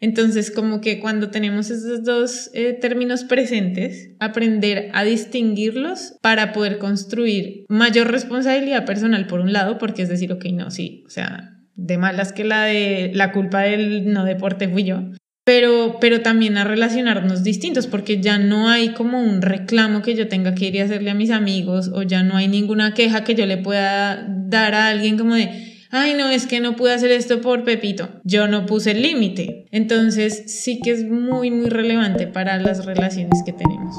Entonces, 0.00 0.50
como 0.50 0.80
que 0.82 1.00
cuando 1.00 1.30
tenemos 1.30 1.70
esos 1.70 2.04
dos 2.04 2.50
eh, 2.52 2.74
términos 2.74 3.24
presentes, 3.24 4.10
aprender 4.20 4.90
a 4.92 5.02
distinguirlos 5.02 6.16
para 6.20 6.52
poder 6.52 6.78
construir 6.78 7.64
mayor 7.68 8.10
responsabilidad 8.10 8.84
personal 8.84 9.26
por 9.26 9.40
un 9.40 9.52
lado, 9.52 9.78
porque 9.78 10.02
es 10.02 10.08
decir, 10.08 10.30
ok, 10.32 10.44
no, 10.52 10.70
sí, 10.70 11.04
o 11.06 11.10
sea, 11.10 11.58
de 11.74 11.96
malas 11.96 12.32
que 12.32 12.44
la 12.44 12.64
de 12.64 13.12
la 13.14 13.32
culpa 13.32 13.62
del 13.62 14.12
no 14.12 14.24
deporte 14.24 14.68
fui 14.68 14.84
yo, 14.84 15.04
pero, 15.44 15.98
pero 16.00 16.22
también 16.22 16.56
a 16.56 16.64
relacionarnos 16.64 17.42
distintos, 17.44 17.86
porque 17.86 18.20
ya 18.20 18.38
no 18.38 18.68
hay 18.68 18.94
como 18.94 19.22
un 19.22 19.42
reclamo 19.42 20.02
que 20.02 20.14
yo 20.14 20.26
tenga 20.28 20.54
que 20.54 20.68
ir 20.68 20.80
a 20.80 20.86
hacerle 20.86 21.10
a 21.10 21.14
mis 21.14 21.30
amigos, 21.30 21.90
o 21.92 22.02
ya 22.02 22.22
no 22.22 22.36
hay 22.36 22.48
ninguna 22.48 22.94
queja 22.94 23.24
que 23.24 23.34
yo 23.34 23.44
le 23.44 23.58
pueda 23.58 24.26
dar 24.26 24.74
a 24.74 24.88
alguien 24.88 25.18
como 25.18 25.34
de, 25.34 25.50
ay 25.90 26.14
no, 26.14 26.30
es 26.30 26.46
que 26.46 26.60
no 26.60 26.76
pude 26.76 26.94
hacer 26.94 27.12
esto 27.12 27.42
por 27.42 27.64
Pepito, 27.64 28.08
yo 28.24 28.48
no 28.48 28.64
puse 28.64 28.92
el 28.92 29.02
límite. 29.02 29.66
Entonces 29.70 30.44
sí 30.46 30.80
que 30.82 30.92
es 30.92 31.04
muy, 31.04 31.50
muy 31.50 31.68
relevante 31.68 32.26
para 32.26 32.58
las 32.58 32.86
relaciones 32.86 33.42
que 33.44 33.52
tenemos 33.52 33.94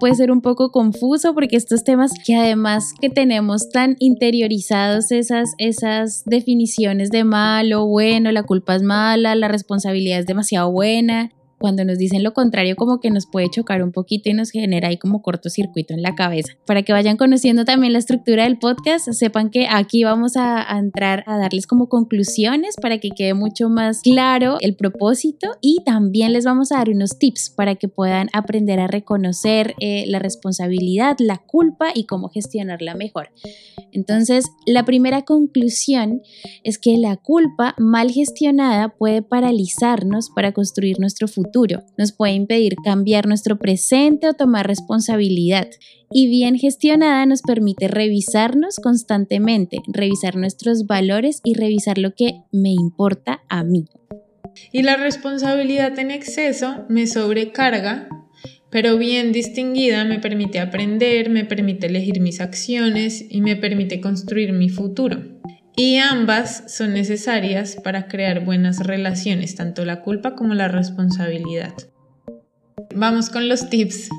puede 0.00 0.16
ser 0.16 0.32
un 0.32 0.40
poco 0.40 0.72
confuso 0.72 1.34
porque 1.34 1.56
estos 1.56 1.84
temas 1.84 2.10
que 2.26 2.34
además 2.34 2.94
que 3.00 3.10
tenemos 3.10 3.68
tan 3.70 3.96
interiorizados 4.00 5.12
esas, 5.12 5.50
esas 5.58 6.24
definiciones 6.24 7.10
de 7.10 7.22
malo, 7.22 7.86
bueno, 7.86 8.32
la 8.32 8.42
culpa 8.42 8.74
es 8.74 8.82
mala, 8.82 9.36
la 9.36 9.46
responsabilidad 9.46 10.18
es 10.18 10.26
demasiado 10.26 10.72
buena, 10.72 11.30
cuando 11.60 11.84
nos 11.84 11.98
dicen 11.98 12.24
lo 12.24 12.32
contrario 12.32 12.74
como 12.74 13.00
que 13.00 13.10
nos 13.10 13.26
puede 13.26 13.50
chocar 13.50 13.82
un 13.82 13.92
poquito 13.92 14.30
y 14.30 14.32
nos 14.32 14.50
genera 14.50 14.88
ahí 14.88 14.96
como 14.96 15.20
cortocircuito 15.20 15.92
en 15.92 16.02
la 16.02 16.14
cabeza. 16.14 16.54
Para 16.66 16.82
que 16.82 16.94
vayan 16.94 17.18
conociendo 17.18 17.66
también 17.66 17.92
la 17.92 17.98
estructura 17.98 18.44
del 18.44 18.58
podcast, 18.58 19.10
sepan 19.12 19.50
que 19.50 19.66
aquí 19.70 20.02
vamos 20.02 20.36
a, 20.36 20.66
entrar 20.78 21.22
a 21.26 21.36
darles 21.36 21.66
como 21.66 21.88
conclusiones 21.88 22.76
para 22.80 22.98
que 22.98 23.10
quede 23.10 23.34
mucho 23.34 23.68
más 23.68 24.00
claro 24.00 24.56
el 24.60 24.74
propósito 24.74 25.48
y 25.60 25.82
también 25.84 26.32
les 26.32 26.46
vamos 26.46 26.72
a 26.72 26.78
dar 26.78 26.88
unos 26.88 27.18
tips 27.18 27.50
para 27.50 27.74
que 27.74 27.88
puedan 27.88 28.28
aprender 28.32 28.80
a 28.80 28.86
reconocer 28.86 29.74
eh, 29.80 30.04
la 30.06 30.18
responsabilidad, 30.18 31.16
la 31.18 31.36
culpa 31.36 31.90
y 31.94 32.04
cómo 32.04 32.30
gestionarla 32.30 32.94
mejor. 32.94 33.30
Entonces, 33.92 34.46
la 34.64 34.84
primera 34.84 35.22
conclusión 35.22 36.22
es 36.64 36.78
que 36.78 36.96
la 36.96 37.16
culpa 37.16 37.74
mal 37.78 38.10
gestionada 38.10 38.96
puede 38.96 39.20
paralizarnos 39.20 40.30
para 40.30 40.52
construir 40.52 40.98
nuestro 40.98 41.28
futuro 41.28 41.49
nos 41.96 42.12
puede 42.12 42.32
impedir 42.32 42.76
cambiar 42.84 43.26
nuestro 43.26 43.58
presente 43.58 44.28
o 44.28 44.34
tomar 44.34 44.66
responsabilidad. 44.66 45.68
Y 46.12 46.28
bien 46.28 46.58
gestionada 46.58 47.24
nos 47.26 47.42
permite 47.42 47.88
revisarnos 47.88 48.76
constantemente, 48.76 49.78
revisar 49.86 50.36
nuestros 50.36 50.86
valores 50.86 51.40
y 51.44 51.54
revisar 51.54 51.98
lo 51.98 52.14
que 52.14 52.42
me 52.52 52.70
importa 52.70 53.42
a 53.48 53.62
mí. 53.62 53.86
Y 54.72 54.82
la 54.82 54.96
responsabilidad 54.96 55.98
en 55.98 56.10
exceso 56.10 56.84
me 56.88 57.06
sobrecarga, 57.06 58.08
pero 58.70 58.98
bien 58.98 59.32
distinguida 59.32 60.04
me 60.04 60.18
permite 60.18 60.58
aprender, 60.58 61.30
me 61.30 61.44
permite 61.44 61.86
elegir 61.86 62.20
mis 62.20 62.40
acciones 62.40 63.24
y 63.28 63.40
me 63.40 63.56
permite 63.56 64.00
construir 64.00 64.52
mi 64.52 64.68
futuro 64.68 65.40
y 65.76 65.96
ambas 65.96 66.64
son 66.66 66.94
necesarias 66.94 67.76
para 67.76 68.06
crear 68.08 68.44
buenas 68.44 68.86
relaciones, 68.86 69.54
tanto 69.54 69.84
la 69.84 70.02
culpa 70.02 70.34
como 70.34 70.54
la 70.54 70.68
responsabilidad. 70.68 71.72
Vamos 72.94 73.30
con 73.30 73.48
los 73.48 73.70
tips. 73.70 74.10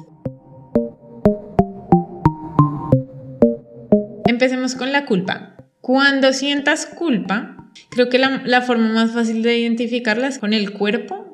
Empecemos 4.25 4.75
con 4.75 4.91
la 4.91 5.05
culpa. 5.05 5.55
Cuando 5.81 6.31
sientas 6.31 6.85
culpa, 6.85 7.69
creo 7.89 8.09
que 8.09 8.17
la, 8.17 8.61
forma 8.61 8.89
más 8.89 9.11
fácil 9.11 9.43
de 9.43 9.57
identificarla 9.57 10.27
es 10.27 10.39
con 10.39 10.53
el 10.53 10.71
cuerpo, 10.71 11.27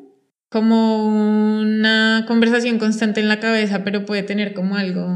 como 0.49 1.08
una 1.60 2.25
conversación 2.27 2.80
constante 2.80 3.19
en 3.19 3.27
la 3.27 3.39
cabeza, 3.39 3.84
pero 3.84 4.06
puede 4.06 4.23
tener 4.23 4.53
como 4.53 4.75
algo 4.77 5.08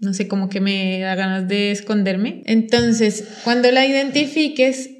no 0.00 0.14
sé, 0.14 0.28
como 0.28 0.48
que 0.48 0.60
me 0.60 1.00
da 1.00 1.14
ganas 1.14 1.48
de 1.48 1.70
esconderme. 1.70 2.42
Entonces, 2.46 3.24
cuando 3.44 3.70
la 3.70 3.86
identifiques, 3.86 4.90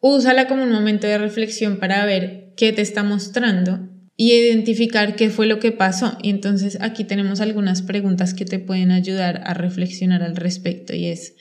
úsala 0.00 0.46
como 0.48 0.62
un 0.62 0.72
momento 0.72 1.06
de 1.06 1.18
reflexión 1.18 1.78
para 1.78 2.04
ver 2.04 2.52
qué 2.56 2.72
te 2.72 2.82
está 2.82 3.02
mostrando 3.02 3.88
y 4.16 4.32
identificar 4.32 5.16
qué 5.16 5.30
fue 5.30 5.46
lo 5.46 5.58
que 5.58 5.72
pasó. 5.72 6.18
Y 6.22 6.30
entonces 6.30 6.78
aquí 6.80 7.04
tenemos 7.04 7.40
algunas 7.40 7.82
preguntas 7.82 8.34
que 8.34 8.44
te 8.44 8.58
pueden 8.58 8.90
ayudar 8.90 9.42
a 9.44 9.54
reflexionar 9.54 10.22
al 10.22 10.36
respecto 10.36 10.94
y 10.94 11.06
es, 11.06 11.34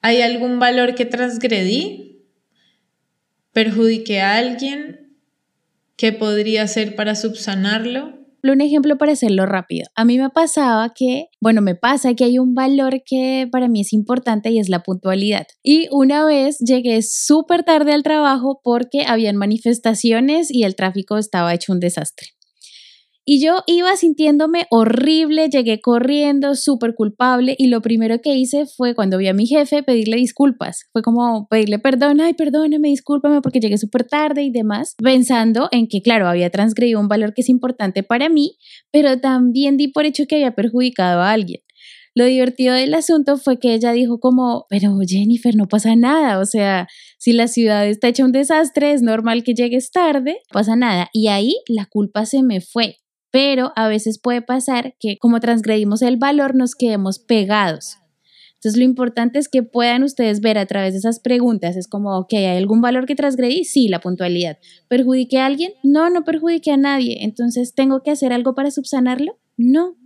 ¿hay 0.00 0.22
algún 0.22 0.58
valor 0.58 0.94
que 0.94 1.04
transgredí? 1.04 2.24
¿Perjudiqué 3.52 4.20
a 4.20 4.38
alguien? 4.38 5.16
¿Qué 5.96 6.12
podría 6.12 6.62
hacer 6.62 6.96
para 6.96 7.14
subsanarlo? 7.14 8.21
Un 8.50 8.60
ejemplo 8.60 8.98
para 8.98 9.12
hacerlo 9.12 9.46
rápido. 9.46 9.86
A 9.94 10.04
mí 10.04 10.18
me 10.18 10.30
pasaba 10.30 10.92
que, 10.92 11.26
bueno, 11.40 11.62
me 11.62 11.76
pasa 11.76 12.14
que 12.14 12.24
hay 12.24 12.40
un 12.40 12.54
valor 12.54 13.02
que 13.06 13.48
para 13.52 13.68
mí 13.68 13.82
es 13.82 13.92
importante 13.92 14.50
y 14.50 14.58
es 14.58 14.68
la 14.68 14.82
puntualidad. 14.82 15.46
Y 15.62 15.86
una 15.92 16.24
vez 16.24 16.58
llegué 16.58 17.00
súper 17.02 17.62
tarde 17.62 17.92
al 17.92 18.02
trabajo 18.02 18.60
porque 18.64 19.04
habían 19.06 19.36
manifestaciones 19.36 20.50
y 20.50 20.64
el 20.64 20.74
tráfico 20.74 21.18
estaba 21.18 21.54
hecho 21.54 21.72
un 21.72 21.78
desastre. 21.78 22.28
Y 23.24 23.40
yo 23.40 23.62
iba 23.68 23.94
sintiéndome 23.94 24.66
horrible, 24.68 25.48
llegué 25.48 25.80
corriendo, 25.80 26.56
súper 26.56 26.96
culpable 26.96 27.54
y 27.56 27.68
lo 27.68 27.80
primero 27.80 28.20
que 28.20 28.34
hice 28.34 28.66
fue 28.66 28.96
cuando 28.96 29.16
vi 29.16 29.28
a 29.28 29.32
mi 29.32 29.46
jefe 29.46 29.84
pedirle 29.84 30.16
disculpas. 30.16 30.88
Fue 30.92 31.02
como 31.02 31.46
pedirle 31.46 31.78
perdón, 31.78 32.20
ay, 32.20 32.34
perdóname, 32.34 32.88
discúlpame 32.88 33.40
porque 33.40 33.60
llegué 33.60 33.78
súper 33.78 34.08
tarde 34.08 34.42
y 34.42 34.50
demás, 34.50 34.96
pensando 35.00 35.68
en 35.70 35.86
que, 35.86 36.02
claro, 36.02 36.26
había 36.26 36.50
transgredido 36.50 36.98
un 36.98 37.06
valor 37.06 37.32
que 37.32 37.42
es 37.42 37.48
importante 37.48 38.02
para 38.02 38.28
mí, 38.28 38.56
pero 38.90 39.20
también 39.20 39.76
di 39.76 39.86
por 39.86 40.04
hecho 40.04 40.26
que 40.26 40.36
había 40.36 40.56
perjudicado 40.56 41.20
a 41.20 41.30
alguien. 41.30 41.60
Lo 42.16 42.24
divertido 42.24 42.74
del 42.74 42.92
asunto 42.92 43.38
fue 43.38 43.58
que 43.58 43.72
ella 43.72 43.92
dijo 43.92 44.18
como, 44.18 44.66
pero 44.68 44.98
Jennifer, 45.06 45.54
no 45.54 45.68
pasa 45.68 45.94
nada, 45.94 46.40
o 46.40 46.44
sea, 46.44 46.88
si 47.18 47.32
la 47.32 47.46
ciudad 47.46 47.86
está 47.86 48.08
hecha 48.08 48.24
un 48.24 48.32
desastre, 48.32 48.92
es 48.92 49.00
normal 49.00 49.44
que 49.44 49.54
llegues 49.54 49.92
tarde, 49.92 50.32
no 50.32 50.54
pasa 50.54 50.74
nada. 50.74 51.08
Y 51.12 51.28
ahí 51.28 51.54
la 51.68 51.86
culpa 51.86 52.26
se 52.26 52.42
me 52.42 52.60
fue 52.60 52.96
pero 53.32 53.72
a 53.74 53.88
veces 53.88 54.20
puede 54.20 54.42
pasar 54.42 54.94
que 55.00 55.18
como 55.18 55.40
transgredimos 55.40 56.02
el 56.02 56.18
valor 56.18 56.54
nos 56.54 56.76
quedemos 56.76 57.18
pegados. 57.18 57.98
Entonces 58.54 58.78
lo 58.78 58.84
importante 58.84 59.40
es 59.40 59.48
que 59.48 59.64
puedan 59.64 60.04
ustedes 60.04 60.40
ver 60.40 60.56
a 60.56 60.66
través 60.66 60.92
de 60.92 61.00
esas 61.00 61.18
preguntas, 61.18 61.76
es 61.76 61.88
como, 61.88 62.16
ok, 62.16 62.34
¿hay 62.34 62.58
algún 62.58 62.80
valor 62.80 63.06
que 63.06 63.16
transgredí? 63.16 63.64
Sí, 63.64 63.88
la 63.88 63.98
puntualidad. 63.98 64.58
¿Perjudiqué 64.86 65.38
a 65.38 65.46
alguien? 65.46 65.72
No, 65.82 66.10
no 66.10 66.22
perjudiqué 66.22 66.70
a 66.70 66.76
nadie. 66.76 67.24
Entonces, 67.24 67.74
¿tengo 67.74 68.04
que 68.04 68.12
hacer 68.12 68.32
algo 68.32 68.54
para 68.54 68.70
subsanarlo? 68.70 69.36
No. 69.56 69.96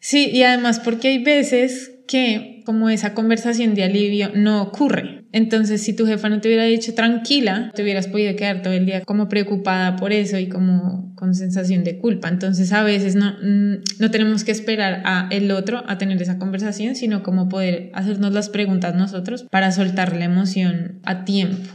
Sí, 0.00 0.30
y 0.32 0.42
además 0.42 0.80
porque 0.80 1.08
hay 1.08 1.22
veces 1.22 1.92
que 2.08 2.62
como 2.66 2.88
esa 2.88 3.14
conversación 3.14 3.76
de 3.76 3.84
alivio 3.84 4.30
no 4.34 4.62
ocurre. 4.62 5.21
Entonces, 5.32 5.82
si 5.82 5.96
tu 5.96 6.06
jefa 6.06 6.28
no 6.28 6.40
te 6.40 6.48
hubiera 6.48 6.64
dicho 6.64 6.94
tranquila, 6.94 7.72
te 7.74 7.82
hubieras 7.82 8.06
podido 8.06 8.36
quedar 8.36 8.60
todo 8.60 8.74
el 8.74 8.84
día 8.84 9.02
como 9.02 9.28
preocupada 9.28 9.96
por 9.96 10.12
eso 10.12 10.38
y 10.38 10.48
como 10.48 11.14
con 11.16 11.34
sensación 11.34 11.84
de 11.84 11.98
culpa. 11.98 12.28
Entonces, 12.28 12.72
a 12.72 12.82
veces 12.82 13.16
no, 13.16 13.32
mm, 13.42 13.82
no 13.98 14.10
tenemos 14.10 14.44
que 14.44 14.52
esperar 14.52 15.02
a 15.04 15.28
el 15.30 15.50
otro 15.50 15.84
a 15.88 15.96
tener 15.96 16.20
esa 16.20 16.38
conversación, 16.38 16.94
sino 16.94 17.22
como 17.22 17.48
poder 17.48 17.90
hacernos 17.94 18.32
las 18.32 18.50
preguntas 18.50 18.94
nosotros 18.94 19.46
para 19.50 19.72
soltar 19.72 20.14
la 20.14 20.26
emoción 20.26 21.00
a 21.04 21.24
tiempo. 21.24 21.70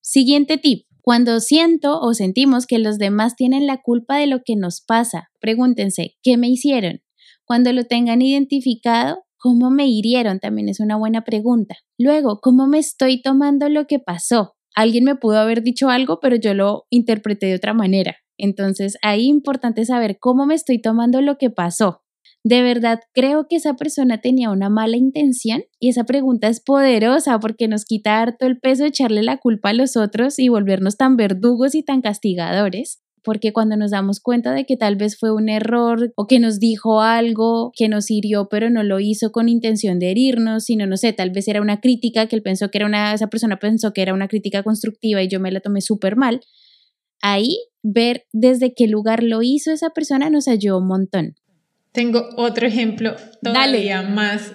Siguiente 0.00 0.58
tip. 0.58 0.86
Cuando 1.00 1.40
siento 1.40 2.00
o 2.00 2.14
sentimos 2.14 2.66
que 2.66 2.78
los 2.78 2.98
demás 2.98 3.34
tienen 3.34 3.66
la 3.66 3.82
culpa 3.82 4.18
de 4.18 4.28
lo 4.28 4.42
que 4.44 4.54
nos 4.54 4.80
pasa, 4.80 5.30
pregúntense, 5.40 6.14
¿qué 6.22 6.36
me 6.36 6.48
hicieron? 6.48 7.02
Cuando 7.44 7.72
lo 7.72 7.84
tengan 7.84 8.22
identificado, 8.22 9.24
¿cómo 9.42 9.70
me 9.70 9.88
hirieron? 9.88 10.38
También 10.38 10.68
es 10.68 10.78
una 10.78 10.96
buena 10.96 11.24
pregunta. 11.24 11.76
Luego, 11.98 12.40
¿cómo 12.40 12.68
me 12.68 12.78
estoy 12.78 13.20
tomando 13.20 13.68
lo 13.68 13.86
que 13.86 13.98
pasó? 13.98 14.54
Alguien 14.74 15.04
me 15.04 15.16
pudo 15.16 15.38
haber 15.38 15.62
dicho 15.62 15.90
algo, 15.90 16.20
pero 16.20 16.36
yo 16.36 16.54
lo 16.54 16.84
interpreté 16.90 17.46
de 17.46 17.56
otra 17.56 17.74
manera. 17.74 18.16
Entonces, 18.38 18.96
ahí 19.02 19.26
importante 19.26 19.84
saber 19.84 20.18
cómo 20.20 20.46
me 20.46 20.54
estoy 20.54 20.80
tomando 20.80 21.20
lo 21.20 21.38
que 21.38 21.50
pasó. 21.50 22.02
¿De 22.44 22.62
verdad 22.62 23.00
creo 23.12 23.46
que 23.48 23.56
esa 23.56 23.74
persona 23.74 24.20
tenía 24.20 24.50
una 24.50 24.68
mala 24.68 24.96
intención? 24.96 25.64
Y 25.80 25.88
esa 25.88 26.04
pregunta 26.04 26.48
es 26.48 26.60
poderosa 26.60 27.38
porque 27.40 27.68
nos 27.68 27.84
quita 27.84 28.20
harto 28.20 28.46
el 28.46 28.58
peso 28.58 28.84
de 28.84 28.90
echarle 28.90 29.22
la 29.22 29.38
culpa 29.38 29.70
a 29.70 29.74
los 29.74 29.96
otros 29.96 30.38
y 30.38 30.48
volvernos 30.48 30.96
tan 30.96 31.16
verdugos 31.16 31.74
y 31.74 31.82
tan 31.82 32.00
castigadores 32.00 33.01
porque 33.22 33.52
cuando 33.52 33.76
nos 33.76 33.92
damos 33.92 34.20
cuenta 34.20 34.52
de 34.52 34.64
que 34.66 34.76
tal 34.76 34.96
vez 34.96 35.16
fue 35.18 35.32
un 35.32 35.48
error 35.48 36.12
o 36.16 36.26
que 36.26 36.40
nos 36.40 36.58
dijo 36.58 37.00
algo 37.00 37.72
que 37.76 37.88
nos 37.88 38.10
hirió, 38.10 38.48
pero 38.48 38.70
no 38.70 38.82
lo 38.82 39.00
hizo 39.00 39.32
con 39.32 39.48
intención 39.48 39.98
de 39.98 40.10
herirnos, 40.10 40.64
sino 40.64 40.86
no 40.86 40.96
sé, 40.96 41.12
tal 41.12 41.30
vez 41.30 41.48
era 41.48 41.60
una 41.60 41.80
crítica 41.80 42.26
que 42.26 42.36
él 42.36 42.42
pensó 42.42 42.70
que 42.70 42.78
era 42.78 42.86
una, 42.86 43.14
esa 43.14 43.28
persona 43.28 43.58
pensó 43.58 43.92
que 43.92 44.02
era 44.02 44.14
una 44.14 44.28
crítica 44.28 44.62
constructiva 44.62 45.22
y 45.22 45.28
yo 45.28 45.40
me 45.40 45.52
la 45.52 45.60
tomé 45.60 45.80
súper 45.80 46.16
mal. 46.16 46.40
Ahí 47.20 47.58
ver 47.82 48.26
desde 48.32 48.74
qué 48.74 48.88
lugar 48.88 49.22
lo 49.22 49.42
hizo 49.42 49.72
esa 49.72 49.90
persona 49.90 50.30
nos 50.30 50.48
ayudó 50.48 50.78
un 50.78 50.88
montón. 50.88 51.34
Tengo 51.92 52.28
otro 52.36 52.66
ejemplo 52.66 53.14
todavía 53.42 54.02
más 54.02 54.52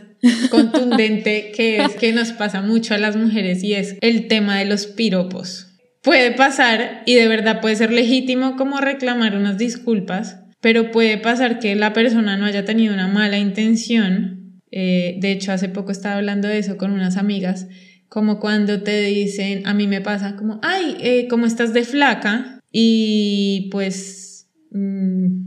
contundente 0.49 1.51
que 1.55 1.77
es 1.77 1.95
que 1.95 2.11
nos 2.11 2.31
pasa 2.31 2.61
mucho 2.61 2.95
a 2.95 2.97
las 2.97 3.15
mujeres 3.15 3.63
y 3.63 3.75
es 3.75 3.97
el 4.01 4.27
tema 4.27 4.57
de 4.57 4.65
los 4.65 4.87
piropos 4.87 5.66
puede 6.01 6.31
pasar 6.31 7.03
y 7.05 7.15
de 7.15 7.27
verdad 7.27 7.61
puede 7.61 7.75
ser 7.75 7.91
legítimo 7.91 8.55
como 8.55 8.79
reclamar 8.79 9.35
unas 9.35 9.57
disculpas, 9.57 10.39
pero 10.61 10.91
puede 10.91 11.17
pasar 11.17 11.59
que 11.59 11.75
la 11.75 11.93
persona 11.93 12.37
no 12.37 12.45
haya 12.45 12.65
tenido 12.65 12.93
una 12.93 13.07
mala 13.07 13.37
intención. 13.37 14.61
Eh, 14.71 15.17
de 15.19 15.31
hecho, 15.31 15.51
hace 15.51 15.69
poco 15.69 15.91
estaba 15.91 16.15
hablando 16.15 16.47
de 16.47 16.59
eso 16.59 16.77
con 16.77 16.91
unas 16.91 17.17
amigas 17.17 17.67
como 18.09 18.39
cuando 18.39 18.83
te 18.83 19.01
dicen, 19.01 19.67
a 19.67 19.73
mí 19.73 19.87
me 19.87 20.01
pasa 20.01 20.35
como, 20.35 20.59
ay, 20.63 20.97
eh, 20.99 21.27
¿cómo 21.29 21.45
estás 21.45 21.73
de 21.73 21.83
flaca? 21.83 22.59
Y 22.71 23.69
pues, 23.71 24.49
mm, 24.71 25.41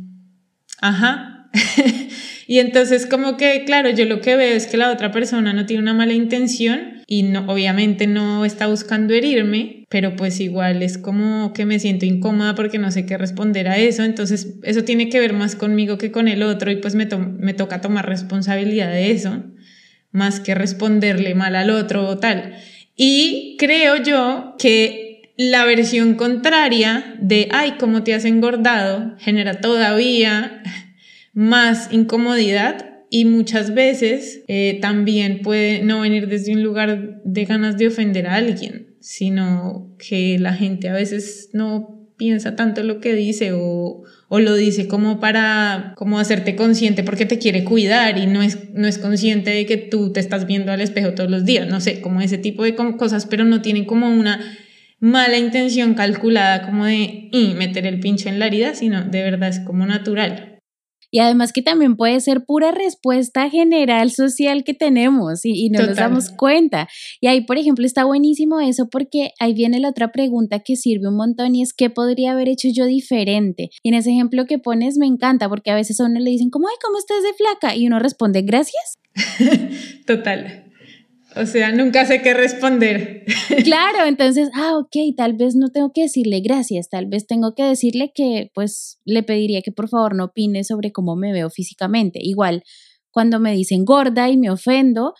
ajá. 0.80 1.50
y 2.46 2.58
entonces 2.58 3.06
como 3.06 3.36
que, 3.36 3.64
claro, 3.64 3.90
yo 3.90 4.04
lo 4.04 4.20
que 4.20 4.36
veo 4.36 4.54
es 4.54 4.66
que 4.66 4.76
la 4.76 4.92
otra 4.92 5.10
persona 5.10 5.52
no 5.52 5.66
tiene 5.66 5.82
una 5.82 5.94
mala 5.94 6.12
intención 6.12 6.89
y 7.12 7.24
no, 7.24 7.44
obviamente 7.48 8.06
no 8.06 8.44
está 8.44 8.68
buscando 8.68 9.12
herirme, 9.14 9.84
pero 9.88 10.14
pues 10.14 10.38
igual 10.38 10.80
es 10.80 10.96
como 10.96 11.52
que 11.52 11.66
me 11.66 11.80
siento 11.80 12.06
incómoda 12.06 12.54
porque 12.54 12.78
no 12.78 12.92
sé 12.92 13.04
qué 13.04 13.18
responder 13.18 13.66
a 13.66 13.78
eso, 13.78 14.04
entonces 14.04 14.54
eso 14.62 14.84
tiene 14.84 15.08
que 15.08 15.18
ver 15.18 15.32
más 15.32 15.56
conmigo 15.56 15.98
que 15.98 16.12
con 16.12 16.28
el 16.28 16.44
otro 16.44 16.70
y 16.70 16.76
pues 16.76 16.94
me, 16.94 17.06
me 17.06 17.52
toca 17.52 17.80
tomar 17.80 18.08
responsabilidad 18.08 18.92
de 18.92 19.10
eso, 19.10 19.42
más 20.12 20.38
que 20.38 20.54
responderle 20.54 21.34
mal 21.34 21.56
al 21.56 21.70
otro 21.70 22.08
o 22.08 22.18
tal. 22.18 22.54
Y 22.94 23.56
creo 23.58 23.96
yo 23.96 24.54
que 24.56 25.32
la 25.36 25.64
versión 25.64 26.14
contraria 26.14 27.16
de, 27.20 27.48
ay, 27.50 27.74
cómo 27.80 28.04
te 28.04 28.14
has 28.14 28.24
engordado, 28.24 29.16
genera 29.18 29.60
todavía 29.60 30.62
más 31.34 31.92
incomodidad 31.92 32.89
y 33.10 33.24
muchas 33.24 33.74
veces 33.74 34.44
eh, 34.46 34.78
también 34.80 35.42
puede 35.42 35.82
no 35.82 36.00
venir 36.00 36.28
desde 36.28 36.54
un 36.54 36.62
lugar 36.62 37.20
de 37.24 37.44
ganas 37.44 37.76
de 37.76 37.88
ofender 37.88 38.28
a 38.28 38.36
alguien, 38.36 38.94
sino 39.00 39.96
que 39.98 40.38
la 40.38 40.54
gente 40.54 40.88
a 40.88 40.92
veces 40.92 41.50
no 41.52 42.06
piensa 42.16 42.54
tanto 42.54 42.84
lo 42.84 43.00
que 43.00 43.14
dice 43.14 43.52
o, 43.52 44.04
o 44.28 44.38
lo 44.40 44.54
dice 44.54 44.86
como 44.86 45.18
para 45.18 45.94
como 45.96 46.20
hacerte 46.20 46.54
consciente 46.54 47.02
porque 47.02 47.26
te 47.26 47.38
quiere 47.38 47.64
cuidar 47.64 48.16
y 48.16 48.26
no 48.26 48.42
es, 48.42 48.70
no 48.74 48.86
es 48.86 48.98
consciente 48.98 49.50
de 49.50 49.66
que 49.66 49.78
tú 49.78 50.12
te 50.12 50.20
estás 50.20 50.46
viendo 50.46 50.70
al 50.70 50.80
espejo 50.80 51.14
todos 51.14 51.30
los 51.30 51.44
días, 51.44 51.66
no 51.66 51.80
sé, 51.80 52.00
como 52.00 52.20
ese 52.20 52.38
tipo 52.38 52.62
de 52.62 52.76
cosas, 52.76 53.26
pero 53.26 53.44
no 53.44 53.60
tienen 53.60 53.86
como 53.86 54.08
una 54.08 54.38
mala 55.00 55.36
intención 55.36 55.94
calculada 55.94 56.62
como 56.62 56.84
de 56.84 57.28
y 57.32 57.54
meter 57.56 57.86
el 57.86 57.98
pincho 57.98 58.28
en 58.28 58.38
la 58.38 58.46
herida, 58.46 58.74
sino 58.74 59.02
de 59.02 59.22
verdad 59.22 59.48
es 59.48 59.58
como 59.60 59.84
natural. 59.84 60.49
Y 61.10 61.18
además 61.18 61.52
que 61.52 61.62
también 61.62 61.96
puede 61.96 62.20
ser 62.20 62.44
pura 62.44 62.70
respuesta 62.70 63.48
general 63.50 64.10
social 64.10 64.64
que 64.64 64.74
tenemos 64.74 65.44
y, 65.44 65.70
no 65.70 65.86
nos 65.86 65.96
damos 65.96 66.30
cuenta. 66.30 66.88
Y 67.20 67.26
ahí, 67.26 67.42
por 67.42 67.58
ejemplo, 67.58 67.84
está 67.86 68.04
buenísimo 68.04 68.60
eso 68.60 68.88
porque 68.88 69.32
ahí 69.38 69.54
viene 69.54 69.80
la 69.80 69.88
otra 69.88 70.12
pregunta 70.12 70.60
que 70.60 70.76
sirve 70.76 71.08
un 71.08 71.16
montón 71.16 71.54
y 71.54 71.62
es 71.62 71.72
¿qué 71.72 71.90
podría 71.90 72.32
haber 72.32 72.48
hecho 72.48 72.68
yo 72.72 72.86
diferente? 72.86 73.70
Y 73.82 73.88
en 73.88 73.94
ese 73.94 74.10
ejemplo 74.10 74.46
que 74.46 74.58
pones 74.58 74.96
me 74.98 75.06
encanta 75.06 75.48
porque 75.48 75.70
a 75.70 75.74
veces 75.74 76.00
a 76.00 76.04
uno 76.04 76.20
le 76.20 76.30
dicen 76.30 76.50
como, 76.50 76.68
ay, 76.68 76.76
¿cómo 76.82 76.98
estás 76.98 77.22
de 77.22 77.34
flaca? 77.34 77.76
Y 77.76 77.86
uno 77.86 77.98
responde, 77.98 78.42
gracias. 78.42 78.98
Total. 80.06 80.69
O 81.36 81.46
sea, 81.46 81.72
nunca 81.72 82.04
sé 82.06 82.22
qué 82.22 82.34
responder. 82.34 83.24
Claro, 83.64 84.04
entonces, 84.06 84.50
ah, 84.54 84.78
ok, 84.78 85.14
tal 85.16 85.34
vez 85.34 85.54
no 85.54 85.70
tengo 85.70 85.92
que 85.92 86.02
decirle 86.02 86.40
gracias, 86.40 86.88
tal 86.88 87.06
vez 87.06 87.26
tengo 87.26 87.54
que 87.54 87.62
decirle 87.62 88.10
que, 88.14 88.50
pues, 88.54 88.98
le 89.04 89.22
pediría 89.22 89.60
que 89.62 89.70
por 89.70 89.88
favor 89.88 90.14
no 90.14 90.24
opine 90.24 90.64
sobre 90.64 90.92
cómo 90.92 91.14
me 91.14 91.32
veo 91.32 91.50
físicamente. 91.50 92.18
Igual, 92.22 92.62
cuando 93.10 93.38
me 93.38 93.52
dicen 93.52 93.84
gorda 93.84 94.30
y 94.30 94.36
me 94.36 94.50
ofendo, 94.50 95.14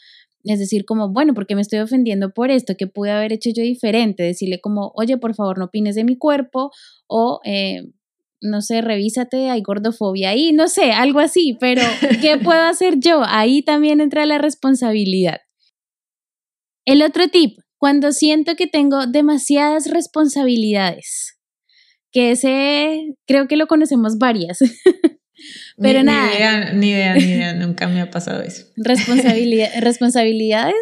es 0.44 0.58
decir, 0.58 0.84
como, 0.84 1.12
bueno, 1.12 1.34
porque 1.34 1.54
me 1.54 1.60
estoy 1.60 1.80
ofendiendo 1.80 2.30
por 2.30 2.50
esto, 2.50 2.76
que 2.76 2.86
pude 2.86 3.10
haber 3.10 3.32
hecho 3.32 3.50
yo 3.54 3.62
diferente, 3.62 4.22
decirle 4.22 4.60
como, 4.60 4.92
oye, 4.96 5.18
por 5.18 5.34
favor 5.34 5.58
no 5.58 5.66
opines 5.66 5.94
de 5.94 6.04
mi 6.04 6.16
cuerpo 6.16 6.70
o... 7.06 7.40
Eh, 7.44 7.82
no 8.42 8.62
sé, 8.62 8.80
revísate, 8.80 9.50
hay 9.50 9.60
gordofobia 9.60 10.30
ahí, 10.30 10.52
no 10.52 10.68
sé, 10.68 10.92
algo 10.92 11.20
así, 11.20 11.58
pero 11.60 11.82
¿qué 12.22 12.38
puedo 12.38 12.62
hacer 12.62 12.98
yo? 12.98 13.22
Ahí 13.26 13.60
también 13.60 14.00
entra 14.00 14.24
la 14.24 14.38
responsabilidad. 14.38 15.40
El 16.84 17.02
otro 17.02 17.28
tip, 17.28 17.58
cuando 17.78 18.12
siento 18.12 18.56
que 18.56 18.66
tengo 18.66 19.06
demasiadas 19.06 19.90
responsabilidades, 19.90 21.38
que 22.12 22.32
ese 22.32 23.14
creo 23.26 23.48
que 23.48 23.56
lo 23.56 23.66
conocemos 23.66 24.18
varias. 24.18 24.58
Pero 25.78 26.02
nada. 26.02 26.72
Ni 26.72 26.90
idea, 26.90 27.14
ni 27.14 27.24
idea, 27.24 27.54
nunca 27.54 27.88
me 27.88 28.00
ha 28.00 28.10
pasado 28.10 28.42
eso. 28.42 28.66
Responsabilidad, 28.76 29.70
responsabilidades. 29.80 30.74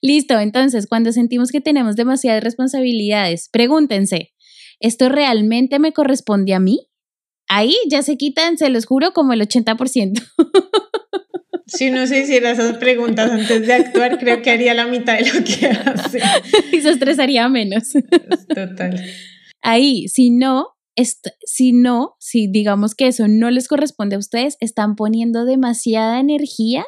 Listo, 0.00 0.38
entonces, 0.38 0.86
cuando 0.86 1.12
sentimos 1.12 1.50
que 1.50 1.60
tenemos 1.60 1.96
demasiadas 1.96 2.42
responsabilidades, 2.42 3.48
pregúntense, 3.50 4.32
¿esto 4.78 5.08
realmente 5.08 5.78
me 5.78 5.92
corresponde 5.92 6.54
a 6.54 6.60
mí? 6.60 6.86
Ahí 7.48 7.74
ya 7.90 8.02
se 8.02 8.16
quitan, 8.16 8.56
se 8.56 8.70
los 8.70 8.86
juro, 8.86 9.12
como 9.12 9.32
el 9.32 9.40
80%. 9.40 10.22
Si 11.70 11.88
uno 11.88 12.06
se 12.06 12.20
hiciera 12.20 12.50
esas 12.50 12.76
preguntas 12.78 13.30
antes 13.30 13.66
de 13.66 13.72
actuar, 13.72 14.18
creo 14.18 14.42
que 14.42 14.50
haría 14.50 14.74
la 14.74 14.86
mitad 14.86 15.18
de 15.18 15.32
lo 15.32 15.44
que 15.44 15.66
hace. 15.66 16.20
y 16.72 16.80
se 16.80 16.90
estresaría 16.90 17.48
menos. 17.48 17.92
Total. 18.48 19.00
Ahí, 19.62 20.08
si 20.08 20.30
no, 20.30 20.68
si 21.44 21.72
no, 21.72 22.16
si 22.18 22.46
digamos 22.48 22.94
que 22.94 23.06
eso 23.06 23.28
no 23.28 23.50
les 23.50 23.68
corresponde 23.68 24.16
a 24.16 24.18
ustedes, 24.18 24.56
están 24.60 24.96
poniendo 24.96 25.44
demasiada 25.44 26.20
energía 26.20 26.84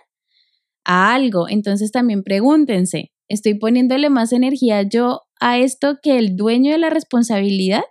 a 0.85 1.15
algo. 1.15 1.49
Entonces 1.49 1.93
también 1.93 2.23
pregúntense, 2.23 3.13
¿estoy 3.29 3.55
poniéndole 3.55 4.11
más 4.11 4.33
energía 4.33 4.83
yo 4.83 5.23
a 5.41 5.59
esto 5.59 5.99
que 6.03 6.19
el 6.19 6.37
dueño 6.37 6.73
de 6.73 6.79
la 6.79 6.91
responsabilidad? 6.91 7.83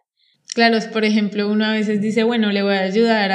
Claro, 0.54 0.80
por 0.92 1.06
ejemplo, 1.06 1.50
uno 1.50 1.64
a 1.64 1.72
veces 1.72 2.02
dice, 2.02 2.24
bueno, 2.24 2.52
le 2.52 2.62
voy 2.62 2.76
a 2.76 2.82
ayudar 2.82 3.32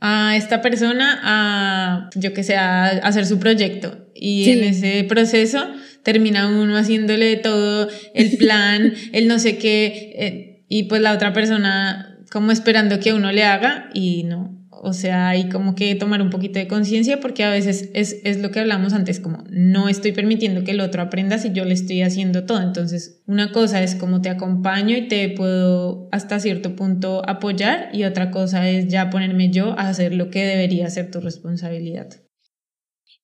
a, 0.00 0.36
esta 0.36 0.60
persona 0.60 1.20
a, 1.22 2.10
yo 2.16 2.32
que 2.32 2.42
sé, 2.42 2.56
a 2.56 2.86
hacer 2.86 3.26
su 3.26 3.38
proyecto. 3.38 4.08
Y 4.14 4.50
en 4.50 4.64
ese 4.64 5.04
proceso 5.04 5.64
termina 6.02 6.48
uno 6.48 6.76
haciéndole 6.76 7.36
todo 7.36 7.88
el 8.14 8.36
plan, 8.38 8.92
el 9.12 9.28
no 9.28 9.38
sé 9.38 9.58
qué, 9.58 10.12
eh, 10.18 10.64
y 10.68 10.84
pues 10.84 11.00
la 11.00 11.12
otra 11.12 11.32
persona 11.32 12.18
como 12.30 12.50
esperando 12.50 12.98
que 12.98 13.12
uno 13.12 13.30
le 13.30 13.44
haga 13.44 13.88
y 13.94 14.24
no, 14.24 14.57
o 14.82 14.92
sea, 14.92 15.28
hay 15.28 15.48
como 15.48 15.74
que 15.74 15.94
tomar 15.94 16.22
un 16.22 16.30
poquito 16.30 16.58
de 16.58 16.68
conciencia 16.68 17.20
porque 17.20 17.44
a 17.44 17.50
veces 17.50 17.90
es, 17.94 18.16
es, 18.24 18.40
lo 18.40 18.50
que 18.50 18.60
hablamos 18.60 18.92
antes, 18.92 19.20
como 19.20 19.44
no 19.50 19.88
estoy 19.88 20.12
permitiendo 20.12 20.64
que 20.64 20.70
el 20.72 20.80
otro 20.80 21.02
aprenda 21.02 21.38
si 21.38 21.52
yo 21.52 21.64
le 21.64 21.74
estoy 21.74 22.02
haciendo 22.02 22.44
todo. 22.44 22.60
Entonces, 22.62 23.22
una 23.26 23.52
cosa 23.52 23.82
es 23.82 23.94
como 23.94 24.20
te 24.20 24.28
acompaño 24.28 24.96
y 24.96 25.08
te 25.08 25.28
puedo 25.30 26.08
hasta 26.12 26.40
cierto 26.40 26.76
punto 26.76 27.22
apoyar 27.28 27.90
y 27.92 28.04
otra 28.04 28.30
cosa 28.30 28.68
es 28.68 28.88
ya 28.88 29.10
ponerme 29.10 29.50
yo 29.50 29.78
a 29.78 29.88
hacer 29.88 30.14
lo 30.14 30.30
que 30.30 30.44
debería 30.44 30.88
ser 30.90 31.10
tu 31.10 31.20
responsabilidad. 31.20 32.08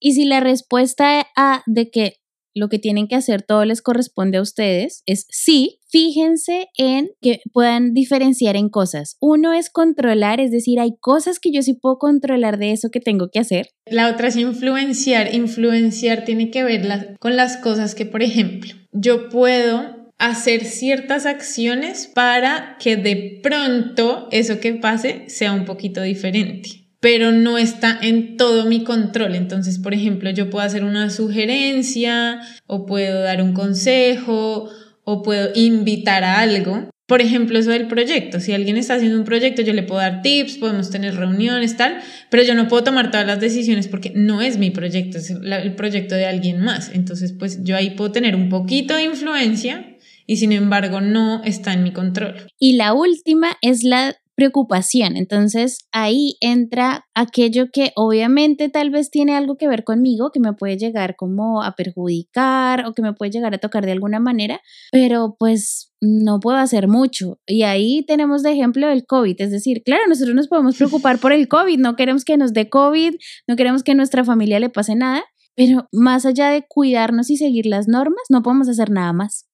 Y 0.00 0.12
si 0.12 0.24
la 0.24 0.40
respuesta 0.40 1.26
a 1.36 1.62
de 1.66 1.90
que 1.90 2.16
lo 2.54 2.68
que 2.68 2.78
tienen 2.78 3.08
que 3.08 3.16
hacer 3.16 3.42
todo 3.42 3.64
les 3.64 3.82
corresponde 3.82 4.38
a 4.38 4.42
ustedes 4.42 5.02
es 5.06 5.26
sí, 5.28 5.80
fíjense 5.94 6.70
en 6.76 7.10
que 7.22 7.38
puedan 7.52 7.94
diferenciar 7.94 8.56
en 8.56 8.68
cosas. 8.68 9.16
Uno 9.20 9.52
es 9.52 9.70
controlar, 9.70 10.40
es 10.40 10.50
decir, 10.50 10.80
hay 10.80 10.96
cosas 10.98 11.38
que 11.38 11.52
yo 11.52 11.62
sí 11.62 11.74
puedo 11.74 11.98
controlar 11.98 12.58
de 12.58 12.72
eso 12.72 12.90
que 12.90 12.98
tengo 12.98 13.28
que 13.32 13.38
hacer. 13.38 13.68
La 13.86 14.10
otra 14.10 14.26
es 14.26 14.34
influenciar. 14.34 15.32
Influenciar 15.32 16.24
tiene 16.24 16.50
que 16.50 16.64
ver 16.64 17.16
con 17.20 17.36
las 17.36 17.58
cosas 17.58 17.94
que, 17.94 18.06
por 18.06 18.24
ejemplo, 18.24 18.72
yo 18.90 19.28
puedo 19.28 20.10
hacer 20.18 20.64
ciertas 20.64 21.26
acciones 21.26 22.10
para 22.12 22.76
que 22.80 22.96
de 22.96 23.38
pronto 23.40 24.26
eso 24.32 24.58
que 24.58 24.74
pase 24.74 25.28
sea 25.28 25.52
un 25.52 25.64
poquito 25.64 26.02
diferente 26.02 26.80
pero 26.98 27.32
no 27.32 27.58
está 27.58 27.98
en 28.00 28.38
todo 28.38 28.64
mi 28.64 28.82
control. 28.82 29.34
Entonces, 29.34 29.78
por 29.78 29.92
ejemplo, 29.92 30.30
yo 30.30 30.48
puedo 30.48 30.64
hacer 30.64 30.84
una 30.84 31.10
sugerencia 31.10 32.40
o 32.66 32.86
puedo 32.86 33.20
dar 33.20 33.42
un 33.42 33.52
consejo 33.52 34.70
o 35.04 35.22
puedo 35.22 35.50
invitar 35.54 36.24
a 36.24 36.40
algo. 36.40 36.90
Por 37.06 37.20
ejemplo, 37.20 37.58
eso 37.58 37.70
del 37.70 37.86
proyecto. 37.86 38.40
Si 38.40 38.52
alguien 38.52 38.78
está 38.78 38.94
haciendo 38.94 39.18
un 39.18 39.24
proyecto, 39.24 39.60
yo 39.60 39.74
le 39.74 39.82
puedo 39.82 40.00
dar 40.00 40.22
tips, 40.22 40.56
podemos 40.56 40.90
tener 40.90 41.14
reuniones, 41.14 41.76
tal, 41.76 41.98
pero 42.30 42.42
yo 42.42 42.54
no 42.54 42.66
puedo 42.66 42.82
tomar 42.82 43.10
todas 43.10 43.26
las 43.26 43.40
decisiones 43.40 43.88
porque 43.88 44.12
no 44.14 44.40
es 44.40 44.56
mi 44.56 44.70
proyecto, 44.70 45.18
es 45.18 45.30
el 45.30 45.74
proyecto 45.74 46.14
de 46.14 46.24
alguien 46.24 46.60
más. 46.60 46.90
Entonces, 46.94 47.34
pues 47.38 47.62
yo 47.62 47.76
ahí 47.76 47.90
puedo 47.90 48.10
tener 48.10 48.34
un 48.34 48.48
poquito 48.48 48.96
de 48.96 49.04
influencia 49.04 49.96
y 50.26 50.36
sin 50.38 50.52
embargo 50.52 51.02
no 51.02 51.42
está 51.44 51.74
en 51.74 51.82
mi 51.82 51.92
control. 51.92 52.36
Y 52.58 52.74
la 52.74 52.94
última 52.94 53.56
es 53.60 53.84
la 53.84 54.16
preocupación. 54.34 55.16
Entonces 55.16 55.86
ahí 55.92 56.36
entra 56.40 57.06
aquello 57.14 57.66
que 57.72 57.92
obviamente 57.96 58.68
tal 58.68 58.90
vez 58.90 59.10
tiene 59.10 59.34
algo 59.34 59.56
que 59.56 59.68
ver 59.68 59.84
conmigo, 59.84 60.30
que 60.32 60.40
me 60.40 60.52
puede 60.52 60.76
llegar 60.76 61.16
como 61.16 61.62
a 61.62 61.72
perjudicar 61.76 62.86
o 62.86 62.92
que 62.92 63.02
me 63.02 63.12
puede 63.12 63.30
llegar 63.30 63.54
a 63.54 63.58
tocar 63.58 63.86
de 63.86 63.92
alguna 63.92 64.20
manera, 64.20 64.60
pero 64.90 65.36
pues 65.38 65.92
no 66.00 66.40
puedo 66.40 66.58
hacer 66.58 66.88
mucho. 66.88 67.38
Y 67.46 67.62
ahí 67.62 68.04
tenemos 68.06 68.42
de 68.42 68.52
ejemplo 68.52 68.88
el 68.90 69.06
COVID, 69.06 69.40
es 69.40 69.50
decir, 69.50 69.82
claro, 69.84 70.02
nosotros 70.08 70.34
nos 70.34 70.48
podemos 70.48 70.76
preocupar 70.78 71.18
por 71.18 71.32
el 71.32 71.48
COVID, 71.48 71.78
no 71.78 71.96
queremos 71.96 72.24
que 72.24 72.36
nos 72.36 72.52
dé 72.52 72.68
COVID, 72.68 73.14
no 73.46 73.56
queremos 73.56 73.82
que 73.82 73.92
a 73.92 73.94
nuestra 73.96 74.24
familia 74.24 74.60
le 74.60 74.70
pase 74.70 74.94
nada, 74.94 75.24
pero 75.54 75.88
más 75.92 76.26
allá 76.26 76.50
de 76.50 76.64
cuidarnos 76.68 77.30
y 77.30 77.36
seguir 77.36 77.66
las 77.66 77.88
normas, 77.88 78.24
no 78.28 78.42
podemos 78.42 78.68
hacer 78.68 78.90
nada 78.90 79.12
más. 79.12 79.46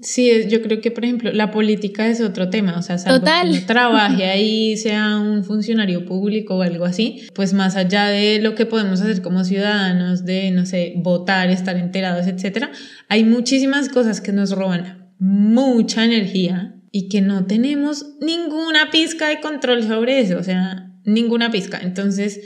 Sí, 0.00 0.30
yo 0.48 0.62
creo 0.62 0.80
que, 0.80 0.90
por 0.90 1.04
ejemplo, 1.04 1.30
la 1.32 1.50
política 1.50 2.08
es 2.08 2.22
otro 2.22 2.48
tema, 2.48 2.78
o 2.78 2.82
sea, 2.82 2.96
salvo 2.96 3.26
que 3.52 3.60
trabaje 3.60 4.24
ahí, 4.30 4.76
sea 4.78 5.18
un 5.18 5.44
funcionario 5.44 6.06
público 6.06 6.56
o 6.56 6.62
algo 6.62 6.86
así, 6.86 7.28
pues 7.34 7.52
más 7.52 7.76
allá 7.76 8.06
de 8.06 8.40
lo 8.40 8.54
que 8.54 8.64
podemos 8.64 9.00
hacer 9.02 9.20
como 9.20 9.44
ciudadanos, 9.44 10.24
de, 10.24 10.50
no 10.52 10.64
sé, 10.64 10.94
votar, 10.96 11.50
estar 11.50 11.76
enterados, 11.76 12.26
etcétera, 12.26 12.70
hay 13.08 13.24
muchísimas 13.24 13.90
cosas 13.90 14.22
que 14.22 14.32
nos 14.32 14.52
roban 14.52 15.12
mucha 15.18 16.04
energía 16.04 16.74
y 16.90 17.08
que 17.08 17.20
no 17.20 17.46
tenemos 17.46 18.16
ninguna 18.20 18.90
pizca 18.90 19.28
de 19.28 19.40
control 19.40 19.82
sobre 19.82 20.20
eso, 20.20 20.38
o 20.38 20.42
sea, 20.42 20.90
ninguna 21.04 21.50
pizca. 21.50 21.78
Entonces, 21.82 22.40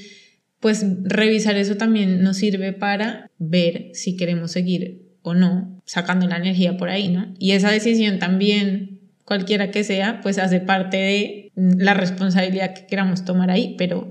pues 0.61 0.85
revisar 1.05 1.57
eso 1.57 1.77
también 1.77 2.23
nos 2.23 2.39
sirve 2.39 2.73
para 2.73 3.31
ver 3.39 3.91
si 3.93 4.17
queremos 4.17 4.51
seguir 4.51 5.06
o 5.27 5.35
no 5.35 5.83
sacando 5.87 6.29
la 6.29 6.37
energía 6.37 6.77
por 6.77 6.89
ahí, 6.89 7.09
¿no? 7.09 7.35
Y 7.41 7.51
esa 7.51 7.73
decisión 7.73 8.21
también, 8.21 9.01
cualquiera 9.25 9.73
que 9.73 9.83
sea, 9.83 10.21
pues 10.23 10.39
hace 10.39 10.61
parte 10.61 10.97
de 10.97 11.53
la 11.57 11.95
responsabilidad 11.95 12.75
que 12.75 12.87
queramos 12.87 13.25
tomar 13.25 13.51
ahí, 13.51 13.75
pero, 13.77 14.09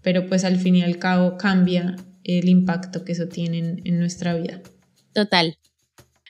pero 0.00 0.26
pues 0.26 0.42
al 0.42 0.56
fin 0.56 0.76
y 0.76 0.82
al 0.82 0.98
cabo 0.98 1.36
cambia 1.36 1.96
el 2.24 2.48
impacto 2.48 3.04
que 3.04 3.12
eso 3.12 3.28
tiene 3.28 3.82
en, 3.84 3.98
nuestra 3.98 4.34
vida. 4.34 4.62
Total. 5.12 5.58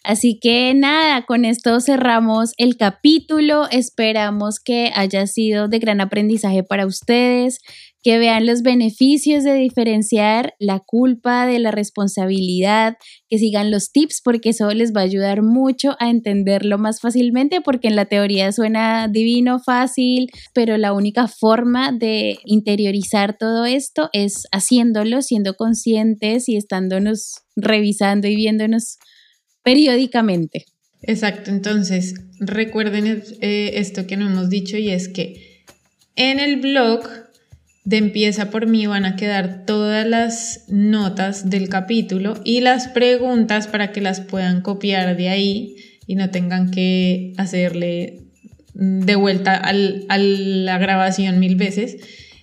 Así 0.02 0.40
que 0.40 0.74
nada, 0.74 1.24
con 1.26 1.44
esto 1.44 1.80
cerramos 1.80 2.54
el 2.56 2.76
capítulo. 2.76 3.68
Esperamos 3.70 4.58
que 4.58 4.90
haya 4.96 5.28
sido 5.28 5.68
de 5.68 5.78
gran 5.78 6.00
aprendizaje 6.00 6.64
para 6.64 6.86
ustedes, 6.86 7.60
que 8.04 8.18
vean 8.18 8.44
los 8.44 8.60
beneficios 8.60 9.44
de 9.44 9.54
diferenciar 9.54 10.52
la 10.58 10.78
culpa 10.78 11.46
de 11.46 11.58
la 11.58 11.70
responsabilidad, 11.70 12.98
que 13.30 13.38
sigan 13.38 13.70
los 13.70 13.92
tips 13.92 14.20
porque 14.22 14.50
eso 14.50 14.70
les 14.72 14.92
va 14.92 15.00
a 15.00 15.04
ayudar 15.04 15.40
mucho 15.40 15.96
a 15.98 16.10
entenderlo 16.10 16.76
más 16.76 17.00
fácilmente 17.00 17.62
porque 17.62 17.88
en 17.88 17.96
la 17.96 18.04
teoría 18.04 18.52
suena 18.52 19.08
divino, 19.08 19.58
fácil, 19.58 20.28
pero 20.52 20.76
la 20.76 20.92
única 20.92 21.28
forma 21.28 21.92
de 21.92 22.36
interiorizar 22.44 23.38
todo 23.38 23.64
esto 23.64 24.10
es 24.12 24.42
haciéndolo, 24.52 25.22
siendo 25.22 25.54
conscientes 25.54 26.46
y 26.50 26.56
estándonos 26.56 27.36
revisando 27.56 28.28
y 28.28 28.36
viéndonos 28.36 28.98
periódicamente. 29.62 30.66
Exacto, 31.00 31.50
entonces 31.50 32.14
recuerden 32.38 33.22
eh, 33.40 33.70
esto 33.76 34.06
que 34.06 34.18
no 34.18 34.26
hemos 34.26 34.50
dicho 34.50 34.76
y 34.76 34.90
es 34.90 35.08
que 35.08 35.64
en 36.16 36.38
el 36.38 36.60
blog 36.60 37.23
de 37.84 37.98
Empieza 37.98 38.50
por 38.50 38.66
mí 38.66 38.86
van 38.86 39.04
a 39.04 39.16
quedar 39.16 39.66
todas 39.66 40.06
las 40.06 40.64
notas 40.68 41.50
del 41.50 41.68
capítulo 41.68 42.40
y 42.42 42.60
las 42.60 42.88
preguntas 42.88 43.66
para 43.66 43.92
que 43.92 44.00
las 44.00 44.20
puedan 44.20 44.62
copiar 44.62 45.16
de 45.16 45.28
ahí 45.28 45.76
y 46.06 46.14
no 46.16 46.30
tengan 46.30 46.70
que 46.70 47.34
hacerle 47.36 48.20
de 48.72 49.14
vuelta 49.16 49.56
a 49.56 49.72
la 49.72 50.78
grabación 50.78 51.38
mil 51.38 51.56
veces 51.56 51.98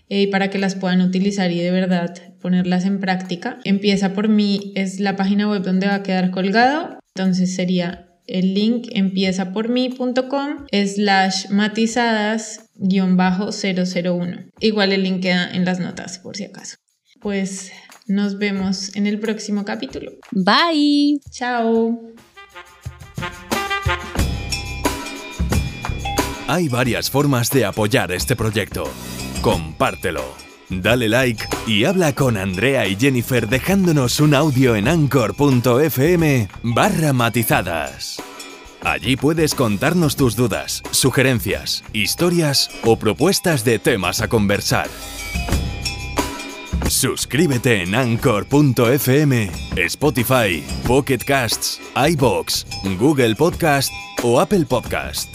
eh, 0.09 0.29
para 0.29 0.49
que 0.49 0.59
las 0.59 0.75
puedan 0.75 1.01
utilizar 1.01 1.51
y 1.51 1.59
de 1.59 1.71
verdad 1.71 2.13
ponerlas 2.39 2.85
en 2.85 2.99
práctica. 2.99 3.59
Empieza 3.63 4.13
por 4.13 4.29
mí 4.29 4.71
es 4.75 4.99
la 4.99 5.15
página 5.15 5.49
web 5.49 5.63
donde 5.63 5.87
va 5.87 5.95
a 5.95 6.03
quedar 6.03 6.31
colgado, 6.31 6.99
entonces 7.15 7.55
sería 7.55 8.10
el 8.31 8.53
link 8.53 8.87
empieza 8.91 9.53
por 9.53 9.69
mí.com 9.69 10.65
slash 10.71 11.49
matizadas 11.49 12.69
001. 12.75 14.49
Igual 14.59 14.91
el 14.91 15.03
link 15.03 15.21
queda 15.21 15.49
en 15.51 15.65
las 15.65 15.79
notas 15.79 16.19
por 16.19 16.35
si 16.35 16.45
acaso. 16.45 16.77
Pues 17.19 17.71
nos 18.07 18.37
vemos 18.37 18.95
en 18.95 19.07
el 19.07 19.19
próximo 19.19 19.63
capítulo. 19.65 20.11
Bye. 20.31 21.19
Chao. 21.29 21.99
Hay 26.47 26.67
varias 26.67 27.09
formas 27.09 27.49
de 27.49 27.63
apoyar 27.63 28.11
este 28.11 28.35
proyecto. 28.35 28.83
Compártelo, 29.41 30.23
dale 30.71 31.09
like 31.09 31.45
y 31.67 31.83
habla 31.83 32.13
con 32.15 32.37
Andrea 32.37 32.87
y 32.87 32.95
Jennifer 32.95 33.47
dejándonos 33.47 34.19
un 34.19 34.33
audio 34.33 34.75
en 34.75 34.87
anchor.fm 34.87 36.47
barra 36.63 37.13
matizadas. 37.13 38.21
Allí 38.83 39.15
puedes 39.15 39.53
contarnos 39.53 40.15
tus 40.15 40.35
dudas, 40.35 40.81
sugerencias, 40.89 41.83
historias 41.93 42.69
o 42.83 42.97
propuestas 42.97 43.63
de 43.63 43.77
temas 43.77 44.21
a 44.21 44.27
conversar. 44.27 44.89
Suscríbete 46.89 47.83
en 47.83 47.93
anchor.fm, 47.93 49.51
Spotify, 49.75 50.63
Pocket 50.87 51.19
Casts, 51.19 51.79
iBox, 51.95 52.65
Google 52.97 53.35
Podcast 53.35 53.91
o 54.23 54.39
Apple 54.39 54.65
Podcast. 54.65 55.29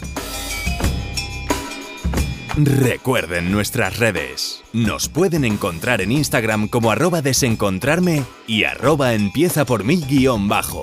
Recuerden 2.57 3.53
nuestras 3.53 3.99
redes. 3.99 4.63
Nos 4.73 5.11
pueden 5.11 5.45
encontrar 5.45 6.01
en 6.01 6.11
Instagram 6.11 6.69
como 6.69 6.91
arroba 6.91 7.21
desencontrarme 7.21 8.25
y 8.47 8.65
arroba 8.65 9.13
empieza 9.13 9.67
por 9.67 9.85
mí 9.85 10.03
guion 10.09 10.49
bajo. 10.49 10.81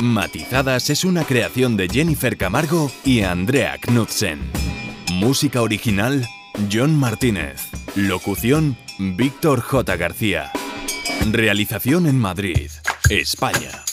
Matizadas 0.00 0.88
es 0.88 1.04
una 1.04 1.24
creación 1.24 1.76
de 1.76 1.88
Jennifer 1.88 2.36
Camargo 2.36 2.92
y 3.04 3.22
Andrea 3.22 3.76
Knudsen. 3.78 4.40
Música 5.14 5.62
original, 5.62 6.24
John 6.72 6.96
Martínez. 6.96 7.70
Locución, 7.96 8.76
Víctor 9.00 9.62
J. 9.62 9.96
García. 9.96 10.52
Realización 11.28 12.06
en 12.06 12.20
Madrid, 12.20 12.70
España. 13.10 13.84